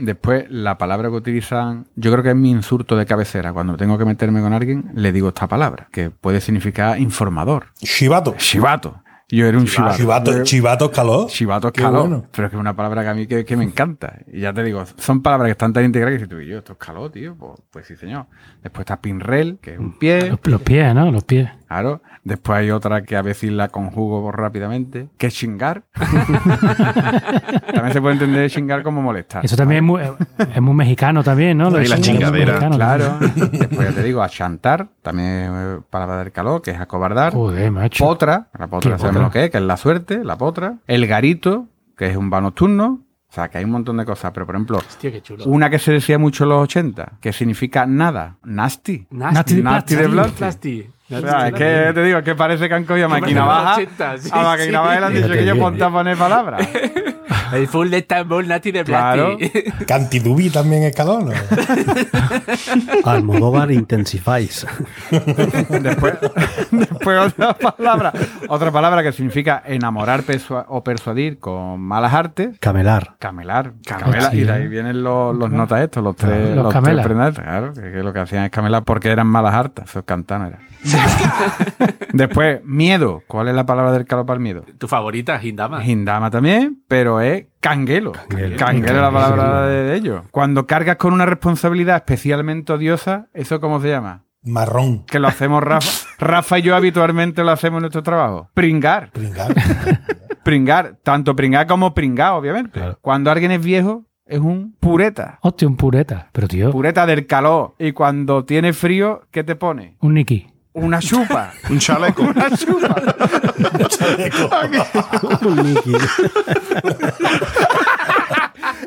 Después, 0.00 0.46
la 0.50 0.78
palabra 0.78 1.08
que 1.08 1.16
utilizan, 1.16 1.86
yo 1.96 2.10
creo 2.10 2.22
que 2.22 2.30
es 2.30 2.36
mi 2.36 2.50
insulto 2.50 2.96
de 2.96 3.06
cabecera. 3.06 3.52
Cuando 3.52 3.76
tengo 3.76 3.98
que 3.98 4.04
meterme 4.04 4.40
con 4.40 4.52
alguien, 4.52 4.90
le 4.94 5.12
digo 5.12 5.28
esta 5.28 5.46
palabra, 5.46 5.88
que 5.92 6.10
puede 6.10 6.40
significar 6.40 6.98
informador. 6.98 7.66
Chivato. 7.78 8.34
Chivato. 8.36 9.02
Yo 9.32 9.46
era 9.46 9.58
un 9.58 9.66
chivato. 9.66 9.96
Chivato, 9.96 10.42
chivato 10.42 10.84
escaló. 10.86 11.26
Chivato 11.28 11.72
bueno. 11.72 12.26
Pero 12.32 12.46
es 12.46 12.50
que 12.50 12.56
es 12.56 12.60
una 12.60 12.74
palabra 12.74 13.02
que 13.02 13.08
a 13.08 13.14
mí 13.14 13.26
que, 13.26 13.44
que 13.44 13.56
me 13.56 13.64
encanta. 13.64 14.18
Y 14.26 14.40
ya 14.40 14.52
te 14.52 14.64
digo, 14.64 14.84
son 14.96 15.22
palabras 15.22 15.46
que 15.46 15.52
están 15.52 15.72
tan 15.72 15.84
integradas 15.84 16.12
que 16.12 16.24
dices 16.24 16.28
tú 16.28 16.40
y 16.40 16.48
yo, 16.48 16.58
esto 16.58 16.72
es 16.72 16.78
caló, 16.78 17.10
tío. 17.10 17.36
Pues, 17.36 17.60
pues 17.70 17.86
sí, 17.86 17.96
señor. 17.96 18.26
Después 18.62 18.82
está 18.82 19.00
pinrel, 19.00 19.58
que 19.62 19.74
es 19.74 19.78
un 19.78 19.98
pie. 19.98 20.30
Los, 20.30 20.40
los 20.44 20.62
pies, 20.62 20.94
¿no? 20.94 21.12
Los 21.12 21.22
pies. 21.22 21.48
Claro. 21.70 22.02
Después 22.24 22.58
hay 22.58 22.70
otra 22.72 23.02
que 23.04 23.16
a 23.16 23.22
veces 23.22 23.52
la 23.52 23.68
conjugo 23.68 24.32
rápidamente, 24.32 25.08
que 25.16 25.28
es 25.28 25.34
chingar. 25.34 25.84
también 27.72 27.92
se 27.92 28.00
puede 28.00 28.14
entender 28.14 28.50
chingar 28.50 28.82
como 28.82 29.00
molestar. 29.02 29.44
Eso 29.44 29.54
también 29.56 29.84
es 29.84 29.86
muy, 29.88 30.02
es 30.54 30.60
muy 30.60 30.74
mexicano 30.74 31.22
también, 31.22 31.58
¿no? 31.58 31.68
Y 31.80 31.86
la 31.86 32.00
chingadera, 32.00 32.54
mexicano 32.54 32.76
Claro. 32.76 33.04
también. 33.20 33.50
Después 33.52 33.88
ya 33.88 33.94
te 33.94 34.02
digo, 34.02 34.20
achantar, 34.22 34.88
también 35.00 35.28
es 35.54 35.84
palabra 35.88 36.18
del 36.18 36.32
calor, 36.32 36.60
que 36.60 36.72
es 36.72 36.80
acobardar. 36.80 37.32
Joder, 37.32 37.70
macho. 37.70 38.04
Potra, 38.04 38.48
la 38.58 38.66
potra 38.66 38.92
¿Qué 38.92 38.98
sabemos 38.98 39.22
lo 39.22 39.30
que 39.30 39.44
es, 39.44 39.50
que 39.50 39.58
es 39.58 39.62
la 39.64 39.76
suerte, 39.76 40.24
la 40.24 40.36
potra. 40.36 40.74
El 40.88 41.06
garito, 41.06 41.68
que 41.96 42.08
es 42.10 42.16
un 42.16 42.30
bar 42.30 42.42
nocturno. 42.42 43.02
O 43.28 43.32
sea, 43.32 43.48
que 43.48 43.58
hay 43.58 43.64
un 43.64 43.70
montón 43.70 43.96
de 43.96 44.04
cosas. 44.04 44.32
Pero, 44.34 44.44
por 44.44 44.56
ejemplo, 44.56 44.78
Hostia, 44.78 45.12
qué 45.12 45.22
chulo. 45.22 45.44
una 45.44 45.70
que 45.70 45.78
se 45.78 45.92
decía 45.92 46.18
mucho 46.18 46.42
en 46.42 46.50
los 46.50 46.62
80, 46.64 47.12
que 47.20 47.32
significa 47.32 47.86
nada, 47.86 48.38
nasty. 48.42 49.06
Nasty 49.10 49.54
de 49.54 49.62
Nasty 49.62 49.94
de 49.94 50.08
plastic. 50.08 50.36
plastic. 50.36 50.90
Plasti. 51.10 51.26
O 51.26 51.30
sea, 51.30 51.48
es 51.48 51.54
que 51.54 51.92
te 51.94 52.02
digo, 52.04 52.18
es 52.18 52.24
que 52.24 52.34
parece 52.34 52.68
que 52.68 52.74
han 52.74 52.84
cogido 52.84 53.08
máquina 53.08 53.44
baja. 53.44 53.74
80, 53.74 54.18
sí, 54.18 54.30
a 54.32 54.42
máquina 54.42 54.66
sí. 54.66 54.86
baja 54.86 55.00
le 55.00 55.06
han 55.06 55.14
dicho 55.14 55.28
que 55.28 55.44
yo 55.44 55.58
ponte 55.58 55.84
a 55.84 55.90
poner 55.90 56.16
palabras. 56.16 56.66
El 57.52 57.66
full 57.66 57.88
de 57.90 57.98
Estambul, 57.98 58.46
Nati 58.46 58.70
de 58.70 58.84
Claro. 58.84 59.36
Cantidubi 59.86 60.50
también 60.50 60.92
¿no? 61.04 61.30
Almodóvar 63.04 63.70
Intensifies. 63.72 64.66
Después, 65.10 66.14
después 66.70 67.18
otra 67.18 67.54
palabra. 67.54 68.12
Otra 68.48 68.70
palabra 68.70 69.02
que 69.02 69.12
significa 69.12 69.62
enamorar 69.66 70.22
persua- 70.22 70.66
o 70.68 70.84
persuadir 70.84 71.38
con 71.38 71.80
malas 71.80 72.14
artes. 72.14 72.56
Camelar. 72.60 73.16
Camelar. 73.18 73.72
Camela. 73.84 74.30
Y 74.34 74.42
de 74.44 74.52
ahí 74.52 74.68
vienen 74.68 75.02
los, 75.02 75.34
los 75.36 75.50
notas 75.50 75.80
estos, 75.80 76.02
los 76.04 76.14
tres, 76.16 76.54
Los 76.54 76.64
los 76.64 76.72
camelas. 76.72 77.04
tres 77.04 77.16
prendas. 77.16 77.34
Claro, 77.38 77.72
que, 77.74 78.02
lo 78.02 78.12
que 78.12 78.20
hacían 78.20 78.44
es 78.44 78.50
camelar 78.50 78.84
porque 78.84 79.08
eran 79.10 79.26
malas 79.26 79.54
hartas. 79.54 79.88
Eso 79.90 80.00
es 80.00 80.04
cantano 80.04 80.46
era. 80.46 80.58
Después, 82.12 82.60
miedo. 82.64 83.22
¿Cuál 83.26 83.48
es 83.48 83.54
la 83.54 83.66
palabra 83.66 83.92
del 83.92 84.04
calor 84.06 84.26
para 84.26 84.36
el 84.36 84.42
miedo? 84.42 84.64
Tu 84.78 84.88
favorita, 84.88 85.40
Hindama. 85.42 85.84
Hindama 85.84 86.30
también, 86.30 86.82
pero 86.88 87.20
es 87.20 87.46
canguelo. 87.60 88.12
Canguelo, 88.12 88.56
Canguelo. 88.56 88.86
es 88.96 89.02
la 89.02 89.10
palabra 89.12 89.66
de, 89.66 89.84
de 89.84 89.96
ellos. 89.96 90.22
Cuando 90.30 90.66
cargas 90.66 90.96
con 90.96 91.12
una 91.12 91.26
responsabilidad 91.26 91.96
especialmente 91.96 92.72
odiosa, 92.72 93.28
¿eso 93.34 93.60
cómo 93.60 93.80
se 93.80 93.88
llama? 93.90 94.24
Marrón. 94.42 95.04
Que 95.04 95.18
lo 95.18 95.28
hacemos 95.28 95.62
Rafa, 95.62 96.08
Rafa 96.18 96.58
y 96.58 96.62
yo 96.62 96.74
habitualmente 96.74 97.44
lo 97.44 97.50
hacemos 97.50 97.78
en 97.78 97.82
nuestro 97.82 98.02
trabajo. 98.02 98.48
Pringar. 98.54 99.10
Pringar. 99.12 99.54
Pringar. 100.42 100.96
Tanto 101.02 101.36
pringar 101.36 101.66
como 101.66 101.92
pringar, 101.92 102.32
obviamente. 102.32 102.80
Cuando 103.02 103.30
alguien 103.30 103.50
es 103.52 103.62
viejo, 103.62 104.06
es 104.24 104.38
un 104.38 104.74
pureta. 104.80 105.38
Hostia, 105.42 105.68
un 105.68 105.76
pureta. 105.76 106.30
Pero, 106.32 106.48
tío, 106.48 106.70
Pureta 106.70 107.04
del 107.04 107.26
calor. 107.26 107.74
Y 107.78 107.92
cuando 107.92 108.44
tiene 108.44 108.72
frío, 108.72 109.22
¿qué 109.30 109.44
te 109.44 109.56
pone? 109.56 109.96
un 110.00 110.14
Niki. 110.14 110.46
Una 110.72 111.00
chupa. 111.00 111.52
Un 111.68 111.78
chaleco. 111.78 112.22
Una 112.22 112.56
chupa. 112.56 112.94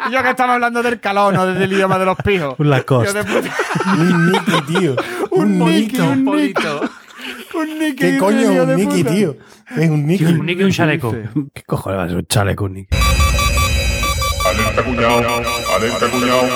Y 0.08 0.14
yo 0.14 0.24
que 0.24 0.30
estaba 0.30 0.56
hablando 0.56 0.82
del 0.82 1.00
calor, 1.00 1.34
no 1.34 1.46
desde 1.46 1.66
el 1.66 1.74
idioma 1.74 2.00
de 2.00 2.06
los 2.06 2.18
pijos. 2.18 2.56
Un 2.58 2.70
Lacoste. 2.70 3.20
Un 3.98 4.32
Nicky, 4.32 4.62
tío. 4.68 4.96
Un, 5.32 5.60
Nicky. 5.60 6.00
Un 6.00 6.26
polito. 6.26 6.90
Un 7.54 7.80
Nicky, 7.80 7.96
¿Qué 7.96 8.18
coño 8.18 8.40
es 8.40 8.60
un 8.60 8.76
Nicky, 8.76 9.04
tío? 9.04 9.36
Es 9.76 9.90
un 9.90 10.06
Nicky. 10.06 10.26
Un 10.26 10.46
Niki 10.46 10.62
y 10.62 10.66
un 10.66 10.72
chaleco. 10.72 11.16
¿Qué 11.54 11.64
cojones 11.64 12.00
va 12.00 12.04
a 12.04 12.08
ser 12.08 12.18
un 12.18 12.26
chaleco, 12.28 12.70
Nick? 12.70 12.90
Alerta 14.46 14.84
cuñado, 14.84 15.42
alerta 15.76 16.08
cuñado. 16.10 16.48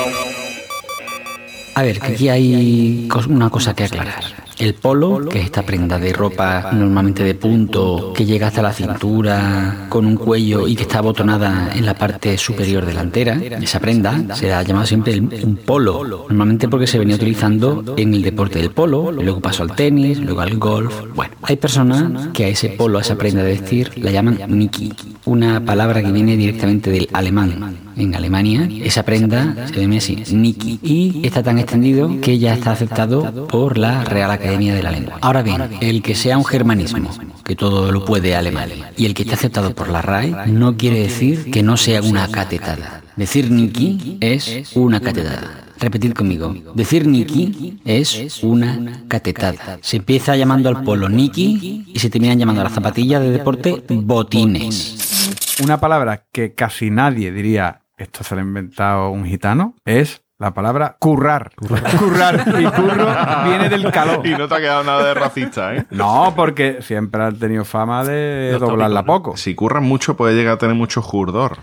A 1.75 1.83
ver, 1.83 1.99
que 1.99 2.07
aquí 2.07 2.29
hay 2.29 3.07
una 3.27 3.49
cosa 3.49 3.73
que 3.75 3.85
aclarar. 3.85 4.46
El 4.59 4.73
polo, 4.73 5.29
que 5.29 5.39
es 5.39 5.45
esta 5.45 5.63
prenda 5.63 5.99
de 5.99 6.13
ropa 6.13 6.71
normalmente 6.73 7.23
de 7.23 7.35
punto, 7.35 8.11
que 8.13 8.25
llega 8.25 8.47
hasta 8.47 8.61
la 8.61 8.73
cintura, 8.73 9.85
con 9.89 10.05
un 10.05 10.15
cuello 10.15 10.67
y 10.67 10.75
que 10.75 10.83
está 10.83 10.99
abotonada 10.99 11.71
en 11.75 11.85
la 11.85 11.93
parte 11.93 12.37
superior 12.37 12.85
delantera, 12.85 13.39
esa 13.61 13.79
prenda 13.79 14.35
se 14.35 14.51
ha 14.51 14.63
llamado 14.63 14.87
siempre 14.87 15.19
un 15.19 15.59
polo. 15.63 16.03
Normalmente 16.29 16.67
porque 16.67 16.87
se 16.87 16.97
venía 16.97 17.15
utilizando 17.15 17.95
en 17.97 18.13
el 18.13 18.23
deporte 18.23 18.59
del 18.59 18.71
polo, 18.71 19.11
luego 19.11 19.39
pasó 19.39 19.63
al 19.63 19.75
tenis, 19.75 20.19
luego 20.19 20.41
al 20.41 20.57
golf. 20.57 20.93
Bueno, 21.13 21.35
hay 21.43 21.57
personas 21.57 22.29
que 22.33 22.45
a 22.45 22.47
ese 22.47 22.69
polo, 22.69 22.97
a 22.97 23.01
esa 23.01 23.15
prenda 23.15 23.43
de 23.43 23.51
vestir, 23.51 23.91
la 23.97 24.11
llaman 24.11 24.39
Niki, 24.47 24.91
una 25.25 25.63
palabra 25.63 26.01
que 26.01 26.11
viene 26.11 26.35
directamente 26.35 26.89
del 26.89 27.07
alemán. 27.13 27.86
En 27.97 28.15
Alemania, 28.15 28.69
esa 28.83 29.03
prenda 29.03 29.67
se 29.67 29.81
llama 29.81 29.97
así, 29.97 30.23
Niki, 30.31 30.79
y 30.83 31.25
está 31.25 31.41
tan 31.41 31.57
extendido 31.57 32.21
que 32.21 32.37
ya 32.37 32.53
está 32.53 32.71
aceptado 32.71 33.47
por 33.47 33.77
la 33.77 34.03
Real 34.03 34.29
Academia 34.29 34.75
de 34.75 34.83
la 34.83 34.91
Lengua. 34.91 35.17
Ahora 35.21 35.41
bien, 35.41 35.63
el 35.81 36.03
que 36.03 36.13
sea 36.13 36.37
un 36.37 36.45
germanismo, 36.45 37.09
que 37.43 37.55
todo 37.55 37.91
lo 37.91 38.05
puede 38.05 38.35
alemán, 38.35 38.69
y 38.95 39.05
el 39.05 39.13
que 39.15 39.23
esté 39.23 39.33
aceptado 39.33 39.73
por 39.73 39.89
la 39.89 40.01
RAE, 40.03 40.47
no 40.47 40.77
quiere 40.77 40.99
decir 40.99 41.49
que 41.49 41.63
no 41.63 41.75
sea 41.75 42.01
una 42.03 42.27
catetada. 42.27 43.01
Decir 43.15 43.49
Niki 43.49 44.17
es 44.21 44.75
una 44.75 44.99
catetada. 44.99 45.63
Repetid 45.79 46.13
conmigo. 46.13 46.53
Decir 46.75 47.07
Niki 47.07 47.79
es 47.83 48.43
una 48.43 49.03
catetada. 49.07 49.79
Se 49.81 49.97
empieza 49.97 50.35
llamando 50.35 50.69
al 50.69 50.83
polo 50.83 51.09
Niki 51.09 51.85
y 51.87 51.99
se 51.99 52.11
terminan 52.11 52.37
llamando 52.37 52.61
a 52.61 52.65
las 52.65 52.73
zapatillas 52.73 53.21
de 53.21 53.31
deporte 53.31 53.83
botines. 53.89 55.57
Una 55.63 55.79
palabra 55.79 56.25
que 56.31 56.53
casi 56.53 56.91
nadie 56.91 57.31
diría 57.31 57.81
esto 57.97 58.23
se 58.23 58.35
lo 58.35 58.41
ha 58.41 58.43
inventado 58.43 59.09
un 59.09 59.25
gitano, 59.25 59.75
es 59.85 60.23
la 60.39 60.53
palabra 60.53 60.97
currar. 60.99 61.51
Currar. 61.55 62.45
Y 62.59 62.65
curro 62.65 63.07
viene 63.45 63.69
del 63.69 63.91
calor. 63.91 64.25
Y 64.25 64.31
no 64.31 64.47
te 64.47 64.55
ha 64.55 64.59
quedado 64.59 64.83
nada 64.83 65.03
de 65.03 65.13
racista, 65.15 65.75
¿eh? 65.75 65.85
No, 65.89 66.33
porque 66.35 66.77
siempre 66.81 67.23
han 67.23 67.39
tenido 67.39 67.65
fama 67.65 68.03
de 68.03 68.55
doblarla 68.59 69.03
poco. 69.03 69.35
Si 69.35 69.55
curras 69.55 69.81
mucho, 69.81 70.15
puede 70.15 70.35
llegar 70.35 70.53
a 70.53 70.57
tener 70.57 70.75
mucho 70.75 71.01
jurdor. 71.01 71.57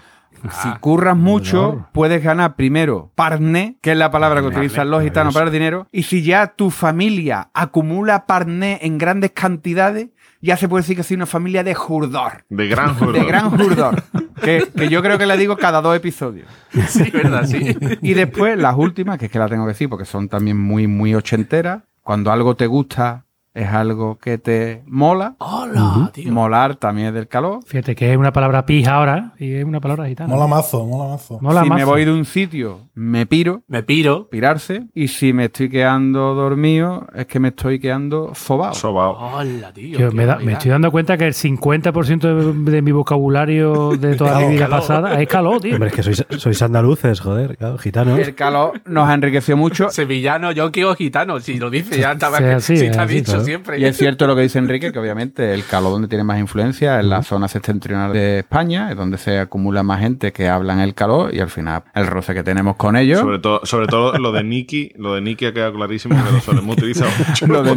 Si 0.51 0.69
curras 0.81 1.17
mucho, 1.17 1.87
puedes 1.93 2.23
ganar 2.23 2.55
primero 2.57 3.11
parné, 3.15 3.79
que 3.81 3.93
es 3.93 3.97
la 3.97 4.11
palabra 4.11 4.43
que 4.43 4.49
utilizan 4.49 4.91
los 4.91 5.03
gitanos 5.03 5.33
para 5.33 5.47
el 5.47 5.53
dinero. 5.53 5.87
Y 5.91 6.03
si 6.03 6.23
ya 6.23 6.49
tu 6.49 6.71
familia 6.71 7.51
acumula 7.55 8.27
parné 8.27 8.81
en 8.83 8.99
grandes 8.99 9.31
cantidades, 9.31 10.11
ya 10.45 10.59
se 10.59 10.69
puede 10.69 10.83
decir 10.83 10.97
que 10.97 11.03
soy 11.03 11.17
una 11.17 11.27
familia 11.27 11.65
de 11.65 11.75
jurdor. 11.75 12.45
De 12.51 12.69
gran 12.69 12.95
jurdor. 12.95 13.15
De 13.15 13.25
gran 13.25 13.51
jurdor. 13.51 14.03
que, 14.43 14.69
que 14.77 14.89
yo 14.91 15.01
creo 15.03 15.17
que 15.17 15.25
la 15.25 15.37
digo 15.39 15.57
cada 15.57 15.81
dos 15.81 15.97
episodios. 15.97 16.47
Sí, 16.89 17.11
verdad, 17.11 17.47
sí. 17.47 17.77
Y 18.03 18.13
después 18.15 18.59
las 18.59 18.77
últimas, 18.77 19.19
que 19.19 19.27
es 19.27 19.33
que 19.33 19.39
las 19.39 19.51
tengo 19.51 19.65
que 19.65 19.73
decir 19.73 19.89
porque 19.89 20.05
son 20.05 20.29
también 20.29 20.59
muy, 20.59 20.87
muy 20.87 21.15
ochenteras. 21.15 21.83
Cuando 22.03 22.31
algo 22.31 22.57
te 22.57 22.67
gusta, 22.67 23.25
es 23.55 23.69
algo 23.69 24.19
que 24.19 24.37
te 24.39 24.83
mola. 24.87 25.37
Hola, 25.39 26.11
tío. 26.13 26.33
Molar 26.33 26.75
también 26.77 27.09
es 27.09 27.15
del 27.15 27.29
calor. 27.29 27.61
Fíjate 27.65 27.95
que 27.95 28.11
es 28.11 28.17
una 28.17 28.33
palabra 28.33 28.67
pija 28.67 28.95
ahora 28.97 29.33
y 29.39 29.53
es 29.55 29.65
una 29.65 29.81
palabra 29.81 30.07
gitana. 30.09 30.29
Mola 30.35 30.47
mazo, 30.49 30.85
mola 30.85 31.09
mazo. 31.11 31.39
Mola 31.41 31.63
si 31.63 31.71
me 31.71 31.85
voy 31.85 32.05
de 32.05 32.13
un 32.13 32.25
sitio, 32.25 32.81
me 32.95 33.27
piro. 33.27 33.63
Me 33.69 33.83
piro. 33.85 34.29
Pirarse. 34.29 34.87
Y 34.95 35.09
si 35.09 35.33
me 35.33 35.45
estoy 35.47 35.69
quedando 35.71 36.35
dormido, 36.35 37.07
es 37.15 37.27
que 37.27 37.39
me 37.39 37.49
estoy 37.49 37.79
quedando 37.79 38.35
sobao. 38.35 38.75
Sobao. 38.75 39.37
Hola, 39.37 39.73
tío. 39.73 39.99
Yo 39.99 40.11
me, 40.13 40.27
da- 40.27 40.33
me 40.35 40.37
barbaridad. 40.37 40.53
estoy 40.55 40.71
dando 40.73 40.91
cuenta 40.91 41.17
que 41.17 41.27
el 41.27 41.35
50% 41.35 42.65
de, 42.65 42.73
de 42.73 42.83
mi 42.83 42.91
vocabulario 42.93 43.97
de 43.97 44.17
toda 44.17 44.41
mi 44.41 44.49
vida 44.55 44.65
calor. 44.67 44.81
pasada 44.81 45.21
es 45.23 45.29
calor, 45.29 45.61
tío. 45.61 45.75
Hombre, 45.75 45.91
es 45.91 45.95
que 45.95 46.03
sois, 46.03 46.27
sois 46.39 46.61
andaluces, 46.63 47.21
joder, 47.21 47.57
claro, 47.57 47.79
gitanos. 47.79 48.19
El 48.19 48.35
calor 48.35 48.81
nos 48.87 49.09
ha 49.09 49.15
enriquecido 49.15 49.57
mucho. 49.57 49.91
Sevillano, 49.91 50.51
yonki 50.53 50.83
o 50.83 50.95
gitano. 50.97 51.39
Si 51.39 51.59
lo 51.59 51.71
dice, 51.71 52.01
ya 52.01 52.13
estaba. 52.13 52.39
Sí, 52.39 52.45
así, 52.45 52.77
sí, 52.79 52.87
está 52.87 53.03
así, 53.05 53.15
dicho. 53.15 53.44
Siempre. 53.45 53.79
Y 53.79 53.85
es 53.85 53.97
cierto 53.97 54.27
lo 54.27 54.35
que 54.35 54.43
dice 54.43 54.59
Enrique, 54.59 54.93
que 54.93 54.99
obviamente 54.99 55.55
el 55.55 55.65
calor 55.65 55.93
donde 55.93 56.09
tiene 56.09 56.25
más 56.25 56.39
influencia 56.39 56.99
es 57.01 57.07
la 57.07 57.23
zona 57.23 57.49
septentrional 57.49 58.13
de 58.13 58.41
España, 58.41 58.91
es 58.91 58.97
donde 58.97 59.19
se 59.19 59.39
acumula 59.39 59.83
más 59.83 60.01
gente 60.01 60.33
que 60.33 60.49
hablan 60.49 60.81
el 60.81 60.95
calor 60.95 61.35
y 61.35 61.41
al 61.41 61.51
final 61.51 61.85
el 61.95 62.07
roce 62.07 62.35
que 62.35 62.43
tenemos 62.43 62.77
con 62.77 62.97
ellos. 62.97 63.21
Sobre 63.21 63.39
todo, 63.39 63.61
sobre 63.65 63.87
todo 63.87 64.19
lo 64.19 64.33
de 64.33 64.45
Nicky, 64.45 64.93
lo 64.97 65.15
de 65.15 65.21
Nicky 65.21 65.47
ha 65.47 65.53
quedado 65.53 65.75
clarísimo 65.75 66.17
que 66.25 66.33
lo 66.33 66.41
solemos 66.41 66.77
utilizar 66.77 67.09
mucho. 67.29 67.47
Lo 67.47 67.63
de 67.63 67.75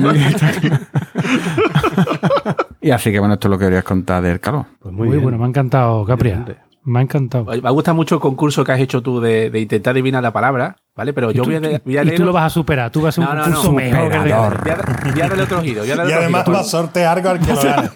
y 2.82 2.92
así 2.92 3.12
que 3.12 3.20
bueno, 3.20 3.34
esto 3.34 3.48
es 3.48 3.52
lo 3.52 3.58
que 3.60 3.66
querías 3.66 3.84
contar 3.84 4.24
del 4.24 4.40
calor. 4.40 4.66
Pues 4.80 4.94
Muy, 4.94 5.18
bueno, 5.18 5.38
me 5.38 5.46
ha 5.46 5.48
encantado, 5.48 6.06
Capria. 6.06 6.46
Me 6.84 7.00
ha 7.00 7.02
encantado. 7.02 7.46
Me 7.46 7.72
gusta 7.72 7.94
mucho 7.94 8.16
el 8.16 8.22
concurso 8.22 8.64
que 8.64 8.72
has 8.72 8.80
hecho 8.80 9.02
tú 9.02 9.20
de, 9.20 9.50
de 9.50 9.60
intentar 9.60 9.92
adivinar 9.92 10.24
la 10.24 10.32
palabra, 10.32 10.78
¿vale? 10.98 11.14
Pero 11.14 11.32
yo 11.32 11.44
tú- 11.44 11.50
voy 11.50 11.56
a, 11.56 11.60
de- 11.62 11.82
voy 11.86 11.98
a 11.98 12.04
y 12.04 12.16
tú 12.16 12.26
lo 12.26 12.34
vas 12.34 12.46
a 12.46 12.50
superar, 12.50 12.92
tú 12.92 13.02
vas 13.02 13.18
a 13.18 13.22
No, 13.22 13.30
un 13.32 13.38
no, 13.38 13.44
concurso 13.44 13.68
no. 13.70 13.74
mejor. 13.74 14.10
que 14.12 14.18
el 14.18 14.24
de- 14.24 14.30
Voy 14.30 14.32
a, 14.32 14.50
voy 14.50 15.22
a 15.22 15.28
darle 15.30 15.44
otro 15.44 15.62
giro. 15.62 15.86
Y 15.86 15.92
otro 15.92 16.04
además 16.04 16.44
giro. 16.44 16.54
va 16.56 16.60
a 16.62 16.64
sortear 16.66 17.18
algo 17.18 17.30
al 17.30 17.40
que 17.40 17.54
lo 17.54 17.62
gane. 17.64 17.90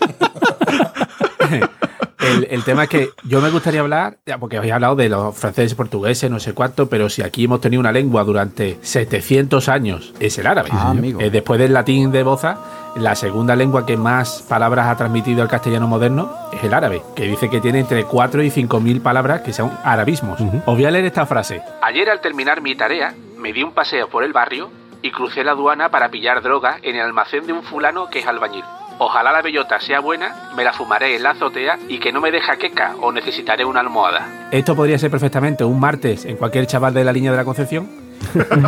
El, 2.22 2.48
el 2.50 2.64
tema 2.64 2.84
es 2.84 2.90
que 2.90 3.10
yo 3.24 3.42
me 3.42 3.50
gustaría 3.50 3.82
hablar, 3.82 4.18
ya, 4.26 4.38
porque 4.38 4.58
habéis 4.58 4.74
hablado 4.74 4.96
de 4.96 5.10
los 5.10 5.36
franceses, 5.36 5.76
portugueses, 5.76 6.30
no 6.30 6.40
sé 6.40 6.54
cuánto, 6.54 6.88
pero 6.88 7.10
si 7.10 7.24
aquí 7.24 7.46
hemos 7.46 7.62
tenido 7.62 7.80
una 7.80 7.92
lengua 7.92 8.24
durante 8.24 8.78
700 8.82 9.68
años, 9.70 10.14
es 10.20 10.38
el 10.38 10.48
árabe. 10.48 10.70
Ah, 10.72 10.92
amigo. 10.92 11.20
Eh, 11.20 11.30
después 11.30 11.60
del 11.60 11.74
latín 11.74 12.12
de 12.12 12.24
Boza, 12.24 12.58
la 12.96 13.16
segunda 13.16 13.56
lengua 13.56 13.86
que 13.86 13.98
más 13.98 14.44
palabras 14.48 14.88
ha 14.88 14.98
transmitido 14.98 15.42
al 15.42 15.48
castellano 15.48 15.88
moderno 15.88 16.32
es 16.52 16.64
el 16.64 16.74
árabe, 16.74 17.02
que 17.16 17.24
dice 17.24 17.50
que 17.50 17.62
tiene 17.62 17.80
entre 17.80 18.04
4 18.04 18.44
y 18.44 18.50
5 18.50 18.80
mil 18.80 19.02
palabras 19.02 19.42
que 19.42 19.54
son 19.54 19.72
arabismos. 19.84 20.40
Os 20.40 20.76
voy 20.76 20.86
a 20.86 20.92
leer 20.92 21.06
esta 21.06 21.26
frase. 21.26 21.62
Ayer 21.82 22.10
al 22.10 22.22
terminar 22.22 22.62
mi 22.62 22.76
tarea, 22.76 23.14
me 23.38 23.54
di 23.54 23.64
un 23.64 23.72
paseo 23.72 24.10
por 24.10 24.24
el 24.24 24.34
barrio 24.34 24.70
y 25.02 25.12
crucé 25.12 25.44
la 25.44 25.52
aduana 25.52 25.90
para 25.90 26.10
pillar 26.10 26.42
droga 26.42 26.78
en 26.84 26.96
el 26.96 27.02
almacén 27.02 27.48
de 27.48 27.54
un 27.54 27.64
fulano 27.64 28.10
que 28.10 28.20
es 28.20 28.28
albañil. 28.28 28.64
Ojalá 29.04 29.32
la 29.32 29.42
bellota 29.42 29.80
sea 29.80 30.00
buena, 30.00 30.52
me 30.56 30.64
la 30.64 30.74
fumaré 30.74 31.16
en 31.16 31.24
la 31.24 31.32
azotea 31.32 31.80
y 31.90 31.98
que 31.98 32.12
no 32.12 32.22
me 32.22 32.30
deja 32.30 32.56
queca 32.58 32.94
o 33.02 33.12
necesitaré 33.12 33.66
una 33.66 33.80
almohada. 33.80 34.50
Esto 34.52 34.76
podría 34.76 35.00
ser 35.00 35.10
perfectamente 35.10 35.64
un 35.64 35.80
martes 35.80 36.24
en 36.26 36.38
cualquier 36.38 36.68
chaval 36.68 36.94
de 36.94 37.04
la 37.04 37.12
línea 37.12 37.32
de 37.32 37.38
la 37.38 37.44
Concepción. 37.44 37.90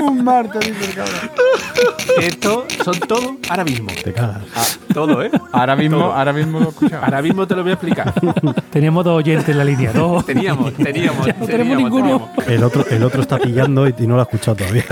Un 0.00 0.24
martes, 0.24 0.66
dice 0.66 0.84
el 0.90 0.94
cabrón. 0.96 1.30
Esto 2.20 2.66
son 2.84 2.98
todo 3.00 3.36
ahora 3.48 3.64
mismo. 3.64 3.88
Te 4.02 4.12
cagas. 4.12 4.80
Todo, 4.92 5.22
¿eh? 5.22 5.30
Ahora 5.52 5.76
mismo, 5.76 5.98
Todo. 5.98 6.12
ahora 6.12 6.32
mismo 6.32 6.60
lo. 6.60 6.72
Ahora 7.02 7.22
mismo 7.22 7.46
te 7.46 7.54
lo 7.54 7.62
voy 7.62 7.70
a 7.70 7.74
explicar. 7.74 8.12
Teníamos 8.70 9.04
dos 9.04 9.18
oyentes 9.18 9.48
en 9.48 9.58
la 9.58 9.64
línea, 9.64 9.92
dos. 9.92 10.24
Teníamos, 10.26 10.72
teníamos. 10.74 11.26
No 11.38 11.46
tenemos 11.46 11.76
ninguno. 11.76 12.30
El 12.46 12.64
otro, 12.64 12.84
el 12.90 13.02
otro 13.02 13.22
está 13.22 13.38
pillando 13.38 13.86
y, 13.88 13.94
y 13.98 14.06
no 14.06 14.14
lo 14.14 14.20
ha 14.20 14.24
escuchado 14.24 14.56
todavía. 14.56 14.84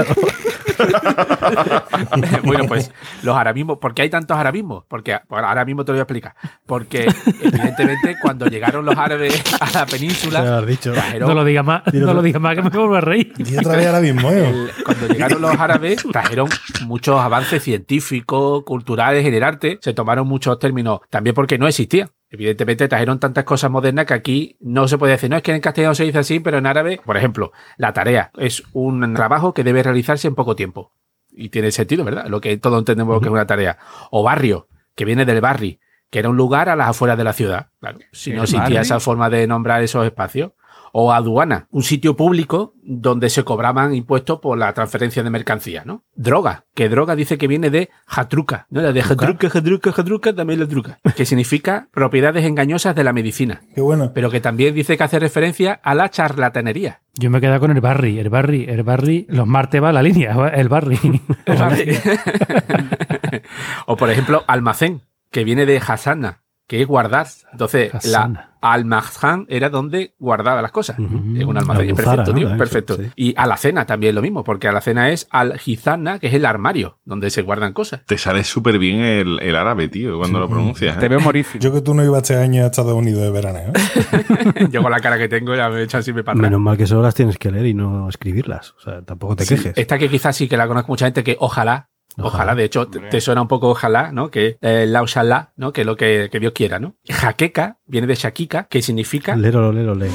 bueno, 2.45 2.65
pues 2.67 2.91
los 3.23 3.37
arabismos, 3.37 3.79
¿por 3.79 3.95
qué 3.95 4.03
hay 4.03 4.11
tantos 4.11 4.37
arabismos? 4.37 4.85
Porque 4.89 5.19
bueno, 5.29 5.49
ahora 5.49 5.65
mismo 5.65 5.85
te 5.85 5.93
lo 5.93 5.97
voy 5.97 6.01
a 6.01 6.03
explicar. 6.03 6.35
Porque 6.67 7.07
evidentemente 7.43 8.17
cuando 8.21 8.47
llegaron 8.47 8.85
los 8.85 8.97
árabes 8.97 9.43
a 9.61 9.71
la 9.73 9.81
lo 9.85 9.87
península, 9.87 10.59
has 10.59 10.67
dicho. 10.67 10.93
trajeron- 10.93 11.29
No 11.29 11.35
lo 11.35 11.45
digas 11.45 11.65
más, 11.65 11.83
Dilo 11.93 12.07
no 12.07 12.15
lo 12.15 12.23
digas 12.23 12.41
más 12.41 12.55
que 12.55 12.63
me 12.63 12.69
vuelvo 12.71 12.95
a 12.97 13.01
reír. 13.01 13.33
Y 13.39 13.57
otra 13.57 13.77
vez 13.77 13.87
ahora 13.87 14.01
mismo, 14.01 14.31
¿eh? 14.31 14.49
el- 14.49 14.71
cuando 14.85 15.09
llegaron 15.09 15.43
los 15.43 15.59
árabes 15.59 16.05
trajeron 16.11 16.49
muchos 16.87 17.21
avances 17.21 17.63
científicos, 17.63 18.63
culturales 18.65 19.25
en 19.27 19.35
el 19.35 19.43
arte, 19.43 19.79
se 19.81 19.93
tomaron 19.95 20.27
muchos 20.27 20.59
términos, 20.59 21.01
también 21.11 21.35
porque 21.35 21.59
no 21.59 21.67
existían. 21.67 22.09
Evidentemente 22.35 22.89
trajeron 22.89 23.21
tantas 23.21 23.45
cosas 23.45 23.71
modernas 23.71 24.07
que 24.07 24.15
aquí 24.15 24.57
no 24.59 24.89
se 24.89 24.99
puede 24.99 25.13
decir, 25.13 25.31
no 25.31 25.37
es 25.37 25.43
que 25.45 25.55
en 25.55 25.61
castellano 25.61 25.95
se 25.95 26.03
dice 26.03 26.19
así, 26.19 26.41
pero 26.41 26.59
en 26.59 26.67
árabe, 26.67 27.01
por 27.05 27.17
ejemplo, 27.17 27.53
la 27.77 27.93
tarea 27.93 28.33
es 28.37 28.65
un 28.73 29.15
trabajo 29.15 29.55
que 29.55 29.63
debe 29.63 29.85
realizarse 29.85 30.27
en 30.27 30.35
poco 30.35 30.57
tiempo. 30.57 30.93
Y 31.31 31.51
tiene 31.51 31.71
sentido, 31.71 32.05
¿verdad? 32.05 32.27
Lo 32.27 32.41
que 32.41 32.57
todos 32.57 32.81
entendemos 32.81 33.21
que 33.21 33.27
es 33.27 33.33
una 33.33 33.47
tarea. 33.47 33.79
O 34.11 34.25
barrio, 34.25 34.67
que 34.97 35.05
viene 35.05 35.25
del 35.25 35.41
barri, 35.41 35.79
que 36.11 36.19
era 36.19 36.29
un 36.29 36.37
lugar 36.37 36.69
a 36.69 36.75
las 36.75 36.89
afueras 36.89 37.17
de 37.17 37.23
la 37.23 37.35
ciudad. 37.35 37.69
Claro, 37.79 38.01
si 38.11 38.31
no 38.31 38.39
¿El 38.39 38.43
existía 38.43 38.81
esa 38.81 38.99
forma 38.99 39.31
de 39.31 39.47
nombrar 39.47 39.85
esos 39.85 40.05
espacios. 40.05 40.51
O 40.97 41.13
aduana, 41.13 41.67
un 41.73 41.83
sitio 41.83 42.15
público 42.15 42.73
donde 42.85 43.29
se 43.29 43.43
cobraban 43.43 43.97
impuestos 43.97 44.39
por 44.39 44.57
la 44.57 44.73
transferencia 44.75 45.25
de 45.25 45.31
mercancías, 45.31 45.85
¿no? 45.85 46.05
Droga, 46.15 46.67
que 46.73 46.89
droga 46.89 47.17
dice 47.17 47.37
que 47.37 47.49
viene 47.49 47.69
de 47.69 47.91
jatruca, 48.07 48.69
¿no? 48.71 48.81
La 48.81 48.93
de 48.93 49.03
jatruca, 49.03 49.51
jatruca, 49.51 49.91
jatruca, 49.91 50.33
también 50.33 50.61
la 50.61 50.67
druga, 50.67 51.01
que 51.17 51.27
significa 51.27 51.89
propiedades 51.91 52.45
engañosas 52.45 52.95
de 52.95 53.03
la 53.03 53.13
medicina, 53.13 53.63
Qué 53.75 53.81
bueno. 53.81 54.13
pero 54.15 54.31
que 54.31 54.41
también 54.41 54.73
dice 54.73 54.97
que 54.97 55.03
hace 55.03 55.19
referencia 55.19 55.81
a 55.83 55.97
la 55.97 56.11
charlatanería. 56.11 57.01
Yo 57.15 57.29
me 57.29 57.39
he 57.39 57.41
quedado 57.41 57.59
con 57.59 57.73
el 57.73 57.81
Barry, 57.81 58.21
el 58.21 58.31
Barry, 58.31 58.67
el 58.69 58.85
Barry. 58.85 59.27
Los 59.29 59.49
martes 59.49 59.83
va 59.83 59.89
a 59.89 59.93
la 59.93 60.03
línea, 60.03 60.33
el 60.55 60.69
Barry. 60.69 60.99
o 63.87 63.97
por 63.97 64.11
ejemplo, 64.11 64.45
almacén, 64.47 65.03
que 65.33 65.43
viene 65.43 65.67
de 65.67 65.79
hasana, 65.79 66.44
que 66.67 66.81
es 66.81 66.87
guardar. 66.89 67.27
Entonces, 67.53 67.93
la 68.07 68.51
almazán 68.61 69.45
era 69.51 69.69
donde 69.69 70.15
guardaba 70.19 70.63
las 70.63 70.73
cosas. 70.73 70.99
Ujú. 70.99 71.37
Es 71.37 71.45
un 71.45 71.59
almacén. 71.59 71.89
La 71.89 71.95
perfecto, 71.95 72.35
tío. 72.35 72.57
Perfecto. 72.57 72.97
sí. 72.97 73.11
Y 73.17 73.35
alacena 73.37 73.85
también 73.85 74.15
lo 74.15 74.23
mismo, 74.23 74.43
porque 74.45 74.69
alacena 74.69 75.11
es 75.11 75.27
algizana, 75.31 76.19
que 76.19 76.29
es 76.29 76.35
el 76.35 76.47
armario, 76.47 76.99
donde 77.05 77.29
se 77.31 77.43
guardan 77.43 77.75
cosas. 77.75 78.05
Te 78.07 78.17
sale 78.17 78.43
súper 78.45 78.79
bien 78.79 79.01
el, 79.01 79.39
el 79.41 79.57
árabe, 79.57 79.89
tío, 79.89 80.17
cuando 80.19 80.41
lo 80.41 80.49
pronuncias. 80.49 80.99
Te 80.99 81.07
¿eh? 81.07 81.09
veo 81.11 81.21
morísimo. 81.21 81.61
Yo 81.61 81.73
que 81.73 81.83
tú 81.83 81.93
no 81.95 82.03
ibas 82.03 82.23
este 82.23 82.37
año 82.37 82.63
a 82.65 82.67
Estados 82.67 82.95
Unidos 82.95 83.23
de 83.23 83.31
veraneo. 83.31 83.73
¿eh? 83.75 84.69
Yo 84.71 84.83
con 84.83 84.91
la 84.91 85.01
cara 85.01 85.19
que 85.19 85.29
tengo 85.29 85.55
ya 85.55 85.69
me 85.69 85.81
he 85.81 85.83
hecho 85.83 85.99
así 85.99 86.13
me 86.13 86.25
para. 86.25 86.41
Menos 86.41 86.61
mal 86.61 86.77
que 86.79 86.87
solo 86.87 87.03
las 87.03 87.15
tienes 87.15 87.37
que 87.37 87.51
leer 87.51 87.67
y 87.67 87.75
no 87.75 88.09
escribirlas. 88.09 88.73
O 88.79 88.81
sea, 88.81 89.03
tampoco 89.03 89.37
te 89.37 89.45
Sí, 89.45 89.57
quejes. 89.57 89.77
Esta 89.77 89.99
que 89.99 90.09
quizás 90.09 90.35
sí 90.35 90.49
que 90.49 90.57
la 90.57 90.67
conozco 90.67 90.93
mucha 90.93 91.05
gente, 91.05 91.23
que 91.23 91.37
ojalá, 91.39 91.91
ojalá, 92.19 92.29
Ojalá. 92.29 92.55
de 92.55 92.65
hecho, 92.65 92.87
te, 92.89 93.01
te 93.01 93.21
suena 93.21 93.43
un 93.43 93.49
poco 93.49 93.69
ojalá, 93.69 94.13
¿no? 94.13 94.31
Que 94.31 94.57
eh, 94.61 94.87
la 94.89 95.03
ojalá, 95.03 95.53
¿no? 95.57 95.73
Que 95.73 95.83
es 95.83 95.87
lo 95.87 95.97
que, 95.97 96.29
que 96.31 96.41
Dios 96.41 96.53
quiera, 96.55 96.79
¿no? 96.79 96.95
Jaqueca 97.09 97.79
viene 97.87 98.07
de 98.07 98.15
shakika, 98.15 98.65
que 98.65 98.81
significa 98.83 99.37
Lérolo, 99.37 99.73
lérolo, 99.73 99.95
lé. 100.05 100.11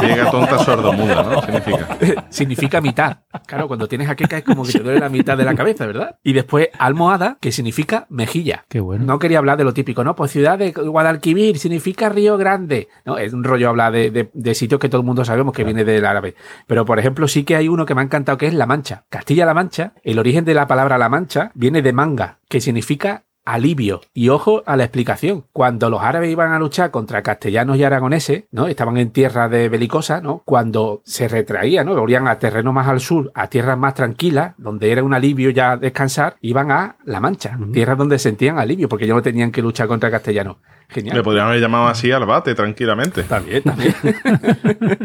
Ciega, 0.00 0.30
tonta, 0.30 0.58
sordomuda, 0.58 1.22
¿no? 1.22 1.42
Significa. 1.42 1.88
significa 2.30 2.80
mitad. 2.80 3.18
Claro, 3.46 3.68
cuando 3.68 3.86
tienes 3.86 4.06
jaqueca 4.08 4.38
es 4.38 4.44
como 4.44 4.64
que 4.64 4.72
te 4.72 4.78
duele 4.80 5.00
la 5.00 5.08
mitad 5.08 5.36
de 5.36 5.44
la 5.44 5.54
cabeza, 5.54 5.86
¿verdad? 5.86 6.16
Y 6.22 6.32
después 6.32 6.68
almohada, 6.78 7.36
que 7.40 7.52
significa 7.52 8.06
mejilla. 8.08 8.64
Qué 8.68 8.80
bueno. 8.80 9.04
No 9.04 9.18
quería 9.18 9.38
hablar 9.38 9.58
de 9.58 9.64
lo 9.64 9.74
típico, 9.74 10.04
¿no? 10.04 10.14
Pues 10.14 10.30
ciudad 10.30 10.58
de 10.58 10.72
Guadalquivir 10.72 11.58
significa 11.58 12.08
Río 12.08 12.36
Grande. 12.36 12.88
No, 13.04 13.18
es 13.18 13.32
un 13.32 13.44
rollo 13.44 13.68
hablar 13.68 13.92
de, 13.92 14.10
de- 14.10 14.30
de 14.32 14.54
sitios 14.54 14.80
que 14.80 14.88
todo 14.88 15.00
el 15.00 15.06
mundo 15.06 15.24
sabemos 15.24 15.54
que 15.54 15.64
viene 15.64 15.84
del 15.84 16.04
árabe. 16.04 16.34
Pero, 16.66 16.84
por 16.84 16.98
ejemplo, 16.98 17.28
sí 17.28 17.44
que 17.44 17.56
hay 17.56 17.68
uno 17.68 17.86
que 17.86 17.94
me 17.94 18.00
ha 18.00 18.04
encantado 18.04 18.38
que 18.38 18.46
es 18.46 18.54
La 18.54 18.66
Mancha. 18.66 19.04
Castilla-La 19.10 19.54
Mancha, 19.54 19.92
el 20.04 20.18
origen 20.18 20.44
de 20.44 20.54
la 20.54 20.66
palabra 20.66 20.98
La 20.98 21.08
Mancha 21.08 21.50
viene 21.54 21.82
de 21.82 21.92
manga, 21.92 22.38
que 22.48 22.60
significa 22.60 23.24
alivio. 23.44 24.00
Y 24.12 24.28
ojo 24.28 24.62
a 24.66 24.76
la 24.76 24.84
explicación. 24.84 25.44
Cuando 25.52 25.90
los 25.90 26.02
árabes 26.02 26.30
iban 26.30 26.52
a 26.52 26.58
luchar 26.58 26.90
contra 26.90 27.22
castellanos 27.22 27.76
y 27.76 27.84
aragoneses, 27.84 28.44
¿no? 28.50 28.66
Estaban 28.66 28.96
en 28.96 29.10
tierra 29.10 29.48
de 29.48 29.68
belicosa, 29.68 30.20
¿no? 30.20 30.42
Cuando 30.44 31.02
se 31.04 31.28
retraían, 31.28 31.86
¿no? 31.86 31.94
Volvían 31.94 32.28
a 32.28 32.38
terreno 32.38 32.72
más 32.72 32.88
al 32.88 33.00
sur, 33.00 33.30
a 33.34 33.48
tierras 33.48 33.78
más 33.78 33.94
tranquilas, 33.94 34.54
donde 34.58 34.92
era 34.92 35.02
un 35.02 35.14
alivio 35.14 35.50
ya 35.50 35.76
descansar, 35.76 36.36
iban 36.40 36.70
a 36.70 36.96
La 37.04 37.20
Mancha, 37.20 37.58
tierras 37.72 37.98
donde 37.98 38.18
sentían 38.18 38.58
alivio, 38.58 38.88
porque 38.88 39.06
ya 39.06 39.14
no 39.14 39.22
tenían 39.22 39.52
que 39.52 39.62
luchar 39.62 39.88
contra 39.88 40.10
castellanos. 40.10 40.56
Genial. 40.88 41.16
Le 41.16 41.22
podrían 41.22 41.46
haber 41.48 41.60
llamado 41.60 41.86
así 41.88 42.12
al 42.12 42.24
bate 42.26 42.54
tranquilamente. 42.54 43.22
También, 43.24 43.62
también. 43.62 43.94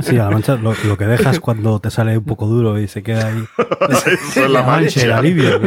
Sí, 0.02 0.18
a 0.18 0.26
la 0.26 0.30
mancha 0.32 0.56
lo, 0.56 0.74
lo 0.86 0.98
que 0.98 1.06
dejas 1.06 1.40
cuando 1.40 1.80
te 1.80 1.90
sale 1.92 2.18
un 2.18 2.24
poco 2.24 2.46
duro 2.48 2.80
y 2.80 2.88
se 2.88 3.02
queda 3.04 3.28
ahí. 3.28 3.44
Eso 3.90 4.46
es 4.46 4.50
la 4.50 4.64
mancha. 4.64 5.02
El 5.02 5.12
alivio. 5.12 5.60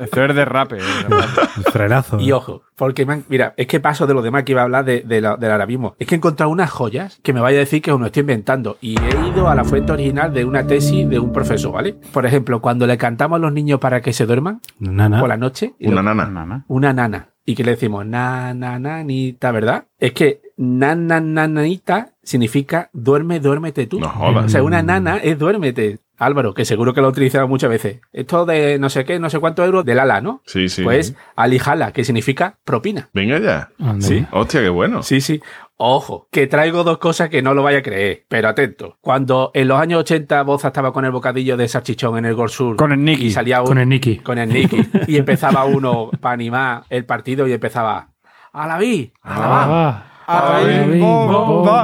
Esto 0.00 0.24
es 0.24 0.34
derrape. 0.34 0.78
es 0.78 0.84
derrape. 1.08 1.40
El 1.56 1.64
frenazo. 1.72 2.20
Y 2.20 2.32
ojo, 2.32 2.62
porque 2.76 3.06
mira, 3.28 3.54
es 3.56 3.66
que 3.66 3.80
paso 3.80 4.06
de 4.06 4.14
lo 4.14 4.22
demás 4.22 4.44
que 4.44 4.52
iba 4.52 4.60
a 4.62 4.64
hablar 4.64 4.84
de, 4.84 5.00
de 5.02 5.20
la- 5.20 5.36
del 5.36 5.50
arabismo. 5.50 5.94
Es 5.98 6.06
que 6.06 6.14
he 6.14 6.18
encontrado 6.18 6.50
unas 6.50 6.70
joyas 6.70 7.20
que 7.22 7.32
me 7.32 7.40
vaya 7.40 7.56
a 7.58 7.60
decir 7.60 7.82
que 7.82 7.92
os 7.92 8.00
lo 8.00 8.06
estoy 8.06 8.20
inventando. 8.20 8.78
Y 8.80 8.96
he 9.00 9.28
ido 9.28 9.48
a 9.48 9.54
la 9.54 9.64
fuente 9.64 9.92
original 9.92 10.32
de 10.32 10.44
una 10.44 10.66
tesis 10.66 11.08
de 11.08 11.18
un 11.18 11.32
profesor, 11.32 11.72
¿vale? 11.72 11.94
Por 12.12 12.26
ejemplo, 12.26 12.60
cuando 12.60 12.86
le 12.86 12.96
cantamos 12.98 13.36
a 13.36 13.40
los 13.40 13.52
niños 13.52 13.80
para 13.80 14.00
que 14.00 14.12
se 14.12 14.26
duerman 14.26 14.60
Nana. 14.78 15.20
por 15.20 15.28
la 15.28 15.36
noche. 15.36 15.74
Una 15.80 16.02
lo-. 16.02 16.14
Nana. 16.14 16.64
Una 16.68 16.92
nana. 16.92 17.28
Y 17.44 17.54
que 17.54 17.64
le 17.64 17.72
decimos 17.72 18.06
na, 18.06 18.54
na, 18.54 18.78
nanita, 18.78 19.50
¿verdad? 19.50 19.86
Es 19.98 20.12
que 20.12 20.40
na, 20.56 20.94
na, 20.94 21.20
nanita 21.20 22.14
significa 22.22 22.90
duerme, 22.92 23.40
duérmete 23.40 23.86
tú. 23.86 23.98
No 23.98 24.08
jodas. 24.08 24.46
O 24.46 24.48
sea, 24.48 24.62
una 24.62 24.82
nana 24.82 25.16
es 25.16 25.38
duérmete. 25.38 25.98
Álvaro, 26.18 26.54
que 26.54 26.64
seguro 26.64 26.94
que 26.94 27.00
lo 27.00 27.08
ha 27.08 27.10
utilizado 27.10 27.48
muchas 27.48 27.68
veces. 27.68 28.00
Esto 28.12 28.46
de 28.46 28.78
no 28.78 28.88
sé 28.90 29.04
qué, 29.04 29.18
no 29.18 29.28
sé 29.28 29.40
cuántos 29.40 29.66
euros 29.66 29.84
del 29.84 29.98
ala, 29.98 30.20
¿no? 30.20 30.40
Sí, 30.46 30.68
sí. 30.68 30.84
Pues 30.84 31.16
alijala, 31.34 31.92
que 31.92 32.04
significa 32.04 32.58
propina. 32.64 33.08
Venga 33.12 33.40
ya. 33.40 33.70
Anda. 33.80 34.06
Sí. 34.06 34.24
Hostia, 34.30 34.60
qué 34.60 34.68
bueno. 34.68 35.02
Sí, 35.02 35.20
sí. 35.20 35.42
Ojo, 35.84 36.28
que 36.30 36.46
traigo 36.46 36.84
dos 36.84 36.98
cosas 36.98 37.28
que 37.28 37.42
no 37.42 37.54
lo 37.54 37.64
vaya 37.64 37.78
a 37.78 37.82
creer, 37.82 38.24
pero 38.28 38.48
atento. 38.48 38.98
Cuando 39.00 39.50
en 39.52 39.66
los 39.66 39.80
años 39.80 39.98
80 40.00 40.40
Boza 40.44 40.68
estaba 40.68 40.92
con 40.92 41.04
el 41.04 41.10
bocadillo 41.10 41.56
de 41.56 41.66
salchichón 41.66 42.18
en 42.18 42.24
el 42.26 42.34
Gol 42.36 42.50
Sur 42.50 42.76
Con 42.76 42.92
el 42.92 43.02
Nicky. 43.04 43.26
y 43.26 43.30
salía 43.32 43.60
un- 43.62 43.66
Con 43.66 43.78
el 43.78 43.88
Nicky. 43.88 44.18
con 44.18 44.38
el 44.38 44.48
Nicky 44.48 44.80
y 45.08 45.16
empezaba 45.16 45.64
uno 45.64 46.10
para 46.20 46.34
animar 46.34 46.84
el 46.88 47.04
partido 47.04 47.48
y 47.48 47.52
empezaba 47.52 48.10
a 48.52 48.66
la 48.68 48.78
vi, 48.78 49.12
a 49.22 49.40
la 49.40 49.46
va, 49.48 50.04
Ah, 50.24 50.60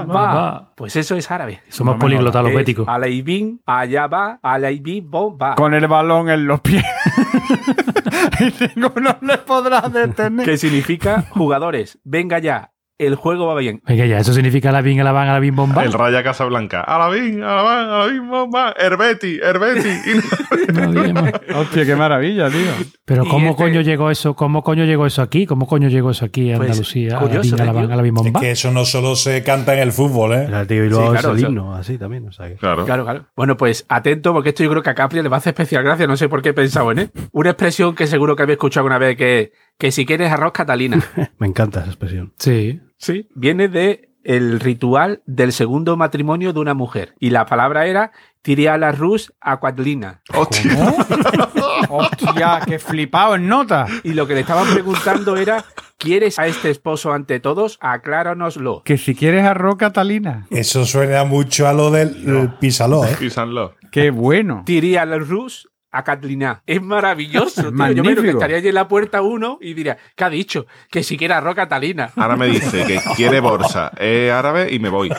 va. 0.06 0.32
va. 0.32 0.72
Pues 0.76 0.94
eso 0.94 1.16
es 1.16 1.28
árabe. 1.30 1.60
Somos 1.68 1.96
políglotas 1.96 2.42
los 2.44 2.54
béticos. 2.54 2.86
Alaibín, 2.88 3.60
allá 3.66 4.06
va, 4.06 4.38
alaibín, 4.42 5.10
bom, 5.10 5.36
va. 5.42 5.56
Con 5.56 5.74
el 5.74 5.86
balón 5.88 6.30
en 6.30 6.46
los 6.46 6.60
pies. 6.60 6.84
y 8.40 8.78
ninguno 8.78 9.16
le 9.22 9.38
podrá 9.38 9.80
detener. 9.88 10.44
Que 10.46 10.56
significa 10.56 11.24
jugadores, 11.30 11.98
venga 12.04 12.38
ya, 12.38 12.70
el 12.98 13.14
juego 13.14 13.46
va 13.46 13.54
bien. 13.58 13.80
Venga 13.86 14.06
ya, 14.06 14.18
eso 14.18 14.32
significa 14.32 14.72
la 14.72 14.82
bin, 14.82 15.02
la 15.02 15.12
van, 15.12 15.28
la 15.28 15.38
bin, 15.38 15.54
bomba. 15.54 15.84
El 15.84 15.92
Raya 15.92 16.22
Casablanca. 16.22 16.80
Alabín, 16.82 17.42
alabán, 17.42 17.88
alabín, 17.88 18.28
bomba. 18.28 18.74
Herbeti, 18.78 19.38
Herbeti. 19.42 19.88
No. 20.68 21.60
Hostia, 21.60 21.84
qué 21.86 21.96
maravilla, 21.96 22.48
tío. 22.50 22.58
Pero 23.04 23.24
Y 23.24 23.28
¿cómo 23.28 23.50
este- 23.50 23.62
coño 23.62 23.80
llegó 23.80 24.10
eso? 24.10 24.34
¿Cómo 24.34 24.62
coño 24.62 24.84
llegó 24.84 25.06
eso 25.06 25.22
aquí? 25.22 25.46
¿Cómo 25.46 25.66
coño 25.66 25.88
llegó 25.88 26.10
eso 26.10 26.26
aquí 26.26 26.50
en 26.50 26.58
Pues, 26.58 26.70
Andalucía? 26.70 27.10
A 27.10 27.12
la 27.14 27.20
curioso, 27.20 27.56
bin, 27.56 27.60
a 27.62 27.64
la 27.64 27.70
¿eh, 27.70 27.74
van, 27.74 27.84
tío? 27.86 27.92
a 27.92 27.96
la 27.96 28.02
bin, 28.02 28.16
Es 28.16 28.22
bomba. 28.22 28.40
que 28.40 28.50
eso 28.50 28.70
no 28.70 28.84
solo 28.84 29.16
se 29.16 29.42
canta 29.42 29.72
en 29.74 29.80
el 29.80 29.92
fútbol, 29.92 30.32
¿eh? 30.34 30.44
El 30.46 30.54
Atlético 30.54 30.74
de 30.74 30.82
Bilbao 30.82 31.02
Sí, 31.06 31.10
claro, 31.12 31.28
es 31.28 31.32
el 31.34 31.38
eso- 31.38 31.48
himno, 31.48 31.74
así 31.74 31.98
también. 31.98 32.28
O 32.28 32.32
sea, 32.32 32.54
Claro. 32.56 32.84
Claro, 32.84 33.04
claro. 33.04 33.26
Bueno, 33.34 33.56
pues 33.56 33.86
atento, 33.88 34.32
porque 34.32 34.50
esto 34.50 34.62
yo 34.62 34.70
creo 34.70 34.82
que 34.82 34.90
a 34.90 34.94
Capri 34.94 35.22
le 35.22 35.28
va 35.28 35.36
a 35.36 35.38
hacer 35.38 35.52
especial 35.52 35.82
gracia, 35.84 36.06
no 36.06 36.16
sé 36.16 36.28
por 36.28 36.42
qué 36.42 36.50
he 36.50 36.54
pensado 36.54 36.92
en 36.92 36.98
él. 36.98 37.10
Una 37.32 37.50
expresión 37.50 37.94
que 37.94 38.06
seguro 38.06 38.36
que 38.36 38.42
habéis 38.42 38.56
escuchado 38.56 38.82
alguna 38.86 38.98
vez, 38.98 39.16
que, 39.16 39.52
que 39.78 39.92
si 39.92 40.04
quieres 40.04 40.30
arroz 40.30 40.52
Catalina. 40.52 41.02
Me 41.38 41.46
encanta 41.46 41.80
esa 41.80 41.88
expresión. 41.88 42.34
Sí. 42.38 42.80
Sí. 42.98 43.28
Viene 43.34 43.68
de 43.68 44.08
el 44.24 44.60
ritual 44.60 45.22
del 45.24 45.52
segundo 45.52 45.96
matrimonio 45.96 46.52
de 46.52 46.60
una 46.60 46.74
mujer. 46.74 47.14
Y 47.18 47.30
la 47.30 47.46
palabra 47.46 47.86
era 47.86 48.12
tiria 48.42 48.76
la 48.76 48.92
rus 48.92 49.32
aquadlina. 49.40 50.20
Hostia. 50.34 50.72
Hostia, 51.88 52.60
qué 52.66 52.78
flipado 52.78 53.36
en 53.36 53.48
nota. 53.48 53.86
Y 54.02 54.12
lo 54.12 54.26
que 54.26 54.34
le 54.34 54.40
estaban 54.40 54.70
preguntando 54.72 55.36
era, 55.36 55.64
¿quieres 55.96 56.38
a 56.38 56.46
este 56.46 56.70
esposo 56.70 57.12
ante 57.12 57.40
todos? 57.40 57.78
Acláranoslo. 57.80 58.82
Que 58.84 58.98
si 58.98 59.14
quieres 59.14 59.44
arroz 59.44 59.76
Catalina. 59.76 60.46
Eso 60.50 60.84
suena 60.84 61.24
mucho 61.24 61.68
a 61.68 61.72
lo 61.72 61.90
del 61.90 62.28
el 62.28 62.50
písalo, 62.54 63.06
¿eh? 63.06 63.16
Písanlo. 63.18 63.76
Qué 63.92 64.10
bueno. 64.10 64.64
Tiria 64.66 65.06
la 65.06 65.18
rus 65.18 65.70
a 65.90 66.04
Catlina. 66.04 66.62
Es 66.66 66.82
maravilloso. 66.82 67.72
tío. 67.72 67.92
Yo 67.92 68.04
me 68.04 68.14
que 68.14 68.30
estaría 68.30 68.56
allí 68.58 68.68
en 68.68 68.74
la 68.74 68.88
puerta 68.88 69.22
uno 69.22 69.58
y 69.60 69.74
diría, 69.74 69.96
¿qué 70.16 70.24
ha 70.24 70.30
dicho? 70.30 70.66
Que 70.90 71.02
si 71.02 71.16
quiere 71.16 71.34
arroz 71.34 71.54
Catalina. 71.54 72.10
Ahora 72.16 72.36
me 72.36 72.46
dice 72.46 72.84
que 72.84 73.00
quiere 73.16 73.40
bolsa. 73.40 73.90
Es 73.98 74.30
árabe 74.32 74.68
y 74.72 74.78
me 74.78 74.88
voy. 74.88 75.10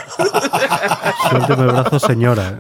Suélteme 1.30 1.64
el 1.64 1.68
brazo, 1.70 2.00
señora. 2.00 2.60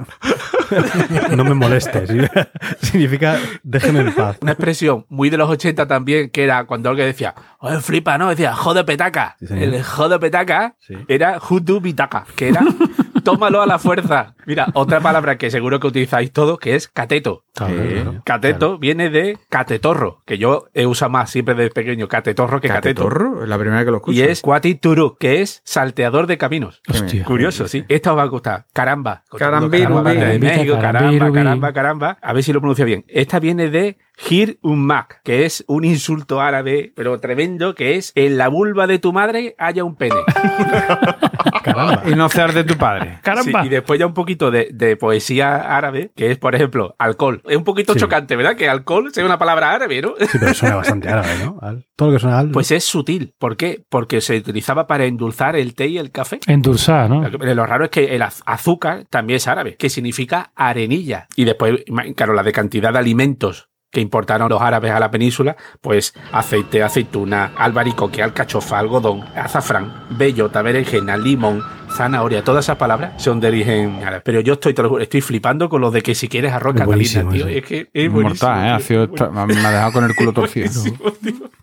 No 1.36 1.43
me 1.43 1.53
molestes. 1.53 2.10
Significa 2.82 3.38
déjeme 3.64 4.01
en 4.01 4.14
paz. 4.14 4.38
Una 4.41 4.51
expresión 4.51 5.05
muy 5.10 5.30
de 5.30 5.38
los 5.38 5.49
80 5.49 5.88
también, 5.88 6.30
que 6.30 6.43
era 6.43 6.66
cuando 6.66 6.89
alguien 6.89 7.07
decía, 7.07 7.34
oye, 7.60 7.80
flipa, 7.82 8.18
¿no? 8.18 8.30
Decía, 8.30 8.53
jode 8.53 8.84
petaca. 8.84 9.36
Sí, 9.39 9.47
el 9.57 9.84
jode 9.84 10.20
petaca 10.20 10.76
Sí. 10.80 10.95
era 11.07 11.39
judu 11.39 11.80
bitaca, 11.82 12.26
que 12.36 12.49
era 12.49 12.62
tómalo 13.24 13.62
a 13.62 13.66
la 13.66 13.80
fuerza. 13.80 14.36
Mira, 14.45 14.68
otra 14.74 14.99
palabra 14.99 15.38
que 15.38 15.51
seguro 15.51 15.80
que 15.80 15.88
utilizáis 15.88 16.32
todos, 16.32 16.60
que 16.60 16.76
es 16.76 16.88
cateto. 16.88 17.43
Claro, 17.68 17.82
Eh, 17.84 17.99
claro. 18.03 18.22
Cateto 18.26 18.78
viene 18.80 19.10
de 19.10 19.38
catetorro, 19.49 20.22
que 20.26 20.38
yo 20.38 20.68
he 20.74 20.86
usado 20.86 21.12
más 21.12 21.30
siempre 21.30 21.55
desde 21.55 21.72
pequeño, 21.72 22.07
catetorro 22.07 22.60
que 22.62 22.68
cateto. 22.68 23.03
¿Catetorro? 23.03 23.43
Es 23.43 23.49
la 23.49 23.57
primera 23.57 23.84
que 23.86 23.91
lo 23.91 23.97
escucho. 23.97 24.18
Y 24.18 24.22
es 24.22 24.41
cuatituru, 24.41 25.18
que 25.20 25.41
es 25.41 25.62
salteador 25.66 26.28
de 26.28 26.38
caminos. 26.38 26.82
Hostia. 26.89 27.24
Curioso, 27.24 27.68
sí. 27.68 27.84
Esta 27.88 28.12
os 28.14 28.18
va 28.18 28.24
a 28.24 28.28
gustar. 28.28 28.66
Caramba. 28.74 29.24
Carambiru, 29.38 29.84
Caramba, 29.84 30.10
de 30.12 30.20
carambita, 30.20 30.53
México, 30.55 30.78
caramba, 30.80 31.32
caramba, 31.32 31.74
caramba. 31.74 32.18
A 32.22 32.34
ver 32.34 32.43
si 32.43 32.53
lo 32.53 32.60
pronuncio 32.60 32.86
bien. 32.86 33.05
Esta 33.07 33.39
viene 33.39 33.70
de 33.70 33.97
Hir 34.30 34.60
Ummak, 34.62 35.22
que 35.24 35.45
es 35.45 35.64
un 35.68 35.86
insulto 35.86 36.41
árabe, 36.41 36.91
pero 36.95 37.20
tremendo, 37.20 37.74
que 37.76 37.95
es 37.95 38.12
en 38.16 38.38
la 38.38 38.47
vulva 38.49 38.86
de 38.88 38.99
tu 38.99 39.14
madre 39.14 39.55
haya 39.57 39.84
un 39.84 39.95
pene. 39.95 40.16
Caramba. 41.64 42.03
Y 42.05 42.16
no 42.16 42.30
seas 42.30 42.53
de 42.53 42.64
tu 42.64 42.76
padre. 42.78 43.20
¡Caramba! 43.24 43.62
Sí, 43.62 43.68
y 43.68 43.70
después 43.70 43.99
ya 43.99 44.05
un 44.07 44.14
poquito 44.14 44.51
de, 44.51 44.70
de 44.74 44.97
poesía 44.97 45.76
árabe, 45.78 46.12
que 46.16 46.32
es, 46.32 46.38
por 46.38 46.55
ejemplo, 46.55 46.95
alcohol. 46.99 47.41
Es 47.50 47.58
un 47.58 47.64
poquito 47.64 47.93
Sí. 47.93 48.00
chocante, 48.00 48.36
¿verdad? 48.36 48.56
Que 48.56 48.70
alcohol 48.70 49.12
sea 49.14 49.26
una 49.26 49.38
palabra 49.38 49.72
árabe, 49.74 50.02
¿no? 50.02 50.14
Sí, 50.20 50.38
pero 50.39 50.54
suena 50.54 50.76
bastante 50.78 51.10
árabe, 51.10 51.30
¿no? 51.43 51.58
Al- 51.62 51.86
Todo 51.95 52.10
lo 52.10 52.16
que 52.16 52.20
suena 52.20 52.39
al. 52.39 52.52
Pues 52.52 52.72
es 52.72 52.84
sutil. 52.84 53.34
¿Por 53.38 53.58
qué? 53.58 53.84
Porque 53.89 54.22
se 54.22 54.38
utilizaba 54.38 54.88
para 54.88 55.06
endulzar 55.06 55.56
el 55.56 55.74
té 55.76 55.88
y 55.88 55.97
el 55.97 56.12
café. 56.12 56.39
Endulzar, 56.47 57.10
¿no? 57.10 57.28
Lo 57.28 57.66
raro 57.66 57.86
es 57.86 57.89
que 57.91 58.16
el 58.16 58.22
az- 58.22 58.41
azúcar 58.45 59.06
también 59.10 59.38
es 59.38 59.47
árabe, 59.47 59.76
que 59.76 59.89
significa 59.89 60.52
arenilla. 60.56 61.28
Y 61.36 61.45
después, 61.45 61.84
claro, 62.16 62.34
la 62.34 62.43
de 62.43 62.52
cantidad 62.52 62.93
de 62.93 63.00
alimentos 63.00 63.68
que 63.91 64.02
importaron 64.02 64.50
los 64.50 64.62
árabes 64.62 64.91
a 64.91 65.00
la 65.00 65.10
península, 65.10 65.58
pues 65.82 66.14
aceite, 66.32 66.84
aceituna, 66.84 67.54
albaricoque, 67.58 68.22
alcachofa, 68.22 68.78
algodón, 68.78 69.24
azafrán, 69.36 70.06
bellota, 70.12 70.62
berenjena, 70.62 71.18
limón, 71.18 71.64
zanahoria, 72.00 72.43
todas 72.43 72.64
esas 72.66 72.78
palabras 72.78 73.22
son 73.22 73.39
de 73.41 73.47
origen 73.50 74.00
árabe. 74.04 74.22
Pero 74.24 74.39
yo 74.39 74.54
estoy, 74.54 74.74
te 74.74 74.82
lo 74.82 74.88
juro, 74.89 75.02
estoy 75.04 75.20
flipando 75.22 75.68
con 75.68 75.82
lo 75.82 75.91
de 75.91 76.02
que 76.02 76.16
si 76.16 76.30
quieres 76.30 76.54
arroz 76.54 76.76
Es 76.76 76.82
catalina, 76.82 77.32
tío. 77.32 77.47
eso. 77.47 77.58
Es 77.58 77.66
que 77.66 77.89
es 77.93 78.12
buenísimo. 78.12 78.50
Mortal, 78.50 78.66
¿eh? 78.68 78.70
Ha 78.72 78.78
tío. 78.78 78.86
sido 78.88 79.04
esta- 79.04 79.30
me 79.30 79.41
ha 79.41 79.45
dejado 79.72 79.91
con 79.91 80.04
el 80.06 80.16
culo 80.16 80.32
torcido. 80.34 80.70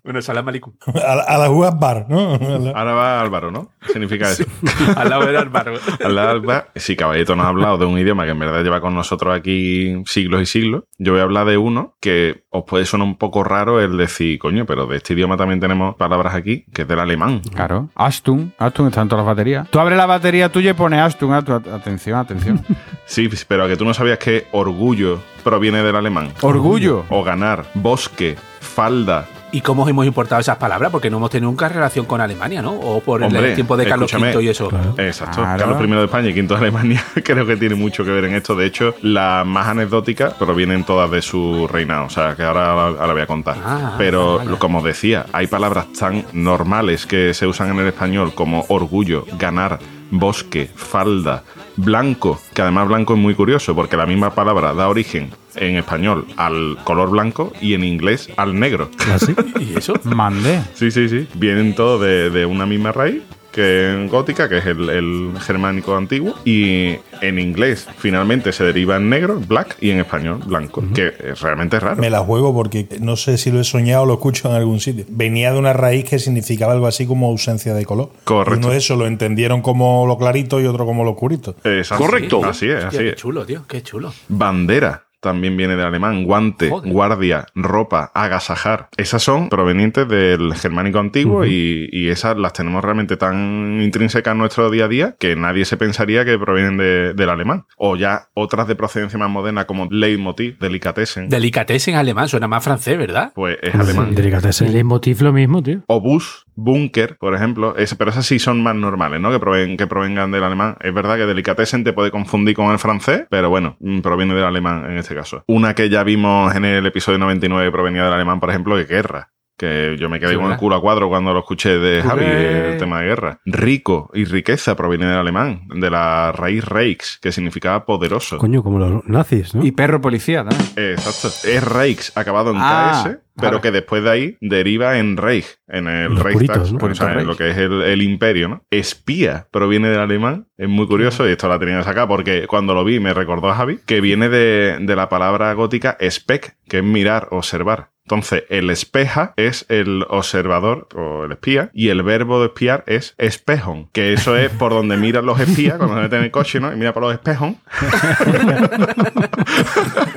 Bueno, 0.07 0.23
salam 0.23 0.49
aleikum. 0.49 0.73
A, 0.87 1.15
la- 1.17 1.23
a 1.25 1.37
la 1.39 1.49
Jugas 1.49 1.79
Bar, 1.79 2.07
¿no? 2.09 2.35
A 2.35 2.39
la- 2.39 2.71
Ahora 2.71 2.95
va 2.95 3.21
Álvaro, 3.21 3.51
¿no? 3.51 3.73
Significa 3.93 4.31
eso. 4.31 4.45
Al 4.97 5.11
lado 5.11 5.27
del 5.27 5.37
álvaro. 5.37 5.75
Al 6.03 6.15
lado 6.15 6.41
de 6.41 6.63
si 6.77 6.97
Caballito 6.97 7.37
nos 7.37 7.45
ha 7.45 7.49
hablado 7.49 7.77
de 7.77 7.87
un 7.87 7.99
idioma 7.99 8.25
que 8.25 8.31
en 8.31 8.39
verdad 8.39 8.63
lleva 8.63 8.81
con 8.81 8.95
nosotros 8.95 9.37
aquí 9.37 10.03
siglos 10.07 10.41
y 10.43 10.47
siglos, 10.47 10.85
yo 10.99 11.13
voy 11.13 11.21
a 11.21 11.25
hablar 11.25 11.47
de 11.47 11.59
uno 11.59 11.97
que 12.01 12.45
os 12.51 12.65
puede 12.65 12.87
sonar 12.87 13.07
un 13.07 13.19
poco 13.19 13.43
raro 13.45 13.81
el 13.81 13.97
decir, 13.99 14.39
coño, 14.39 14.65
pero 14.65 14.87
de 14.87 14.97
este 14.97 15.13
idioma 15.15 15.37
también 15.37 15.59
tenemos 15.61 15.97
palabras 15.97 16.35
aquí, 16.35 16.65
que 16.73 16.83
es 16.83 16.89
del 16.89 17.01
alemán. 17.01 17.41
Claro. 17.55 17.91
Astung. 17.97 18.51
Astung 18.59 18.87
está 18.87 19.03
en 19.03 19.09
todas 19.09 19.27
las 19.27 19.35
baterías. 19.35 19.69
Tú 19.71 19.81
abres 19.81 19.99
la 19.99 20.07
batería 20.07 20.51
tuya 20.53 20.71
y 20.71 20.75
pones 20.75 21.01
Astung. 21.01 21.33
a 21.33 21.43
tu- 21.43 21.53
Atención, 21.53 22.19
atención. 22.19 22.65
Sí, 23.07 23.29
pero 23.47 23.65
a 23.65 23.69
que 23.69 23.77
tú 23.77 23.85
no 23.85 23.95
sabías 23.95 24.19
que 24.19 24.47
orgullo 24.53 25.21
proviene 25.45 25.83
del 25.83 25.95
alemán. 25.95 26.31
Orgullo. 26.43 27.05
O 27.09 27.23
ganar, 27.23 27.65
bosque, 27.75 28.37
falda. 28.61 29.27
¿Y 29.57 29.63
cómo 29.63 29.89
hemos 29.89 30.05
importado 30.05 30.39
esas 30.39 30.59
palabras? 30.59 30.91
Porque 30.91 31.09
no 31.09 31.17
hemos 31.17 31.31
tenido 31.31 31.51
nunca 31.51 31.67
relación 31.67 32.05
con 32.05 32.21
Alemania, 32.21 32.61
¿no? 32.61 32.75
O 32.75 33.01
por 33.01 33.23
el 33.23 33.55
tiempo 33.55 33.75
de 33.79 33.87
Carlos. 33.87 34.13
V 34.13 34.43
y 34.43 34.49
eso. 34.49 34.69
Exacto. 34.99 35.39
Claro. 35.39 35.59
Carlos 35.59 35.83
I 35.83 35.93
de 35.93 36.05
España 36.05 36.29
y 36.29 36.33
V 36.39 36.47
de 36.47 36.55
Alemania 36.57 37.05
creo 37.25 37.47
que 37.47 37.57
tiene 37.57 37.75
mucho 37.75 38.05
que 38.05 38.11
ver 38.11 38.27
en 38.27 38.35
esto. 38.35 38.55
De 38.55 38.67
hecho, 38.67 38.95
las 39.01 39.47
más 39.47 39.69
anecdóticas 39.69 40.35
provienen 40.35 40.85
todas 40.85 41.11
de 41.11 41.23
su 41.23 41.67
reinado. 41.69 42.05
O 42.05 42.11
sea, 42.11 42.37
que 42.37 42.43
ahora, 42.43 42.73
ahora 42.73 43.13
voy 43.15 43.23
a 43.23 43.27
contar. 43.27 43.57
Ah, 43.65 43.95
Pero, 43.97 44.37
vale. 44.37 44.59
como 44.59 44.81
os 44.81 44.85
decía, 44.85 45.25
hay 45.33 45.47
palabras 45.47 45.91
tan 45.99 46.27
normales 46.35 47.07
que 47.07 47.33
se 47.33 47.47
usan 47.47 47.71
en 47.71 47.79
el 47.79 47.87
español 47.87 48.35
como 48.35 48.67
orgullo, 48.69 49.25
ganar, 49.39 49.79
bosque, 50.11 50.69
falda, 50.75 51.45
blanco, 51.77 52.41
que 52.55 52.63
además 52.63 52.89
blanco 52.89 53.15
es 53.15 53.21
muy 53.21 53.35
curioso 53.35 53.75
porque 53.75 53.97
la 53.97 54.07
misma 54.07 54.35
palabra 54.35 54.75
da 54.75 54.89
origen 54.89 55.31
en 55.55 55.77
español 55.77 56.27
al 56.37 56.79
color 56.85 57.11
blanco 57.11 57.53
y 57.61 57.75
en 57.75 57.85
inglés 57.85 58.29
al 58.37 58.59
negro. 58.59 58.91
¿Así? 59.13 59.35
¿Y 59.61 59.77
eso? 59.77 59.95
Mandé. 60.05 60.63
Sí, 60.75 60.91
sí, 60.91 61.09
sí. 61.09 61.27
Vienen 61.35 61.75
todos 61.75 62.01
de, 62.03 62.31
de 62.31 62.47
una 62.47 62.67
misma 62.67 62.93
raíz 62.93 63.23
que 63.57 63.91
en 63.91 64.09
gótica, 64.09 64.51
que 64.51 64.59
es 64.59 64.67
el, 64.67 64.91
el 64.91 65.33
germánico 65.41 65.97
antiguo, 65.97 66.35
y 66.45 66.97
en 67.23 67.39
inglés 67.39 67.89
finalmente 67.97 68.53
se 68.53 68.65
deriva 68.65 68.97
en 68.97 69.09
negro, 69.09 69.41
black, 69.41 69.79
y 69.81 69.91
en 69.91 70.01
español 70.01 70.43
blanco, 70.47 70.85
que 70.95 71.15
es 71.25 71.41
realmente 71.41 71.81
raro. 71.81 71.97
Me 71.97 72.11
la 72.11 72.21
juego 72.21 72.53
porque 72.53 72.87
no 73.01 73.17
sé 73.17 73.39
si 73.39 73.51
lo 73.51 73.59
he 73.59 73.65
soñado 73.65 74.03
o 74.03 74.07
lo 74.07 74.13
escucho 74.15 74.51
en 74.51 74.57
algún 74.57 74.79
sitio. 74.79 75.07
Venía 75.09 75.55
de 75.55 75.59
una 75.59 75.73
raíz 75.73 76.05
que 76.05 76.19
significaba 76.19 76.75
algo 76.75 76.87
así 76.87 77.07
como 77.07 77.29
ausencia 77.29 77.73
de 77.73 77.87
color. 77.87 78.11
Correcto. 78.25 78.59
Uno 78.59 78.71
de 78.73 78.77
eso 78.77 78.95
lo 78.95 79.07
entendieron 79.07 79.63
como 79.63 80.07
lo 80.07 80.19
clarito 80.19 80.61
y 80.61 80.67
otro 80.67 80.85
como 80.85 81.03
lo 81.03 81.13
oscurito. 81.13 81.57
Exacto. 81.65 82.05
Correcto. 82.05 82.45
Así 82.45 82.69
es, 82.69 82.85
Hostia, 82.85 82.89
así 82.89 82.99
qué 82.99 83.09
es. 83.09 83.17
chulo, 83.17 83.47
tío, 83.47 83.65
qué 83.67 83.83
chulo. 83.83 84.13
Bandera 84.29 85.06
también 85.27 85.57
viene 85.57 85.77
del 85.77 85.85
alemán, 85.87 86.25
guante, 86.25 86.71
Joder. 86.71 86.93
guardia, 86.93 87.47
ropa, 87.55 88.11
agasajar. 88.15 88.89
Esas 88.97 89.23
son 89.23 89.49
provenientes 89.49 90.09
del 90.09 90.55
germánico 90.55 90.99
antiguo 90.99 91.45
y, 91.45 91.89
y 91.93 92.09
esas 92.09 92.37
las 92.39 92.53
tenemos 92.55 92.83
realmente 92.83 93.17
tan 93.17 93.81
intrínsecas 93.83 94.33
en 94.33 94.39
nuestro 94.39 94.71
día 94.71 94.87
a 94.87 94.89
día 94.89 95.17
que 95.19 95.37
nadie 95.37 95.65
se 95.65 95.77
pensaría 95.77 96.25
que 96.25 96.39
provienen 96.39 96.77
de- 96.79 97.13
del 97.15 97.29
alemán. 97.29 97.65
O 97.77 97.97
ya 97.97 98.29
otras 98.35 98.69
de 98.69 98.77
procedencia 98.77 99.19
más 99.19 99.29
moderna 99.31 99.67
como 99.67 99.87
Leitmotiv, 99.91 100.59
Delicatessen, 100.59 101.29
Delicatessen 101.29 101.95
alemán 101.97 102.29
suena 102.29 102.49
más 102.49 102.65
francés, 102.65 102.97
¿verdad? 102.99 103.33
pues 103.35 103.59
es 103.63 103.75
alemán. 103.75 104.09
El 104.09 104.15
Delicatessen. 104.15 104.73
leitmotiv 104.73 105.21
lo 105.23 105.33
mismo, 105.33 105.63
tío. 105.63 105.83
Obús, 105.89 106.46
búnker, 106.57 107.17
por 107.19 107.35
ejemplo, 107.35 107.77
ese- 107.77 107.97
pero 107.97 108.11
esas 108.11 108.27
sí 108.27 108.39
son 108.39 108.63
más 108.63 108.75
normales, 108.75 109.21
¿no? 109.21 109.31
Que, 109.31 109.39
proven- 109.39 109.77
que 109.77 109.87
provengan 109.87 110.31
del 110.33 110.43
alemán. 110.43 110.77
Es 110.81 110.93
verdad 110.93 111.17
que 111.17 111.27
Delicatessen 111.27 111.85
te 111.85 111.93
puede 111.93 112.11
confundir 112.11 112.55
con 112.57 112.73
el 112.73 112.79
francés, 112.79 113.27
pero 113.31 113.51
bueno, 113.51 113.77
mm, 113.81 114.01
proviene 114.01 114.35
del 114.35 114.45
alemán 114.45 114.85
en 114.91 114.99
este 114.99 115.15
caso. 115.15 115.45
Una 115.47 115.75
que 115.75 115.89
ya 115.89 116.03
vimos 116.03 116.55
en 116.55 116.65
el 116.65 116.85
episodio 116.87 117.19
99 117.19 117.69
que 117.69 117.73
provenía 117.73 118.05
del 118.05 118.13
alemán, 118.15 118.41
por 118.41 118.51
ejemplo, 118.51 118.79
es 118.79 118.89
guerra. 118.89 119.31
Que 119.57 119.97
yo 119.99 120.09
me 120.09 120.21
quedé 120.21 120.31
Sí, 120.31 120.37
con 120.37 120.51
el 120.53 120.59
culo 120.59 120.77
a 120.77 120.81
cuadro 120.81 121.09
cuando 121.09 121.33
lo 121.33 121.39
escuché 121.41 121.79
de 121.79 122.03
Javi, 122.03 122.25
el 122.25 122.79
tema 122.79 123.01
de 123.01 123.07
guerra. 123.07 123.41
Rico 123.47 124.11
y 124.13 124.25
riqueza 124.25 124.77
proviene 124.77 125.07
del 125.07 125.17
alemán, 125.19 125.63
de 125.75 125.89
la 125.91 126.33
raíz 126.33 126.65
Reichs, 126.65 127.19
que 127.23 127.33
significaba 127.33 127.85
poderoso. 127.87 128.39
Coño, 128.39 128.63
como 128.63 128.79
los 128.79 129.05
nazis, 129.07 129.55
¿no? 129.55 129.65
Y 129.65 129.73
perro 129.73 130.01
policía 130.01 130.45
también. 130.45 130.71
Exacto. 130.93 131.29
Es 131.49 131.65
Reichs 131.65 132.17
acabado 132.17 132.51
en 132.51 132.57
Ah, 132.61 133.03
KS, 133.05 133.19
pero 133.37 133.51
vale. 133.53 133.61
que 133.63 133.71
después 133.71 134.03
de 134.03 134.11
ahí 134.11 134.37
deriva 134.41 134.99
en 134.99 135.17
Reich, 135.17 135.47
en 135.69 135.87
el 135.89 136.15
Los 136.15 136.23
Reichstag, 136.23 136.57
puritos, 136.59 136.73
¿no? 136.73 136.87
o 136.91 136.95
sea, 136.95 137.09
en 137.09 137.15
Reich. 137.15 137.27
lo 137.27 137.37
que 137.37 137.51
es 137.51 137.57
el, 137.57 137.83
el 137.83 138.03
imperio, 138.03 138.49
¿no? 138.49 138.63
Espía 138.71 139.47
proviene 139.51 139.89
del 139.89 140.01
alemán, 140.01 140.49
es 140.59 140.69
muy 140.69 140.87
curioso 140.87 141.27
y 141.29 141.33
esto 141.33 141.49
la 141.49 141.59
tenía 141.59 141.79
que 141.79 141.85
sacar 141.85 142.09
porque 142.09 142.47
cuando 142.47 142.75
lo 142.75 142.85
vi 142.85 143.01
me 143.01 143.13
recordó 143.15 143.49
a 143.51 143.55
Javi 143.55 143.79
que 143.87 144.01
viene 144.01 144.29
de, 144.29 144.79
de 144.81 144.97
la 144.97 145.09
palabra 145.09 145.53
gótica 145.55 145.97
spec, 146.01 146.57
que 146.69 146.79
es 146.79 146.85
mirar, 146.85 147.29
observar. 147.31 147.89
Entonces, 148.07 148.45
el 148.51 148.71
espeja 148.71 149.35
es 149.37 149.67
el 149.69 150.07
observador 150.09 150.87
o 150.95 151.25
el 151.25 151.33
espía 151.33 151.71
y 151.73 151.89
el 151.89 152.05
verbo 152.05 152.39
de 152.39 152.47
espiar 152.47 152.85
es 152.87 153.17
espejon, 153.19 153.89
que 153.93 154.13
eso 154.13 154.37
es 154.37 154.49
por 154.51 154.71
donde 154.71 154.97
miran 154.97 155.27
los 155.27 155.41
espías 155.41 155.77
cuando 155.77 155.97
se 155.97 156.03
meten 156.03 156.21
en 156.21 156.25
el 156.27 156.31
coche, 156.31 156.61
¿no? 156.61 156.73
Y 156.73 156.77
mira 156.77 156.95
por 156.95 157.03
los 157.03 157.13
espejos. 157.13 157.55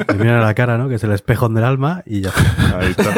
Y 0.08 0.14
mira 0.18 0.40
la 0.40 0.54
cara, 0.54 0.78
¿no? 0.78 0.88
Que 0.88 0.96
es 0.96 1.04
el 1.04 1.12
espejón 1.14 1.56
del 1.56 1.64
alma 1.64 2.04
y 2.06 2.22
ya. 2.22 2.30
Ahí 2.80 2.92
está. 2.96 3.12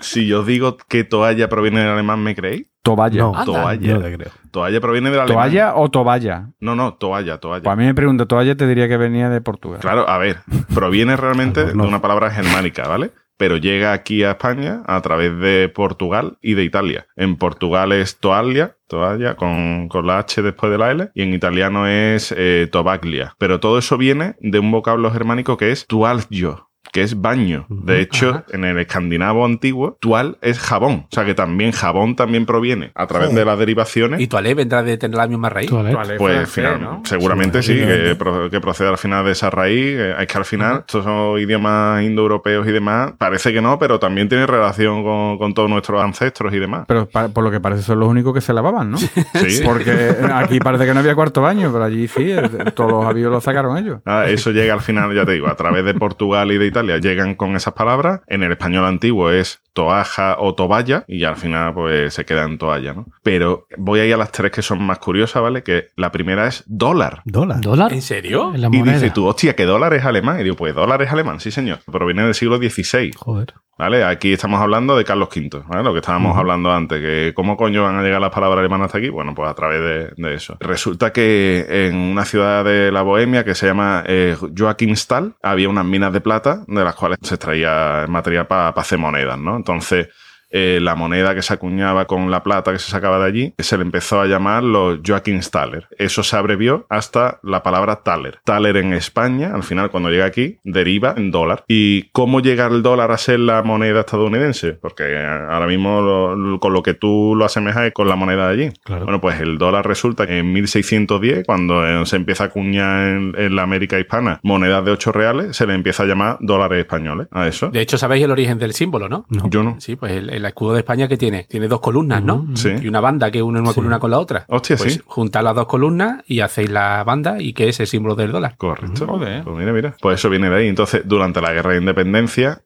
si 0.00 0.26
yo 0.26 0.42
digo 0.42 0.76
que 0.88 1.04
toalla 1.04 1.48
proviene 1.48 1.80
del 1.80 1.90
alemán, 1.90 2.20
¿me 2.20 2.34
creéis? 2.34 2.66
Toalla. 2.82 3.18
No. 3.18 3.44
Toalla. 3.44 3.94
no 3.94 4.00
te 4.00 4.16
creo. 4.16 4.30
Toalla 4.50 4.80
proviene 4.80 5.10
del 5.10 5.20
alemán. 5.20 5.50
¿Toalla 5.50 5.74
o 5.76 5.88
toballa? 5.88 6.50
No, 6.60 6.74
no, 6.74 6.94
toalla, 6.94 7.38
toalla. 7.38 7.62
Pues 7.62 7.72
a 7.72 7.76
mí 7.76 7.84
me 7.84 7.94
pregunto, 7.94 8.26
toalla 8.26 8.56
te 8.56 8.66
diría 8.66 8.88
que 8.88 8.96
venía 8.96 9.28
de 9.28 9.40
Portugal. 9.40 9.78
Claro, 9.80 10.08
a 10.08 10.18
ver, 10.18 10.38
proviene 10.74 11.16
realmente 11.16 11.64
de 11.64 11.72
una 11.74 12.00
palabra 12.00 12.30
germánica, 12.30 12.88
¿vale? 12.88 13.12
Pero 13.38 13.56
llega 13.56 13.92
aquí 13.92 14.24
a 14.24 14.32
España 14.32 14.82
a 14.86 15.00
través 15.00 15.38
de 15.38 15.70
Portugal 15.70 16.36
y 16.42 16.54
de 16.54 16.64
Italia. 16.64 17.06
En 17.16 17.36
Portugal 17.36 17.92
es 17.92 18.18
toalla, 18.18 18.76
toalla, 18.88 19.36
con, 19.36 19.88
con 19.88 20.06
la 20.06 20.18
H 20.18 20.42
después 20.42 20.70
de 20.70 20.78
la 20.78 20.90
L, 20.90 21.08
y 21.14 21.22
en 21.22 21.32
italiano 21.32 21.86
es 21.86 22.34
eh, 22.36 22.68
tobaglia. 22.70 23.34
Pero 23.38 23.60
todo 23.60 23.78
eso 23.78 23.96
viene 23.96 24.34
de 24.40 24.58
un 24.58 24.70
vocablo 24.70 25.10
germánico 25.10 25.56
que 25.56 25.70
es 25.70 25.86
tualgio, 25.86 26.67
que 26.92 27.02
es 27.02 27.20
baño. 27.20 27.66
De 27.68 28.00
hecho, 28.00 28.30
Ajá. 28.30 28.44
en 28.52 28.64
el 28.64 28.78
escandinavo 28.78 29.44
antiguo, 29.44 29.96
tual 30.00 30.38
es 30.42 30.58
jabón. 30.58 31.06
O 31.10 31.14
sea 31.14 31.24
que 31.24 31.34
también 31.34 31.72
jabón 31.72 32.16
también 32.16 32.46
proviene 32.46 32.92
a 32.94 33.06
través 33.06 33.34
de 33.34 33.44
las 33.44 33.58
derivaciones. 33.58 34.20
Y 34.20 34.26
Toilette 34.26 34.56
vendrá 34.56 34.82
de 34.82 34.96
tener 34.98 35.16
la 35.16 35.26
misma 35.26 35.48
raíz. 35.50 35.70
Pues 36.18 36.48
final- 36.50 37.00
seguramente 37.04 37.62
sí, 37.62 37.74
que, 37.74 38.16
que 38.50 38.60
procede 38.60 38.88
al 38.88 38.98
final 38.98 39.24
de 39.24 39.32
esa 39.32 39.50
raíz. 39.50 39.96
eh, 39.98 40.14
Es 40.18 40.26
que 40.26 40.38
al 40.38 40.44
final, 40.44 40.78
estos 40.86 41.04
son 41.04 41.38
idiomas 41.38 42.02
indoeuropeos 42.02 42.66
y 42.66 42.72
demás. 42.72 43.12
Parece 43.18 43.52
que 43.52 43.60
no, 43.60 43.78
pero 43.78 43.98
también 43.98 44.28
tiene 44.28 44.46
relación 44.46 45.02
con, 45.02 45.38
con 45.38 45.54
todos 45.54 45.68
nuestros 45.70 46.02
ancestros 46.02 46.52
y 46.54 46.58
demás. 46.58 46.84
Pero 46.88 47.08
por 47.08 47.44
lo 47.44 47.50
que 47.50 47.60
parece 47.60 47.82
son 47.82 48.00
los 48.00 48.08
únicos 48.08 48.32
que 48.34 48.40
se 48.40 48.52
lavaban, 48.52 48.90
¿no? 48.90 48.98
Sí. 48.98 49.60
Porque 49.64 50.14
aquí 50.32 50.58
parece 50.60 50.86
que 50.86 50.94
no 50.94 51.00
había 51.00 51.14
cuarto 51.14 51.42
baño, 51.42 51.70
pero 51.72 51.84
allí 51.84 52.08
sí, 52.08 52.30
eh, 52.30 52.42
todos 52.74 52.90
los 52.90 53.04
avíos 53.04 53.30
los 53.30 53.44
sacaron 53.44 53.76
ellos. 53.76 54.00
Ah, 54.06 54.24
eso 54.26 54.50
llega 54.50 54.74
al 54.74 54.80
final, 54.80 55.14
ya 55.14 55.24
te 55.24 55.32
digo, 55.32 55.48
a 55.48 55.56
través 55.56 55.84
de 55.84 55.94
Portugal 55.94 56.50
y 56.52 56.58
de 56.58 56.66
Italia 56.66 56.77
llegan 56.82 57.34
con 57.34 57.56
esas 57.56 57.74
palabras. 57.74 58.20
En 58.26 58.42
el 58.42 58.52
español 58.52 58.84
antiguo 58.86 59.30
es 59.30 59.60
toaja 59.72 60.36
o 60.40 60.54
toballa 60.54 61.04
y 61.06 61.20
ya 61.20 61.30
al 61.30 61.36
final 61.36 61.72
pues 61.74 62.14
se 62.14 62.24
queda 62.24 62.44
en 62.44 62.58
toalla, 62.58 62.94
¿no? 62.94 63.06
Pero 63.22 63.66
voy 63.76 64.00
a 64.00 64.06
ir 64.06 64.14
a 64.14 64.16
las 64.16 64.32
tres 64.32 64.50
que 64.50 64.62
son 64.62 64.82
más 64.82 64.98
curiosas, 64.98 65.42
¿vale? 65.42 65.62
Que 65.62 65.88
la 65.96 66.10
primera 66.10 66.46
es 66.46 66.64
dólar. 66.66 67.22
Dólar. 67.24 67.60
¿Dólar? 67.60 67.92
¿En 67.92 68.02
serio? 68.02 68.52
En 68.54 68.60
la 68.60 68.68
Y 68.72 68.82
dice 68.82 69.10
tú, 69.10 69.26
hostia, 69.26 69.54
que 69.54 69.64
dólar 69.64 69.94
es 69.94 70.04
alemán. 70.04 70.40
Y 70.40 70.44
digo, 70.44 70.56
pues 70.56 70.74
dólar 70.74 71.02
es 71.02 71.12
alemán, 71.12 71.40
sí 71.40 71.50
señor. 71.50 71.78
Proviene 71.90 72.24
del 72.24 72.34
siglo 72.34 72.58
XVI. 72.58 73.12
Joder. 73.16 73.54
¿Vale? 73.78 74.02
Aquí 74.02 74.32
estamos 74.32 74.60
hablando 74.60 74.96
de 74.96 75.04
Carlos 75.04 75.28
V, 75.28 75.62
¿vale? 75.68 75.84
Lo 75.84 75.92
que 75.92 76.00
estábamos 76.00 76.36
hablando 76.36 76.72
antes, 76.72 77.00
que 77.00 77.32
cómo 77.32 77.56
coño 77.56 77.84
van 77.84 77.96
a 77.96 78.02
llegar 78.02 78.20
las 78.20 78.32
palabras 78.32 78.58
alemanas 78.58 78.86
hasta 78.86 78.98
aquí, 78.98 79.08
bueno, 79.08 79.36
pues 79.36 79.48
a 79.48 79.54
través 79.54 79.80
de, 79.80 80.12
de 80.16 80.34
eso. 80.34 80.56
Resulta 80.58 81.12
que 81.12 81.64
en 81.68 81.94
una 81.94 82.24
ciudad 82.24 82.64
de 82.64 82.90
la 82.90 83.02
Bohemia 83.02 83.44
que 83.44 83.54
se 83.54 83.66
llama 83.66 84.02
eh, 84.04 84.36
Joachimsthal 84.56 85.36
había 85.44 85.68
unas 85.68 85.84
minas 85.84 86.12
de 86.12 86.20
plata 86.20 86.64
de 86.66 86.82
las 86.82 86.96
cuales 86.96 87.18
se 87.22 87.36
extraía 87.36 88.04
material 88.08 88.48
para 88.48 88.70
hacer 88.70 88.98
monedas, 88.98 89.38
¿no? 89.38 89.56
Entonces, 89.56 90.08
eh, 90.50 90.78
la 90.82 90.94
moneda 90.94 91.34
que 91.34 91.42
se 91.42 91.52
acuñaba 91.54 92.06
con 92.06 92.30
la 92.30 92.42
plata 92.42 92.72
que 92.72 92.78
se 92.78 92.90
sacaba 92.90 93.18
de 93.18 93.24
allí, 93.26 93.54
se 93.58 93.76
le 93.76 93.82
empezó 93.82 94.20
a 94.20 94.26
llamar 94.26 94.62
los 94.64 94.98
Joachimsthaler. 95.06 95.88
Eso 95.98 96.22
se 96.22 96.36
abrevió 96.36 96.86
hasta 96.88 97.38
la 97.42 97.62
palabra 97.62 97.96
Thaler. 98.02 98.38
Thaler 98.44 98.76
en 98.78 98.92
España, 98.92 99.52
al 99.54 99.62
final 99.62 99.90
cuando 99.90 100.10
llega 100.10 100.24
aquí, 100.24 100.58
deriva 100.64 101.14
en 101.16 101.30
dólar. 101.30 101.64
¿Y 101.68 102.04
cómo 102.12 102.40
llega 102.40 102.66
el 102.66 102.82
dólar 102.82 103.10
a 103.10 103.18
ser 103.18 103.40
la 103.40 103.62
moneda 103.62 104.00
estadounidense? 104.00 104.72
Porque 104.72 105.04
eh, 105.06 105.26
ahora 105.26 105.66
mismo 105.66 106.00
lo- 106.00 106.58
con 106.60 106.72
lo 106.72 106.82
que 106.82 106.94
tú 106.94 107.34
lo 107.36 107.44
asemejas 107.44 107.84
es 107.86 107.92
con 107.92 108.08
la 108.08 108.16
moneda 108.16 108.48
de 108.48 108.52
allí. 108.64 108.72
Claro. 108.84 109.04
Bueno, 109.04 109.20
pues 109.20 109.40
el 109.40 109.58
dólar 109.58 109.86
resulta 109.86 110.26
que 110.26 110.38
en 110.38 110.52
1610, 110.52 111.44
cuando 111.46 111.86
eh, 111.86 112.04
se 112.06 112.16
empieza 112.16 112.44
a 112.44 112.46
acuñar 112.48 113.08
en, 113.08 113.34
en 113.36 113.56
la 113.56 113.62
América 113.62 113.98
hispana 113.98 114.40
monedas 114.42 114.84
de 114.84 114.90
8 114.92 115.12
reales, 115.12 115.56
se 115.56 115.66
le 115.66 115.74
empieza 115.74 116.02
a 116.02 116.06
llamar 116.06 116.36
dólares 116.40 116.78
españoles 116.80 117.28
a 117.30 117.46
eso. 117.46 117.68
De 117.70 117.80
hecho, 117.80 117.98
sabéis 117.98 118.24
el 118.24 118.30
origen 118.30 118.58
del 118.58 118.72
símbolo, 118.72 119.08
¿no? 119.08 119.26
Yo 119.50 119.62
no. 119.62 119.76
Sí, 119.80 119.96
pues 119.96 120.12
el, 120.12 120.37
el 120.38 120.46
escudo 120.46 120.72
de 120.72 120.80
España 120.80 121.08
que 121.08 121.16
tiene, 121.16 121.44
tiene 121.44 121.68
dos 121.68 121.80
columnas, 121.80 122.22
¿no? 122.22 122.46
Sí. 122.54 122.70
Y 122.82 122.88
una 122.88 123.00
banda 123.00 123.30
que 123.30 123.42
une 123.42 123.60
una 123.60 123.72
columna 123.72 123.98
con 123.98 124.10
la 124.10 124.18
otra. 124.18 124.44
Hostia, 124.48 124.76
pues 124.76 124.94
sí. 124.94 125.00
juntar 125.04 125.44
las 125.44 125.54
dos 125.54 125.66
columnas 125.66 126.22
y 126.26 126.40
hacéis 126.40 126.70
la 126.70 127.04
banda 127.04 127.40
y 127.40 127.52
que 127.52 127.68
es 127.68 127.80
el 127.80 127.86
símbolo 127.86 128.14
del 128.14 128.32
dólar. 128.32 128.56
Correcto. 128.56 129.06
Joder. 129.06 129.44
Pues 129.44 129.56
mira, 129.56 129.72
mira. 129.72 129.96
Pues 130.00 130.18
eso 130.18 130.30
viene 130.30 130.48
de 130.48 130.56
ahí. 130.56 130.68
Entonces, 130.68 131.02
durante 131.04 131.40
la 131.40 131.52
guerra 131.52 131.72
de 131.72 131.78
independencia, 131.78 132.62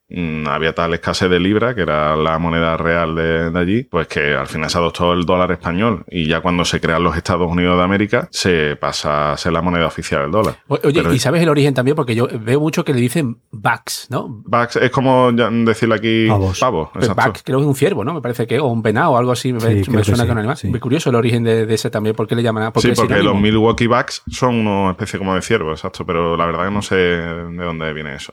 había 0.47 0.75
tal 0.75 0.95
escasez 0.95 1.31
de 1.31 1.41
libra, 1.41 1.75
que 1.75 1.83
era 1.83 2.17
la 2.17 2.39
moneda 2.39 2.77
real 2.77 3.15
de, 3.15 3.51
de 3.51 3.59
allí, 3.59 3.83
pues 3.85 4.07
que 4.09 4.35
al 4.35 4.47
final 4.47 4.69
se 4.71 4.79
adoptó 4.79 5.13
el 5.13 5.25
dólar 5.25 5.53
español. 5.53 6.05
Y 6.11 6.27
ya 6.27 6.41
cuando 6.41 6.65
se 6.65 6.81
crean 6.81 7.03
los 7.03 7.17
Estados 7.17 7.51
Unidos 7.51 7.77
de 7.79 7.85
América, 7.85 8.29
se 8.31 8.77
pasa 8.77 9.33
a 9.33 9.37
ser 9.37 9.53
la 9.53 9.63
moneda 9.63 9.87
oficial, 9.87 10.23
el 10.25 10.31
dólar. 10.31 10.57
Oye, 10.69 10.81
Pero- 10.93 11.13
¿y 11.15 11.19
sabes 11.19 11.43
el 11.43 11.49
origen 11.49 11.75
también? 11.75 11.95
Porque 11.97 12.15
yo 12.15 12.29
veo 12.41 12.61
mucho 12.61 12.85
que 12.85 12.93
le 12.93 13.01
dicen 13.01 13.39
bucks, 13.51 14.09
¿no? 14.11 14.27
Bucks 14.29 14.77
es 14.77 14.91
como 14.91 15.33
decirle 15.33 15.95
aquí 15.95 16.27
Pavos. 16.29 16.59
pavo. 16.61 16.91
Pues 16.93 17.09
creo 17.45 17.59
que 17.59 17.63
es 17.63 17.69
un 17.69 17.75
ciervo, 17.75 18.05
¿no? 18.05 18.15
Me 18.15 18.21
parece 18.21 18.47
que, 18.47 18.59
o 18.61 18.67
un 18.67 18.83
venado 18.83 19.13
o 19.13 19.17
algo 19.19 19.33
así, 19.33 19.53
me, 19.53 19.61
Sí, 19.61 19.67
me 19.67 19.83
creo 19.83 19.99
que 19.99 20.05
suena 20.05 20.23
sí, 20.23 20.27
que 20.27 20.33
un 20.33 20.39
animal. 20.39 20.57
sí. 20.57 20.69
Muy 20.69 20.81
curioso 20.81 21.11
el 21.11 21.17
origen 21.17 21.43
de, 21.45 21.67
de 21.67 21.75
ese 21.75 21.91
también, 21.91 22.15
¿por 22.15 22.27
qué 22.27 22.35
le 22.35 22.43
llaman? 22.43 22.73
Sí, 22.77 22.93
porque 22.95 23.23
los 23.23 23.35
Milwaukee 23.41 23.87
Bucks 23.87 24.23
son 24.31 24.67
una 24.67 24.91
especie 24.93 25.19
como 25.19 25.35
de 25.35 25.43
ciervo, 25.43 25.71
exacto, 25.73 26.05
pero 26.07 26.37
la 26.37 26.47
verdad 26.47 26.65
que 26.67 26.71
no 26.71 26.83
sé 26.83 26.95
de 26.97 27.65
dónde 27.65 27.93
viene 27.93 28.15
eso. 28.17 28.33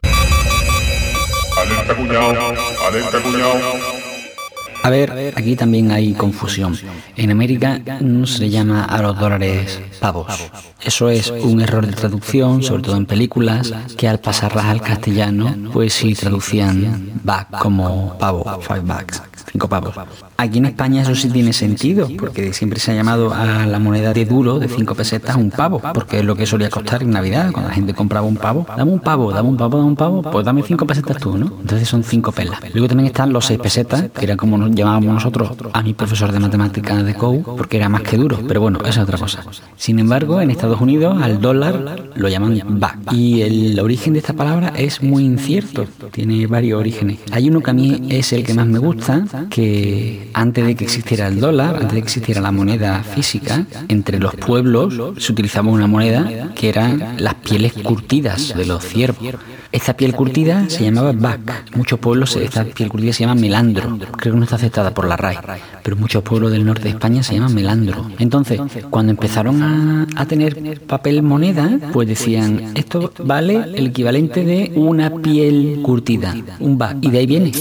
A 4.81 4.89
ver, 4.89 5.33
aquí 5.35 5.55
también 5.55 5.91
hay 5.91 6.13
confusión. 6.13 6.77
En 7.15 7.31
América 7.31 7.81
no 7.99 8.25
se 8.25 8.39
le 8.39 8.49
llama 8.49 8.85
a 8.85 9.01
los 9.01 9.19
dólares 9.19 9.79
pavos. 9.99 10.49
Eso 10.81 11.09
es 11.09 11.29
un 11.29 11.59
error 11.59 11.85
de 11.85 11.93
traducción, 11.93 12.63
sobre 12.63 12.83
todo 12.83 12.95
en 12.95 13.05
películas, 13.05 13.73
que 13.97 14.07
al 14.07 14.19
pasarlas 14.19 14.65
al 14.65 14.81
castellano, 14.81 15.71
pues 15.73 15.93
sí 15.93 16.15
traducían 16.15 17.19
back 17.23 17.59
como 17.59 18.17
pavo, 18.17 18.61
five 18.61 18.81
bucks. 18.81 19.21
cinco 19.51 19.67
pavos. 19.67 19.95
Aquí 20.39 20.59
en 20.59 20.67
España 20.67 21.01
eso 21.01 21.13
sí 21.15 21.29
tiene 21.29 21.51
sentido, 21.51 22.07
porque 22.17 22.53
siempre 22.53 22.79
se 22.79 22.93
ha 22.93 22.95
llamado 22.95 23.33
a 23.33 23.65
la 23.65 23.77
moneda 23.77 24.13
de 24.13 24.23
duro 24.23 24.57
de 24.57 24.69
cinco 24.69 24.95
pesetas 24.95 25.35
un 25.35 25.51
pavo, 25.51 25.81
porque 25.93 26.19
es 26.19 26.23
lo 26.23 26.33
que 26.33 26.45
solía 26.45 26.69
costar 26.69 27.03
en 27.03 27.09
Navidad, 27.09 27.51
cuando 27.51 27.67
la 27.67 27.75
gente 27.75 27.93
compraba 27.93 28.25
un 28.25 28.37
pavo. 28.37 28.65
Dame 28.77 28.89
un 28.89 29.01
pavo, 29.01 29.33
dame 29.33 29.49
un 29.49 29.57
pavo, 29.57 29.77
dame 29.77 29.89
un 29.89 29.95
pavo, 29.97 30.21
pues 30.21 30.45
dame 30.45 30.63
cinco 30.63 30.87
pesetas 30.87 31.17
tú, 31.17 31.37
¿no? 31.37 31.47
Entonces 31.59 31.89
son 31.89 32.05
cinco 32.05 32.31
pelas. 32.31 32.61
Luego 32.73 32.87
también 32.87 33.07
están 33.07 33.33
los 33.33 33.47
seis 33.47 33.59
pesetas, 33.59 34.05
que 34.17 34.23
era 34.23 34.37
como 34.37 34.57
nos 34.57 34.71
llamábamos 34.71 35.15
nosotros 35.15 35.51
a 35.73 35.83
mi 35.83 35.93
profesor 35.93 36.31
de 36.31 36.39
matemáticas 36.39 37.03
de 37.03 37.15
COU, 37.15 37.43
porque 37.57 37.75
era 37.75 37.89
más 37.89 38.03
que 38.03 38.15
duro, 38.15 38.39
pero 38.47 38.61
bueno, 38.61 38.79
esa 38.85 38.89
es 38.89 38.97
otra 38.99 39.17
cosa. 39.17 39.43
Sin 39.75 39.99
embargo, 39.99 40.39
en 40.39 40.51
Estados 40.51 40.79
Unidos 40.79 41.21
al 41.21 41.41
dólar 41.41 42.11
lo 42.15 42.29
llaman 42.29 42.61
back. 42.79 43.11
Y 43.11 43.41
el 43.41 43.77
origen 43.77 44.13
de 44.13 44.19
esta 44.19 44.31
palabra 44.31 44.71
es 44.77 45.03
muy 45.03 45.25
incierto, 45.25 45.85
tiene 46.11 46.47
varios 46.47 46.79
orígenes. 46.79 47.19
Hay 47.33 47.49
uno 47.49 47.59
que 47.59 47.71
a 47.71 47.73
mí 47.73 48.07
es 48.09 48.31
el 48.31 48.45
que 48.45 48.53
más 48.53 48.67
me 48.67 48.79
gusta, 48.79 49.25
que 49.49 50.28
antes 50.33 50.65
de 50.65 50.75
que 50.75 50.83
existiera 50.83 51.27
el 51.27 51.39
dólar, 51.39 51.75
antes 51.75 51.93
de 51.93 52.01
que 52.01 52.05
existiera 52.05 52.41
la 52.41 52.51
moneda 52.51 53.03
física, 53.03 53.65
entre 53.87 54.19
los 54.19 54.35
pueblos 54.35 54.93
se 55.17 55.31
utilizaba 55.31 55.69
una 55.69 55.87
moneda 55.87 56.51
que 56.55 56.69
eran 56.69 57.15
las 57.17 57.35
pieles 57.35 57.73
curtidas 57.73 58.53
de 58.55 58.65
los 58.65 58.83
ciervos. 58.83 59.35
Esta 59.71 59.95
piel 59.95 60.15
curtida 60.15 60.67
se 60.67 60.83
llamaba 60.83 61.11
bac. 61.11 61.75
Muchos 61.75 61.99
pueblos, 61.99 62.35
esta 62.35 62.65
piel 62.65 62.89
curtida 62.89 63.13
se 63.13 63.21
llama 63.21 63.35
melandro. 63.35 63.99
Creo 64.17 64.33
que 64.33 64.39
no 64.39 64.43
está 64.43 64.55
aceptada 64.55 64.93
por 64.95 65.07
la 65.07 65.15
RAI, 65.15 65.37
pero 65.83 65.95
muchos 65.95 66.23
pueblos 66.23 66.51
del 66.51 66.65
norte 66.65 66.83
de 66.83 66.89
España 66.89 67.21
se 67.21 67.35
llaman 67.35 67.53
melandro. 67.53 68.09
Entonces, 68.17 68.59
cuando 68.89 69.11
empezaron 69.11 69.61
a, 69.61 70.07
a 70.15 70.25
tener 70.25 70.81
papel 70.87 71.21
moneda, 71.21 71.69
pues 71.93 72.07
decían, 72.07 72.71
esto 72.73 73.13
vale 73.23 73.63
el 73.75 73.87
equivalente 73.87 74.43
de 74.43 74.71
una 74.75 75.11
piel 75.11 75.81
curtida, 75.83 76.35
un 76.59 76.77
bac. 76.77 76.97
Y 77.01 77.11
de 77.11 77.19
ahí 77.19 77.25
viene. 77.27 77.51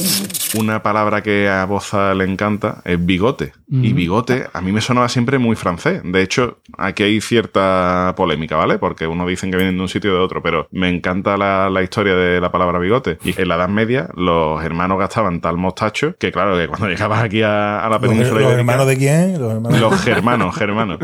Una 0.57 0.83
palabra 0.83 1.23
que 1.23 1.49
a 1.49 1.65
Boza 1.65 2.15
le 2.15 2.25
encanta 2.25 2.83
es 2.85 3.05
bigote. 3.05 3.53
Y 3.71 3.93
bigote 3.93 4.47
a 4.55 4.63
mí 4.63 4.73
me 4.73 4.81
sonaba 4.81 5.11
siempre 5.11 5.37
muy 5.39 5.55
francés. 5.55 6.01
De 6.03 6.23
hecho, 6.23 6.59
aquí 6.79 7.03
hay 7.03 7.21
cierta 7.21 8.15
polémica, 8.17 8.57
¿vale? 8.57 8.79
Porque 8.79 9.07
uno 9.07 9.27
dicen 9.27 9.51
que 9.51 9.59
vienen 9.59 9.77
de 9.77 9.83
un 9.83 9.89
sitio 9.91 10.13
o 10.13 10.15
de 10.15 10.21
otro, 10.21 10.43
pero 10.43 10.69
me 10.71 10.89
encanta 10.89 11.37
la, 11.37 11.69
la 11.69 11.83
historia 11.83 12.15
de 12.15 12.41
la 12.41 12.51
palabra 12.51 12.79
bigote. 12.79 13.19
Y 13.25 13.39
en 13.39 13.47
la 13.49 13.57
Edad 13.57 13.69
Media, 13.69 14.09
los 14.15 14.65
hermanos 14.65 14.99
gastaban 14.99 15.41
tal 15.43 15.59
mostacho 15.59 16.15
que, 16.19 16.33
claro, 16.33 16.57
que 16.57 16.67
cuando 16.67 16.87
llegabas 16.89 17.23
aquí 17.23 17.43
a, 17.43 17.81
a 17.81 17.89
la 17.91 17.99
¿Los, 17.99 18.01
península 18.09 18.41
los 18.41 18.43
ibérica- 18.53 18.59
hermanos 18.61 18.87
de 18.87 18.97
quién? 18.97 19.39
Los 19.41 19.53
hermanos 19.53 19.81
los 19.81 20.01
germanos, 20.03 20.57
germanos. 20.57 20.99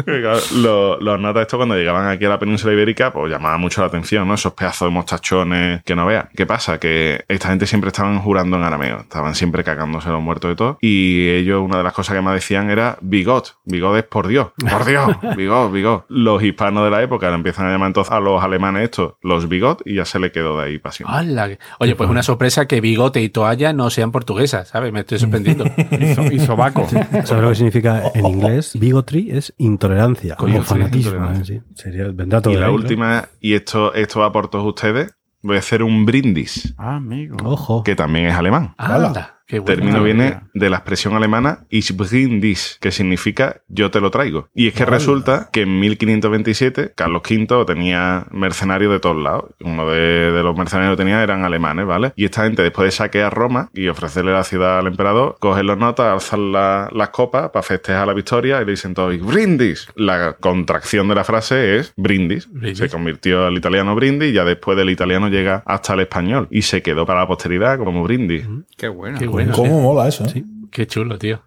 Los, 0.54 1.00
los 1.02 1.20
notas 1.20 1.42
esto 1.42 1.56
cuando 1.58 1.76
llegaban 1.76 2.08
aquí 2.08 2.24
a 2.24 2.30
la 2.30 2.38
península 2.38 2.72
ibérica, 2.72 3.12
pues 3.12 3.30
llamaba 3.30 3.58
mucho 3.58 3.82
la 3.82 3.88
atención, 3.88 4.26
¿no? 4.26 4.34
Esos 4.34 4.54
pedazos 4.54 4.88
de 4.88 4.92
mostachones 4.94 5.82
que 5.84 5.94
no 5.94 6.06
veas. 6.06 6.26
¿Qué 6.34 6.46
pasa? 6.46 6.78
Que 6.78 7.24
esta 7.28 7.48
gente 7.50 7.66
siempre 7.66 7.88
estaban 7.88 8.18
jurando 8.20 8.56
en 8.56 8.62
arameo, 8.62 9.00
estaban 9.00 9.33
siempre 9.34 9.64
cagándose 9.64 10.08
los 10.10 10.22
muertos 10.22 10.50
de 10.50 10.56
todo. 10.56 10.78
Y 10.80 11.28
ellos, 11.30 11.62
una 11.62 11.78
de 11.78 11.84
las 11.84 11.92
cosas 11.92 12.14
que 12.16 12.22
más 12.22 12.34
decían 12.34 12.70
era 12.70 12.96
bigot. 13.00 13.56
Bigot 13.64 13.96
es 13.96 14.04
por 14.04 14.26
Dios. 14.28 14.48
Por 14.70 14.84
Dios. 14.86 15.08
Bigot, 15.36 15.72
bigot. 15.72 16.04
Los 16.08 16.42
hispanos 16.42 16.84
de 16.84 16.90
la 16.90 17.02
época 17.02 17.28
le 17.28 17.34
empiezan 17.36 17.66
a 17.66 17.70
llamar 17.72 17.88
entonces 17.88 18.12
a 18.12 18.20
los 18.20 18.42
alemanes 18.42 18.84
estos 18.84 19.14
los 19.22 19.48
bigot 19.48 19.82
y 19.84 19.96
ya 19.96 20.04
se 20.04 20.18
le 20.18 20.32
quedó 20.32 20.58
de 20.58 20.64
ahí 20.66 20.78
pasión. 20.78 21.08
¡Hala! 21.10 21.50
Oye, 21.78 21.94
pues 21.96 22.08
una 22.10 22.22
sorpresa 22.22 22.66
que 22.66 22.80
bigote 22.80 23.20
y 23.22 23.28
toalla 23.28 23.72
no 23.72 23.90
sean 23.90 24.12
portuguesas, 24.12 24.68
¿sabes? 24.68 24.92
Me 24.92 25.00
estoy 25.00 25.18
sorprendiendo. 25.18 25.64
Y, 26.00 26.14
so- 26.14 26.22
y 26.32 26.38
sobaco. 26.40 26.86
¿Sabes 27.24 27.42
lo 27.42 27.48
que 27.50 27.54
significa 27.54 28.02
en 28.14 28.26
inglés? 28.26 28.72
Bigotry 28.78 29.30
es 29.30 29.54
intolerancia 29.58 30.36
Coño, 30.36 30.60
o 30.60 30.62
sí, 30.62 30.68
fanatismo. 30.68 31.30
¿eh? 31.32 31.44
Sí. 31.44 31.60
Sería, 31.74 32.08
vendrá 32.12 32.40
todo 32.40 32.52
Y 32.52 32.56
de 32.56 32.60
la 32.60 32.66
ahí, 32.66 32.72
¿no? 32.72 32.76
última, 32.78 33.28
y 33.40 33.54
esto, 33.54 33.92
esto 33.94 34.20
va 34.20 34.32
por 34.32 34.48
todos 34.48 34.64
ustedes, 34.66 35.14
voy 35.44 35.56
a 35.56 35.58
hacer 35.60 35.82
un 35.84 36.04
brindis, 36.04 36.74
Ah, 36.78 36.96
amigo. 36.96 37.36
Ojo. 37.44 37.84
que 37.84 37.94
también 37.94 38.26
es 38.26 38.34
alemán. 38.34 38.74
¡Anda! 38.78 39.33
¡Qué 39.46 39.58
bueno! 39.58 39.74
término 39.76 40.02
viene 40.02 40.24
mira. 40.24 40.48
de 40.54 40.70
la 40.70 40.76
expresión 40.78 41.14
alemana 41.14 41.64
Ich 41.70 41.92
bring 41.94 42.40
dies, 42.40 42.78
que 42.80 42.90
significa 42.90 43.60
yo 43.68 43.90
te 43.90 44.00
lo 44.00 44.10
traigo. 44.10 44.48
Y 44.54 44.68
es 44.68 44.74
que 44.74 44.84
resulta 44.84 45.50
que 45.52 45.62
en 45.62 45.78
1527 45.80 46.92
Carlos 46.94 47.22
V 47.28 47.64
tenía 47.66 48.26
mercenarios 48.30 48.92
de 48.92 49.00
todos 49.00 49.22
lados. 49.22 49.44
Uno 49.60 49.88
de, 49.90 50.32
de 50.32 50.42
los 50.42 50.56
mercenarios 50.56 50.96
que 50.96 51.02
tenía 51.02 51.22
eran 51.22 51.44
alemanes, 51.44 51.86
¿vale? 51.86 52.12
Y 52.16 52.24
esta 52.24 52.44
gente, 52.44 52.62
después 52.62 52.86
de 52.86 52.90
saquear 52.92 53.32
Roma 53.34 53.70
y 53.74 53.88
ofrecerle 53.88 54.32
la 54.32 54.44
ciudad 54.44 54.78
al 54.78 54.86
emperador, 54.86 55.36
cogen 55.40 55.66
los 55.66 55.78
notas, 55.78 56.12
alzan 56.12 56.52
la- 56.52 56.88
las 56.92 57.08
copas 57.10 57.50
para 57.50 57.62
festejar 57.62 58.06
la 58.06 58.14
victoria 58.14 58.60
y 58.62 58.64
le 58.64 58.72
dicen 58.72 58.94
todos 58.94 59.18
brindis. 59.20 59.88
La 59.96 60.34
contracción 60.40 61.08
de 61.08 61.14
la 61.14 61.24
frase 61.24 61.76
es 61.78 61.92
brindis. 61.96 62.50
Brindis. 62.50 62.78
Se 62.78 62.88
convirtió 62.88 63.46
al 63.46 63.54
italiano 63.56 63.94
brindis 63.94 64.30
y 64.30 64.32
ya 64.34 64.44
después 64.44 64.76
del 64.76 64.90
italiano 64.90 65.28
llega 65.28 65.62
hasta 65.66 65.94
el 65.94 66.00
español. 66.00 66.48
Y 66.50 66.62
se 66.62 66.82
quedó 66.82 67.04
para 67.06 67.20
la 67.20 67.26
posteridad 67.26 67.78
como 67.78 68.02
brindis. 68.02 68.46
Qué 68.76 68.88
bueno. 68.88 69.18
Qué 69.18 69.26
bueno. 69.34 69.52
¿Cómo 69.54 69.80
mola 69.80 70.08
eso? 70.08 70.24
eh? 70.24 70.44
Qué 70.70 70.86
chulo, 70.86 71.18
tío. 71.18 71.42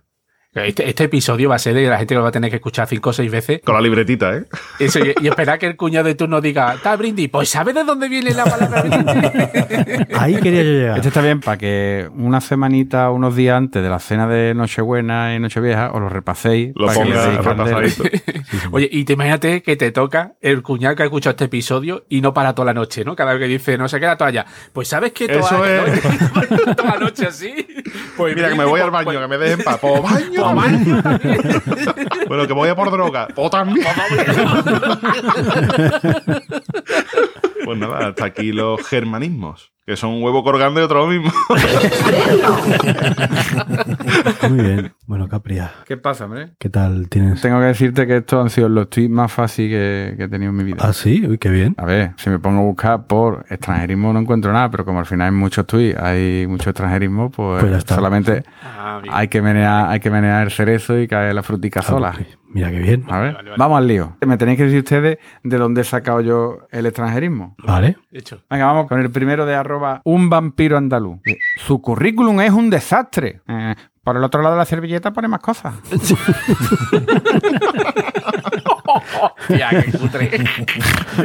Este, 0.66 0.90
este 0.90 1.04
episodio 1.06 1.50
va 1.50 1.56
a 1.56 1.60
ser 1.60 1.74
de 1.74 1.88
la 1.88 1.98
gente 1.98 2.14
que 2.14 2.16
lo 2.18 2.24
va 2.24 2.30
a 2.30 2.32
tener 2.32 2.50
que 2.50 2.58
escuchar 2.58 2.88
cinco 2.88 3.10
o 3.10 3.14
seis 3.14 3.32
veces. 3.32 3.62
Con 3.64 3.76
la 3.76 3.82
libretita, 3.82 4.36
¿eh? 4.36 4.46
Eso, 4.80 5.00
y, 5.00 5.14
y 5.22 5.28
esperar 5.28 5.60
que 5.60 5.66
el 5.68 5.76
cuñado 5.76 6.06
de 6.08 6.16
turno 6.16 6.42
diga, 6.42 6.74
está 6.76 6.96
brindis. 6.96 7.30
Pues 7.30 7.50
¿sabes 7.50 7.76
de 7.76 7.84
dónde 7.84 8.10
viene 8.10 8.34
la 8.34 8.46
palabra 8.46 8.82
brindis? 8.84 10.08
Ahí 10.18 10.36
quería 10.36 10.64
yo 10.64 10.72
llegar. 10.72 10.96
Este 10.98 11.10
está 11.10 11.22
bien 11.22 11.40
para 11.42 11.58
que 11.58 12.10
una 12.16 12.42
semanita, 12.42 13.10
unos 13.12 13.36
días 13.36 13.58
antes 13.58 13.82
de 13.84 13.90
la 13.90 14.00
cena 14.00 14.28
de 14.28 14.54
Nochebuena 14.54 15.36
y 15.36 15.40
Nochevieja 15.40 15.92
os 15.92 16.02
lo 16.02 16.10
repaséis. 16.10 16.72
Lo 16.76 16.88
para 16.88 17.04
que 17.04 17.10
le 17.10 17.38
ponga. 17.44 17.82
Oye, 18.72 18.90
y 18.92 19.04
te 19.06 19.14
imagínate 19.14 19.62
que 19.62 19.76
te 19.76 19.92
toca 19.92 20.34
el 20.42 20.62
cuñado 20.64 20.96
que 20.96 21.04
ha 21.04 21.06
escuchado 21.06 21.32
este 21.32 21.46
episodio 21.46 22.06
y 22.10 22.22
no 22.22 22.34
para 22.34 22.54
toda 22.56 22.68
la 22.68 22.74
noche, 22.74 23.04
¿no? 23.04 23.16
Cada 23.16 23.34
vez 23.34 23.42
que 23.42 23.48
dice, 23.48 23.78
no 23.78 23.88
sé 23.88 24.00
qué 24.00 24.06
la 24.06 24.18
toalla. 24.18 24.46
Pues 24.74 24.88
¿sabes 24.88 25.12
qué 25.12 25.26
Eso 25.26 25.48
toalla? 25.48 25.86
es. 25.86 26.04
¿no? 26.06 26.76
toda 26.76 26.94
la 26.96 27.00
noche 27.00 27.26
así. 27.28 27.68
Pues 28.16 28.36
Mira, 28.36 28.50
que 28.50 28.56
me 28.56 28.66
voy 28.66 28.82
al 28.82 28.92
baño, 28.92 29.20
que 29.20 29.28
me 29.28 29.38
dejen 29.38 29.64
para. 29.64 29.78
¿Po 29.78 30.02
también? 30.56 31.02
bueno, 32.28 32.48
que 32.48 32.54
voy 32.54 32.70
a 32.70 32.76
por 32.76 32.92
droga. 32.92 33.28
¿Po 33.34 33.50
también? 33.50 33.88
pues 37.68 37.80
nada, 37.80 38.08
hasta 38.08 38.26
aquí 38.26 38.52
los 38.54 38.82
germanismos, 38.88 39.74
que 39.86 39.98
son 39.98 40.12
un 40.12 40.24
huevo 40.24 40.44
colgando 40.44 40.80
y 40.80 40.84
otro 40.84 41.06
lo 41.06 41.08
mismo. 41.08 41.32
Muy 44.50 44.64
bien. 44.64 44.94
Bueno, 45.06 45.28
Capria, 45.28 45.72
¿Qué 45.86 45.98
pasa, 45.98 46.26
hombre? 46.26 46.52
¿qué 46.60 46.70
tal 46.70 47.10
tienes? 47.10 47.42
Tengo 47.42 47.60
que 47.60 47.66
decirte 47.66 48.08
que 48.08 48.18
estos 48.18 48.42
han 48.42 48.50
sido 48.50 48.70
los 48.70 48.90
tweets 48.90 49.10
más 49.10 49.32
fáciles 49.32 50.12
que, 50.12 50.18
que 50.18 50.24
he 50.24 50.28
tenido 50.30 50.52
en 50.52 50.58
mi 50.58 50.64
vida. 50.64 50.78
Ah, 50.82 50.94
sí, 50.94 51.26
uy, 51.28 51.38
qué 51.38 51.50
bien. 51.50 51.76
A 51.78 51.86
ver, 51.86 52.12
si 52.18 52.30
me 52.30 52.40
pongo 52.40 52.62
a 52.62 52.64
buscar 52.64 53.06
por 53.06 53.46
extranjerismo 53.50 54.14
no 54.14 54.20
encuentro 54.20 54.52
nada, 54.54 54.70
pero 54.72 54.86
como 54.86 55.00
al 55.00 55.06
final 55.06 55.28
hay 55.28 55.34
muchos 55.38 55.66
tweets, 55.68 56.00
hay 56.00 56.46
mucho 56.48 56.70
extranjerismo, 56.70 57.30
pues, 57.32 57.64
Pues 57.64 57.84
solamente 57.88 58.44
Ah, 58.64 59.02
hay 59.12 59.28
que 59.28 59.42
menear, 59.42 59.90
hay 59.90 60.00
que 60.00 60.10
menear 60.10 60.44
el 60.44 60.52
cerezo 60.52 60.98
y 61.00 61.08
caer 61.08 61.36
la 61.36 61.44
frutica 61.44 61.82
sola. 61.82 62.14
Ah, 62.16 62.20
Mira 62.50 62.72
qué 62.72 62.80
bien. 62.80 63.04
A 63.10 63.20
ver, 63.20 63.34
Vale, 63.36 63.50
vale. 63.50 63.60
vamos 63.60 63.78
al 63.78 63.88
lío. 63.88 64.18
Me 64.26 64.38
tenéis 64.38 64.58
que 64.58 64.64
decir 64.66 64.80
ustedes 64.80 65.18
de 65.44 65.58
dónde 65.58 65.82
he 65.82 65.84
sacado 65.84 66.22
yo 66.22 66.60
el 66.72 66.86
extranjerismo. 66.86 67.56
Vale. 67.64 67.98
De 68.10 68.20
hecho. 68.20 68.42
Venga, 68.50 68.66
vamos 68.68 68.88
con 68.88 69.00
el 69.02 69.12
primero 69.12 69.46
de 69.46 69.54
arroba 69.56 70.02
un 70.06 70.30
vampiro 70.30 70.78
andaluz. 70.78 71.20
Su 71.58 71.82
currículum 71.82 72.40
es 72.42 72.52
un 72.52 72.70
desastre. 72.70 73.42
Eh, 73.48 73.76
por 74.04 74.16
el 74.16 74.24
otro 74.24 74.42
lado 74.42 74.56
de 74.56 74.60
la 74.60 74.66
servilleta 74.66 75.12
pone 75.12 75.28
más 75.28 75.42
cosas. 75.42 75.76
Tía, 79.48 79.70
qué 79.70 79.98
cutre. 79.98 80.30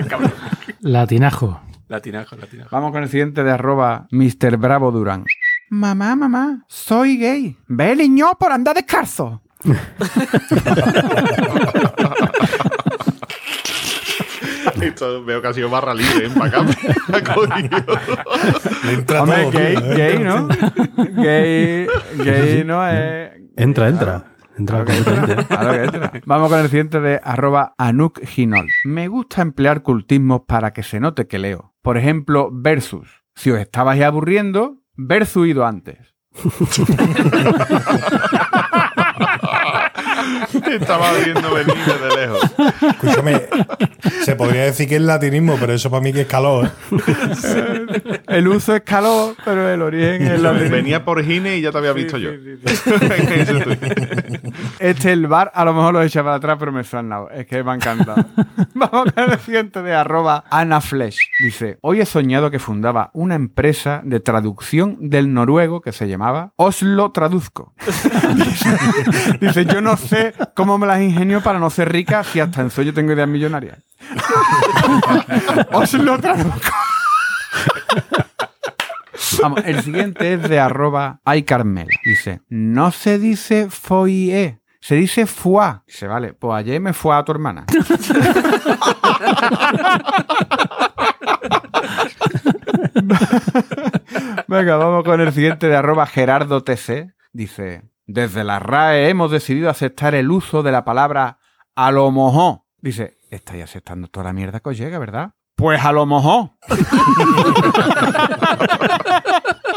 Cabrón. 0.09 0.33
Latinajo. 0.81 1.61
Latinajo, 1.89 2.37
latinajo. 2.37 2.69
Vamos 2.73 2.93
con 2.93 3.03
el 3.03 3.09
siguiente 3.09 3.45
de 3.45 3.51
arroba 3.51 4.07
Mr. 4.11 4.57
Bravo 4.57 4.91
Durán. 4.91 5.25
Mamá, 5.71 6.17
mamá, 6.17 6.65
soy 6.69 7.17
gay. 7.19 7.57
Ve, 7.67 7.95
niño, 7.97 8.33
por 8.39 8.53
andar 8.53 8.75
descalzo. 8.75 9.43
Esto 14.81 15.25
veo 15.25 15.41
que 15.41 15.49
ha 15.49 15.53
sido 15.53 15.71
barra 15.71 15.95
libre, 15.95 16.27
¿eh? 16.27 16.31
Para 16.37 16.47
acá. 16.47 16.65
Le 18.85 18.93
entra 18.95 19.23
Hombre, 19.23 19.43
todo, 19.43 19.51
gay, 19.53 19.77
tío, 19.77 19.85
¿eh? 19.85 19.95
gay, 19.97 20.19
¿no? 20.19 20.49
gay, 21.23 21.87
gay 22.19 22.65
no 22.65 22.87
es... 22.89 23.31
Entra, 23.57 23.89
entra. 23.89 24.25
Entra 24.59 24.85
completamente. 24.85 25.47
Claro 25.47 25.73
que 25.73 25.85
entra. 25.85 26.13
Vamos 26.27 26.51
con 26.51 26.59
el 26.61 26.69
siguiente 26.69 27.01
de 27.01 27.21
arroba 27.23 27.75
Anuk 27.79 28.25
Ginol. 28.27 28.69
Me 28.85 29.09
gusta 29.09 29.43
emplear 29.43 29.83
cultismos 29.83 30.43
para 30.47 30.73
que 30.73 30.83
se 30.83 31.01
note 31.01 31.27
que 31.27 31.39
leo. 31.39 31.75
Por 31.83 31.97
ejemplo, 31.97 32.51
versus. 32.53 33.23
Si 33.35 33.51
os 33.51 33.59
estabais 33.59 34.03
aburriendo, 34.03 34.79
versus 34.97 35.49
ido 35.49 35.67
antes. 35.67 35.99
Estaba 40.71 41.13
viendo 41.25 41.55
venir 41.55 41.75
de 41.75 42.17
lejos. 42.17 42.41
Escúchame, 42.81 43.43
se 44.25 44.37
podría 44.37 44.65
decir 44.65 44.89
que 44.89 44.97
es 44.97 45.03
latinismo, 45.03 45.57
pero 45.59 45.73
eso 45.73 45.91
para 45.91 46.03
mí 46.03 46.13
que 46.13 46.23
es 46.23 46.27
calor. 46.27 46.67
¿eh? 46.67 48.21
El 48.29 48.49
uso 48.49 48.75
es 48.75 48.83
calor, 48.83 49.37
pero 49.45 49.69
el 49.69 49.83
origen 49.83 50.23
es 50.23 50.41
la 50.41 50.53
Venía 50.53 51.05
por 51.05 51.23
Gine 51.23 51.57
y 51.57 51.61
ya 51.61 51.71
te 51.71 51.79
había 51.79 51.93
visto 51.93 52.17
yo. 52.19 52.31
Este 54.79 55.13
el 55.13 55.27
bar 55.27 55.51
a 55.55 55.65
lo 55.65 55.75
mejor 55.75 55.95
lo 55.95 56.03
echa 56.03 56.23
para 56.23 56.37
atrás, 56.37 56.57
pero 56.59 56.73
me 56.73 56.85
suena. 56.85 57.23
Es 57.35 57.47
que 57.47 57.63
me 57.63 57.73
ha 57.73 57.75
encantado. 57.75 58.25
Vamos 58.75 59.13
con 59.13 59.31
el 59.31 59.39
siguiente 59.41 59.83
de 59.83 59.95
arroba 59.95 60.45
Ana 60.51 60.81
Flesh. 60.81 61.19
Dice, 61.43 61.79
hoy 61.83 62.01
he 62.01 62.07
soñado 62.07 62.51
que 62.51 62.59
fundaba 62.59 63.11
una 63.13 63.35
empresa 63.35 64.01
de 64.05 64.21
traducción 64.21 64.97
del 65.11 65.33
noruego 65.33 65.81
que 65.81 65.93
se 65.93 66.09
llamaba 66.09 66.53
Oslo 66.57 67.13
Traduzco. 67.13 67.75
dice, 68.35 68.71
dice, 69.41 69.65
yo 69.67 69.81
no 69.81 69.97
sé 69.97 70.12
cómo 70.55 70.79
me 70.79 70.87
las 70.87 71.01
ingenio 71.01 71.43
para 71.43 71.59
no 71.59 71.71
ser 71.71 71.91
rica 71.93 72.23
si 72.25 72.41
hasta 72.41 72.61
en 72.61 72.71
sueño 72.71 72.93
tengo 72.93 73.13
ideas 73.13 73.29
millonarias. 73.29 73.79
Oslo 75.73 76.19
Traduzco. 76.19 76.71
Vamos, 79.41 79.63
el 79.65 79.83
siguiente 79.83 80.35
es 80.35 80.49
de 80.49 80.61
arroba 80.61 81.21
iCarmel. 81.35 81.89
Dice, 82.05 82.43
no 82.49 82.91
se 82.93 83.19
dice 83.19 83.69
foie, 83.71 84.61
se 84.81 84.95
dice 84.97 85.27
foie. 85.27 85.81
Dice, 85.87 86.07
vale, 86.07 86.35
pues 86.35 86.55
ayer 86.55 86.81
me 86.81 86.93
fue 86.93 87.17
a 87.17 87.25
tu 87.25 87.33
hermana. 87.33 87.65
Venga, 94.49 94.77
vamos 94.77 95.05
con 95.05 95.21
el 95.21 95.33
siguiente 95.33 95.69
de 95.69 95.77
arroba 95.77 96.07
Gerardo 96.07 96.63
TC. 96.63 97.15
Dice, 97.33 97.83
desde 98.07 98.45
la 98.45 98.59
RAE 98.59 99.09
hemos 99.09 99.31
decidido 99.31 99.71
aceptar 99.71 100.15
el 100.15 100.31
uso 100.31 100.63
de 100.63 100.73
la 100.73 100.85
palabra 100.85 101.39
a 101.75 101.91
lo 101.91 102.11
mojó. 102.11 102.67
Dice, 102.79 103.19
estáis 103.31 103.65
aceptando 103.65 104.09
toda 104.09 104.25
la 104.25 104.33
mierda 104.33 104.61
que 104.61 104.71
os 104.71 104.79
llega, 104.79 104.99
¿verdad? 104.99 105.35
Pues 105.55 105.85
a 105.85 105.93
lo 105.93 106.07
mojó. 106.07 106.57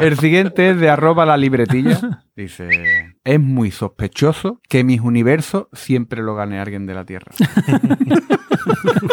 El 0.00 0.18
siguiente 0.18 0.70
es 0.70 0.78
de 0.80 0.88
arroba 0.90 1.24
la 1.26 1.36
libretilla. 1.36 2.24
Dice, 2.36 3.14
es 3.24 3.40
muy 3.40 3.70
sospechoso 3.70 4.60
que 4.68 4.82
mis 4.84 5.00
universos 5.00 5.66
siempre 5.72 6.22
lo 6.22 6.34
gane 6.34 6.58
alguien 6.58 6.86
de 6.86 6.94
la 6.94 7.04
Tierra. 7.04 7.32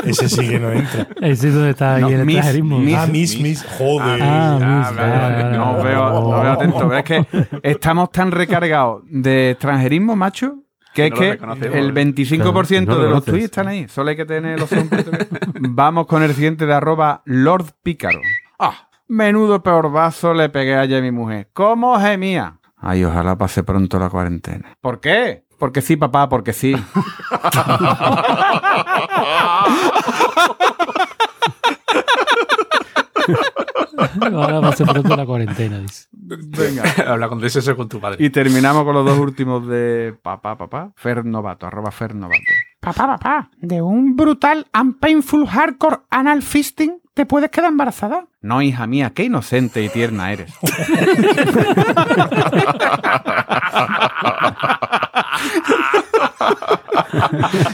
Ese 0.05 0.29
sí 0.29 0.47
que 0.47 0.59
no 0.59 0.71
entra. 0.71 1.07
Ese 1.21 1.49
es 1.49 1.53
donde 1.53 1.71
está 1.71 1.95
ahí 1.95 2.01
No, 2.01 2.09
el. 2.09 2.25
Miss- 2.25 2.95
Ah, 2.97 3.07
Miss, 3.07 3.39
Miss, 3.39 3.65
joder. 3.77 4.19
Ah, 4.21 4.57
Ah, 4.87 4.91
vale, 4.95 5.17
vale, 5.43 5.57
no 5.57 5.83
veo, 5.83 6.09
no 6.09 6.41
veo 6.41 6.51
atento. 6.51 6.93
Es 6.93 7.03
que 7.03 7.25
estamos 7.63 8.11
tan 8.11 8.31
recargados 8.31 9.03
de 9.09 9.51
extranjerismo, 9.51 10.15
macho, 10.15 10.63
que 10.93 11.11
Que 11.11 11.31
es 11.31 11.41
no 11.41 11.55
que 11.55 11.67
el 11.77 11.93
25% 11.93 12.85
Claro, 12.85 12.85
no 12.85 12.95
lo 12.95 13.03
de 13.03 13.09
los 13.09 13.25
tweets 13.25 13.45
están 13.45 13.67
ahí. 13.67 13.87
Solo 13.87 14.09
hay 14.09 14.15
que 14.15 14.25
tener 14.25 14.59
los. 14.59 14.69
Vamos 15.59 16.07
con 16.07 16.23
el 16.23 16.33
siguiente 16.33 16.65
de 16.65 16.73
arroba 16.73 17.21
Lord 17.25 17.65
Pícaro. 17.83 18.19
Ah, 18.59 18.86
menudo 19.07 19.63
peorbazo 19.63 20.33
le 20.33 20.49
pegué 20.49 20.75
ayer 20.75 20.99
a 20.99 21.01
mi 21.01 21.11
mujer. 21.11 21.49
¿Cómo 21.53 21.99
gemía? 21.99 22.59
Ay, 22.77 23.03
ojalá 23.03 23.37
pase 23.37 23.63
pronto 23.63 23.99
la 23.99 24.09
cuarentena. 24.09 24.77
¿Por 24.81 24.99
qué? 24.99 25.45
Porque 25.57 25.81
sí, 25.81 25.97
papá, 25.97 26.29
porque 26.29 26.53
sí. 26.53 26.75
Ahora 34.21 34.59
va 34.59 34.69
a 34.69 34.75
ser 34.75 34.87
pronto 34.87 35.15
la 35.15 35.25
cuarentena, 35.25 35.79
dice. 35.79 36.07
Venga. 36.11 36.83
Habla 37.07 37.29
con 37.29 37.43
eso 37.43 37.75
con 37.75 37.89
tu 37.89 37.99
padre. 37.99 38.23
Y 38.23 38.29
terminamos 38.29 38.83
con 38.83 38.93
los 38.93 39.05
dos 39.05 39.17
últimos 39.17 39.67
de 39.67 40.15
papá, 40.21 40.57
papá. 40.57 40.91
Fer 40.95 41.25
Novato, 41.25 41.65
arroba 41.65 41.91
Fer 41.91 42.13
Novato. 42.15 42.43
Papá, 42.79 43.07
papá, 43.07 43.49
de 43.57 43.81
un 43.81 44.15
brutal 44.15 44.67
and 44.71 44.99
painful 44.99 45.47
hardcore 45.47 45.97
anal 46.09 46.41
fisting, 46.41 47.01
¿te 47.17 47.25
puedes 47.25 47.49
quedar 47.49 47.71
embarazada? 47.71 48.27
No, 48.41 48.61
hija 48.61 48.85
mía, 48.85 49.11
qué 49.13 49.23
inocente 49.23 49.81
y 49.83 49.89
tierna 49.89 50.31
eres. 50.31 50.53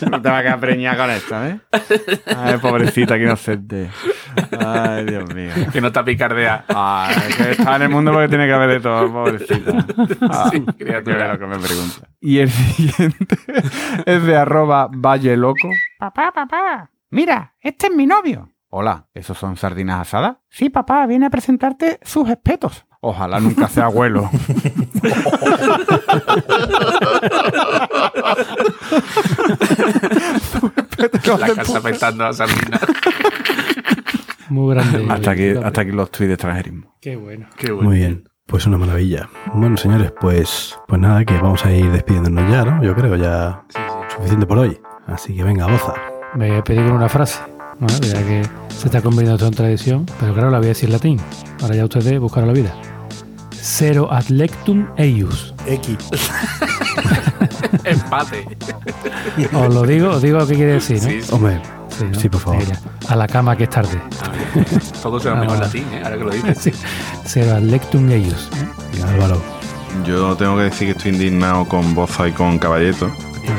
no 0.09 0.21
te 0.21 0.29
vas 0.29 0.39
a 0.39 0.43
quedar 0.43 0.59
preñada 0.59 0.97
con 0.97 1.09
esto, 1.11 1.45
¿eh? 1.45 1.59
Ay, 2.37 2.57
pobrecita, 2.57 3.17
qué 3.17 3.23
inocente. 3.23 3.89
Ay, 4.59 5.05
Dios 5.05 5.33
mío. 5.33 5.51
Que 5.71 5.81
no 5.81 5.91
te 5.91 6.03
picardea. 6.03 6.65
Ay, 6.69 7.15
que 7.35 7.51
está 7.51 7.75
en 7.75 7.83
el 7.83 7.89
mundo 7.89 8.11
porque 8.11 8.29
tiene 8.29 8.47
que 8.47 8.53
haber 8.53 8.69
de 8.69 8.79
todo, 8.79 9.11
pobrecita. 9.11 9.85
Ah, 10.21 10.49
Sí, 10.51 10.61
criatura. 10.77 11.33
lo 11.33 11.39
que 11.39 11.45
me 11.47 11.57
pregunta. 11.59 12.07
Y 12.19 12.39
el 12.39 12.49
siguiente 12.49 13.37
es 14.05 14.23
de 14.23 14.37
arroba 14.37 14.87
Valle 14.91 15.35
Loco. 15.37 15.69
Papá, 15.99 16.31
papá, 16.33 16.89
mira, 17.09 17.53
este 17.61 17.87
es 17.87 17.93
mi 17.93 18.05
novio. 18.05 18.49
Hola, 18.75 19.05
¿esos 19.13 19.37
son 19.37 19.55
sardinas 19.55 20.01
asadas? 20.01 20.37
Sí, 20.49 20.71
papá, 20.71 21.05
viene 21.05 21.27
a 21.27 21.29
presentarte 21.29 21.99
sus 22.01 22.27
espetos. 22.27 22.87
Ojalá 23.01 23.39
nunca 23.39 23.67
sea 23.67 23.85
abuelo. 23.85 24.31
La 30.97 31.53
casa 31.55 31.77
apestando 31.77 32.25
a 32.25 32.33
sardina. 32.33 32.79
Muy 34.49 34.73
grande. 34.73 35.05
hasta, 35.09 35.31
aquí, 35.31 35.49
hasta 35.51 35.81
aquí 35.81 35.91
los 35.91 36.11
tweets 36.11 36.27
de 36.29 36.33
extranjerismo. 36.33 36.95
Qué 37.01 37.15
bueno. 37.15 37.47
Qué 37.57 37.71
bueno. 37.71 37.89
Muy 37.89 37.97
bien. 37.99 38.29
Pues 38.45 38.65
una 38.67 38.77
maravilla. 38.77 39.29
Bueno, 39.53 39.77
señores, 39.77 40.11
pues, 40.19 40.77
pues 40.87 40.99
nada, 40.99 41.23
que 41.25 41.35
vamos 41.37 41.65
a 41.65 41.71
ir 41.71 41.91
despidiéndonos 41.91 42.49
ya, 42.51 42.63
¿no? 42.65 42.83
Yo 42.83 42.93
creo 42.95 43.15
ya 43.15 43.63
Sí, 43.69 43.79
sí. 43.79 44.15
suficiente 44.15 44.45
por 44.45 44.57
hoy. 44.59 44.79
Así 45.07 45.35
que 45.35 45.43
venga, 45.43 45.65
goza. 45.65 45.93
Me 46.35 46.49
voy 46.49 46.57
a 46.57 46.63
pedir 46.63 46.83
con 46.83 46.93
una 46.93 47.09
frase. 47.09 47.39
Bueno, 47.83 47.99
ya 48.07 48.23
que 48.25 48.43
se 48.77 48.85
está 48.87 49.01
convirtiendo 49.01 49.37
todo 49.37 49.49
en 49.49 49.55
tradición, 49.55 50.05
pero 50.19 50.33
claro, 50.33 50.49
la 50.51 50.57
voy 50.59 50.67
a 50.67 50.69
decir 50.69 50.85
en 50.89 50.93
latín. 50.93 51.19
Ahora 51.61 51.75
ya 51.75 51.83
ustedes 51.85 52.19
buscaron 52.19 52.47
la 52.47 52.53
vida. 52.53 52.73
Cero 53.61 54.07
ad 54.11 54.25
lectum 54.27 54.87
eius. 54.97 55.53
X. 55.67 55.97
Empate. 57.83 58.45
Os 59.53 59.73
lo 59.73 59.83
digo, 59.83 60.09
os 60.09 60.21
digo 60.21 60.37
lo 60.39 60.47
que 60.47 60.55
quiere 60.55 60.73
decir, 60.73 61.01
¿no? 61.01 61.09
Sí, 61.09 61.21
sí. 61.21 61.29
Hombre, 61.33 61.61
Sí, 61.89 62.05
¿no? 62.11 62.19
Sí, 62.19 62.27
por 62.29 62.41
favor. 62.41 62.63
A 63.07 63.15
la 63.15 63.27
cama 63.27 63.55
que 63.55 63.65
es 63.65 63.69
tarde. 63.69 64.01
Todo 65.01 65.19
será 65.19 65.35
Ah, 65.35 65.39
mejor 65.41 65.59
vale. 65.59 65.65
latín, 65.67 65.83
¿eh? 65.93 66.01
Ahora 66.03 66.17
que 66.17 66.23
lo 66.23 66.31
dices. 66.31 66.57
Sí. 66.59 66.71
Cero 67.25 67.55
ad 67.55 67.61
lectum 67.61 68.09
eius. 68.09 68.49
¿eh? 68.55 69.03
Álvaro. 69.07 69.39
Yo 70.05 70.35
tengo 70.35 70.57
que 70.57 70.63
decir 70.63 70.87
que 70.87 70.97
estoy 70.97 71.11
indignado 71.11 71.65
con 71.65 71.93
Boza 71.93 72.27
y 72.27 72.31
con 72.31 72.57
Caballeto, 72.57 73.11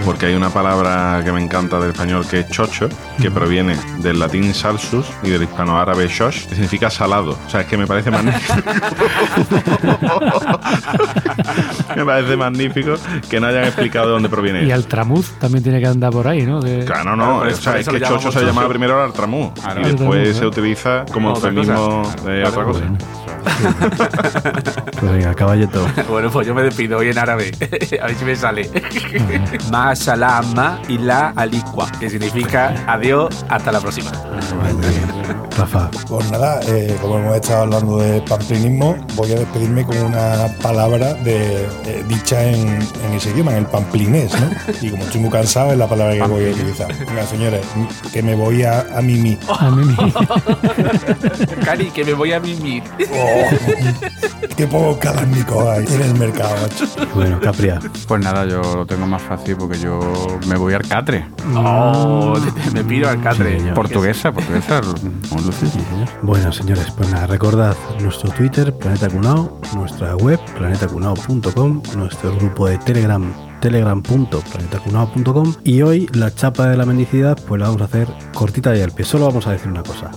porque 0.04 0.26
hay 0.26 0.34
una 0.34 0.50
palabra 0.50 1.20
que 1.24 1.32
me 1.32 1.42
encanta 1.42 1.78
del 1.78 1.90
español 1.90 2.26
que 2.28 2.40
es 2.40 2.48
chocho, 2.48 2.88
que 3.20 3.30
proviene 3.30 3.76
del 3.98 4.18
latín 4.18 4.54
salsus 4.54 5.06
y 5.22 5.30
del 5.30 5.42
hispanoárabe 5.44 6.08
shosh, 6.08 6.46
que 6.46 6.54
significa 6.54 6.90
salado. 6.90 7.38
O 7.46 7.50
sea, 7.50 7.62
es 7.62 7.66
que 7.66 7.76
me 7.76 7.86
parece 7.86 8.10
magnífico. 8.10 8.54
me 11.96 12.04
parece 12.04 12.36
magnífico 12.36 12.94
que 13.28 13.40
no 13.40 13.46
hayan 13.46 13.64
explicado 13.64 14.06
de 14.06 14.12
dónde 14.12 14.28
proviene. 14.28 14.64
Y 14.64 14.70
Altramuz 14.70 15.30
también 15.38 15.62
tiene 15.62 15.80
que 15.80 15.86
andar 15.86 16.12
por 16.12 16.28
ahí, 16.28 16.42
¿no? 16.42 16.60
Claro, 16.60 16.84
Claro, 16.86 17.16
no, 17.16 17.38
por 17.38 17.48
o 17.48 17.54
sea, 17.54 17.78
es 17.78 17.88
que 17.88 18.00
chocho 18.00 18.30
se 18.30 18.44
llamaba 18.44 18.68
primero 18.68 18.96
al 18.98 19.06
altramú 19.06 19.52
Claro. 19.54 19.80
y 19.80 19.84
después 19.84 20.36
se 20.36 20.46
utiliza 20.46 21.04
como 21.12 21.30
eufemismo 21.30 22.02
de 22.24 22.44
otra 22.44 22.64
cosa. 22.64 22.80
Pues 25.00 25.12
venga, 25.12 25.34
caballeto. 25.34 25.86
Bueno, 26.08 26.30
pues 26.30 26.46
yo 26.46 26.54
me 26.54 26.62
despido 26.62 26.98
hoy 26.98 27.08
en 27.08 27.18
árabe. 27.18 27.50
A 28.02 28.06
ver 28.06 28.16
si 28.16 28.24
me 28.24 28.36
sale. 28.36 28.70
Ma 29.74 29.92
salama 29.96 30.78
y 30.88 30.98
la 30.98 31.32
alicua, 31.34 31.90
que 31.98 32.08
significa 32.08 32.72
adiós, 32.86 33.44
hasta 33.48 33.72
la 33.72 33.80
próxima. 33.80 34.12
Rafa. 35.58 35.88
Pues 36.08 36.30
nada, 36.30 36.60
eh, 36.66 36.96
como 37.00 37.18
hemos 37.18 37.34
estado 37.36 37.62
hablando 37.62 37.98
de 37.98 38.20
pamplinismo, 38.22 38.96
voy 39.14 39.32
a 39.32 39.36
despedirme 39.36 39.84
con 39.84 39.96
una 39.98 40.46
palabra 40.62 41.14
de, 41.14 41.64
eh, 41.86 42.04
dicha 42.08 42.42
en, 42.44 42.58
en 42.68 43.12
ese 43.14 43.30
idioma, 43.30 43.52
en 43.52 43.58
el 43.58 43.66
pamplinés, 43.66 44.32
¿no? 44.40 44.48
Y 44.80 44.90
como 44.90 45.02
estoy 45.04 45.20
muy 45.20 45.30
cansado, 45.30 45.72
es 45.72 45.78
la 45.78 45.88
palabra 45.88 46.14
que 46.14 46.22
voy 46.22 46.48
a 46.48 46.52
utilizar. 46.52 46.88
Venga, 47.06 47.24
señores, 47.26 47.64
que 48.12 48.22
me 48.22 48.34
voy 48.34 48.62
a, 48.64 48.80
a 48.96 49.00
mimí. 49.00 49.38
A 49.48 49.70
me- 49.70 49.94
Cari, 51.64 51.90
que 51.90 52.04
me 52.04 52.14
voy 52.14 52.32
a 52.32 52.40
mimir. 52.40 52.82
Oh, 53.12 54.46
qué 54.56 54.66
pocos 54.66 54.96
calámnicos 54.98 55.68
hay 55.68 55.84
en 55.86 56.02
el 56.02 56.14
mercado, 56.14 56.54
macho. 56.62 56.84
Bueno, 57.14 57.38
Capria. 57.40 57.78
Pues 58.08 58.20
nada, 58.22 58.44
yo 58.44 58.60
lo 58.74 58.86
tengo 58.86 59.06
más 59.06 59.22
fácil 59.22 59.56
porque 59.66 59.78
yo 59.78 59.98
me 60.46 60.56
voy 60.56 60.74
al 60.74 60.86
Catre. 60.86 61.24
Oh, 61.54 62.34
me 62.74 62.84
pido 62.84 63.08
al 63.08 63.22
catre. 63.22 63.54
Sí, 63.54 63.60
señor. 63.60 63.74
Portuguesa, 63.74 64.30
portuguesa. 64.30 64.82
Bueno, 66.20 66.52
señores, 66.52 66.90
pues 66.94 67.10
nada, 67.10 67.26
recordad 67.26 67.74
nuestro 67.98 68.30
Twitter, 68.32 68.76
Planeta 68.76 69.08
Cunao, 69.08 69.58
nuestra 69.74 70.16
web, 70.16 70.38
planetacunao.com, 70.58 71.82
nuestro 71.96 72.36
grupo 72.36 72.68
de 72.68 72.76
Telegram, 72.76 73.24
telegram.planetacunao.com 73.64 75.54
y 75.64 75.80
hoy 75.80 76.06
la 76.12 76.34
chapa 76.34 76.68
de 76.68 76.76
la 76.76 76.84
mendicidad 76.84 77.38
pues 77.48 77.58
la 77.58 77.68
vamos 77.68 77.80
a 77.80 77.86
hacer 77.86 78.08
cortita 78.34 78.76
y 78.76 78.82
al 78.82 78.90
pie. 78.90 79.06
Solo 79.06 79.24
vamos 79.26 79.46
a 79.46 79.52
decir 79.52 79.68
una 79.68 79.82
cosa. 79.82 80.10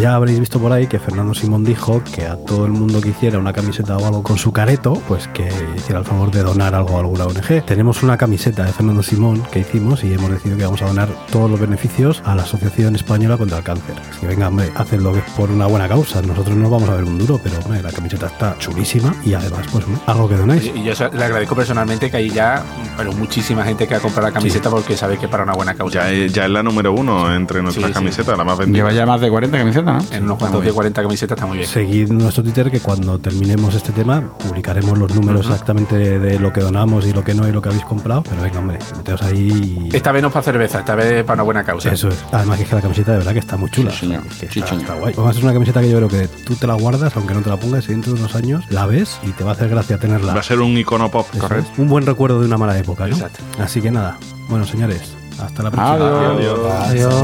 Ya 0.00 0.14
habréis 0.14 0.40
visto 0.40 0.58
por 0.58 0.72
ahí 0.72 0.86
que 0.86 0.98
Fernando 0.98 1.34
Simón 1.34 1.62
dijo 1.62 2.02
que 2.14 2.24
a 2.24 2.36
todo 2.36 2.64
el 2.64 2.72
mundo 2.72 3.02
que 3.02 3.10
hiciera 3.10 3.38
una 3.38 3.52
camiseta 3.52 3.98
o 3.98 4.06
algo 4.06 4.22
con 4.22 4.38
su 4.38 4.50
careto, 4.50 4.94
pues 5.06 5.28
que 5.28 5.46
hiciera 5.76 5.98
el 5.98 6.06
favor 6.06 6.30
de 6.30 6.42
donar 6.42 6.74
algo 6.74 6.96
a 6.96 7.00
alguna 7.00 7.26
ONG. 7.26 7.66
Tenemos 7.66 8.02
una 8.02 8.16
camiseta 8.16 8.64
de 8.64 8.72
Fernando 8.72 9.02
Simón 9.02 9.42
que 9.52 9.58
hicimos 9.58 10.02
y 10.02 10.14
hemos 10.14 10.30
decidido 10.30 10.56
que 10.56 10.64
vamos 10.64 10.80
a 10.80 10.86
donar 10.86 11.10
todos 11.30 11.50
los 11.50 11.60
beneficios 11.60 12.22
a 12.24 12.34
la 12.34 12.44
Asociación 12.44 12.96
Española 12.96 13.36
contra 13.36 13.58
el 13.58 13.64
Cáncer. 13.64 13.96
Así 14.08 14.20
que 14.20 14.26
venga, 14.26 14.48
hombre, 14.48 14.70
hacedlo 14.74 15.12
que 15.12 15.18
es 15.18 15.30
por 15.36 15.50
una 15.50 15.66
buena 15.66 15.86
causa. 15.86 16.22
Nosotros 16.22 16.56
no 16.56 16.70
vamos 16.70 16.88
a 16.88 16.94
ver 16.94 17.04
un 17.04 17.18
duro, 17.18 17.38
pero 17.42 17.58
hombre, 17.58 17.82
la 17.82 17.92
camiseta 17.92 18.28
está 18.28 18.56
chulísima 18.58 19.14
y 19.22 19.34
además, 19.34 19.66
pues 19.70 19.84
algo 20.06 20.30
que 20.30 20.36
donáis. 20.36 20.64
Y 20.74 20.82
yo 20.82 20.94
le 21.12 21.24
agradezco 21.24 21.54
personalmente 21.54 22.10
que 22.10 22.16
hay 22.16 22.30
ya 22.30 22.64
pero 22.96 23.12
muchísima 23.12 23.64
gente 23.64 23.86
que 23.86 23.94
ha 23.94 24.00
comprado 24.00 24.28
la 24.28 24.32
camiseta 24.34 24.70
porque 24.70 24.96
sabe 24.96 25.16
que 25.18 25.26
es 25.26 25.30
para 25.30 25.42
una 25.44 25.54
buena 25.54 25.74
causa. 25.74 25.94
Ya 26.00 26.12
es, 26.12 26.32
ya 26.32 26.44
es 26.44 26.50
la 26.50 26.62
número 26.62 26.92
uno 26.92 27.34
entre 27.34 27.62
nuestras 27.62 27.86
Sí, 27.86 27.92
sí. 27.92 27.94
camisetas, 27.94 28.36
la 28.38 28.44
más 28.44 28.58
vendida. 28.58 28.78
Lleva 28.78 28.92
ya 28.92 29.06
más 29.06 29.20
de 29.20 29.28
40 29.30 29.58
camisetas, 29.58 30.10
¿no? 30.10 30.16
En 30.16 30.24
unos 30.24 30.38
cuantos 30.38 30.64
de 30.64 30.72
40 30.72 31.02
camisetas 31.02 31.36
está 31.36 31.46
muy 31.46 31.58
bien. 31.58 31.68
Seguid 31.68 32.10
nuestro 32.10 32.42
Twitter 32.42 32.70
que 32.70 32.80
cuando 32.80 33.18
terminemos 33.18 33.74
este 33.74 33.92
tema 33.92 34.22
publicaremos 34.38 34.98
los 34.98 35.14
números 35.14 35.46
exactamente 35.46 35.96
de, 35.96 36.18
de 36.18 36.38
lo 36.38 36.52
que 36.52 36.60
donamos 36.60 37.06
y 37.06 37.12
lo 37.12 37.22
que 37.24 37.34
no 37.34 37.46
y 37.48 37.52
lo 37.52 37.60
que 37.62 37.68
habéis 37.68 37.84
comprado. 37.84 38.22
Pero 38.22 38.42
venga, 38.42 38.58
hombre, 38.58 38.78
meteos 38.96 39.22
ahí 39.22 39.88
y... 39.90 39.96
Esta 39.96 40.12
vez 40.12 40.22
no 40.22 40.28
es 40.28 40.34
para 40.34 40.44
cerveza, 40.44 40.80
esta 40.80 40.94
vez 40.94 41.06
es 41.12 41.24
para 41.24 41.34
una 41.34 41.42
buena 41.44 41.64
causa. 41.64 41.90
Eso 41.92 42.08
es. 42.08 42.16
Además 42.32 42.56
que 42.58 42.62
es 42.64 42.68
que 42.68 42.74
la 42.76 42.82
camiseta 42.82 43.12
de 43.12 43.18
verdad 43.18 43.32
que 43.32 43.38
está 43.38 43.56
muy 43.56 43.70
chula. 43.70 43.90
Sí, 43.90 43.98
señor. 44.00 44.22
Está, 44.26 44.52
señor. 44.52 44.80
está 44.82 44.94
guay. 44.94 45.14
Además 45.16 45.36
es 45.36 45.42
una 45.42 45.52
camiseta 45.52 45.80
que 45.80 45.90
yo 45.90 45.96
creo 45.98 46.08
que 46.08 46.28
tú 46.28 46.54
te 46.54 46.66
la 46.66 46.74
guardas, 46.74 47.16
aunque 47.16 47.34
no 47.34 47.42
te 47.42 47.50
la 47.50 47.56
pongas, 47.56 47.84
y 47.88 47.92
dentro 47.92 48.12
de 48.12 48.20
unos 48.20 48.34
años 48.34 48.64
la 48.70 48.86
ves 48.86 49.18
y 49.22 49.30
te 49.30 49.44
va 49.44 49.50
a 49.50 49.54
hacer 49.54 49.68
gracia 49.68 49.98
tenerla. 49.98 50.34
Va 50.34 50.40
a 50.40 50.42
ser 50.42 50.60
un 50.60 50.76
icono 50.76 51.10
pop. 51.10 51.26
Eso 51.34 51.46
es. 51.54 51.64
Un 51.78 51.88
buen 51.88 52.06
recuerdo 52.06 52.40
de 52.40 52.46
una 52.46 52.58
mala 52.66 52.78
época, 52.78 53.06
¿no? 53.06 53.14
Exacto. 53.14 53.44
Así 53.58 53.80
que 53.80 53.90
nada. 53.90 54.18
Bueno, 54.48 54.66
señores, 54.66 55.14
hasta 55.40 55.62
la 55.62 55.70
próxima. 55.70 56.32
Adiós. 56.32 56.58
Adiós. 56.88 57.14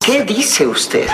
¿Qué 0.00 0.24
dice 0.24 0.66
usted? 0.66 1.06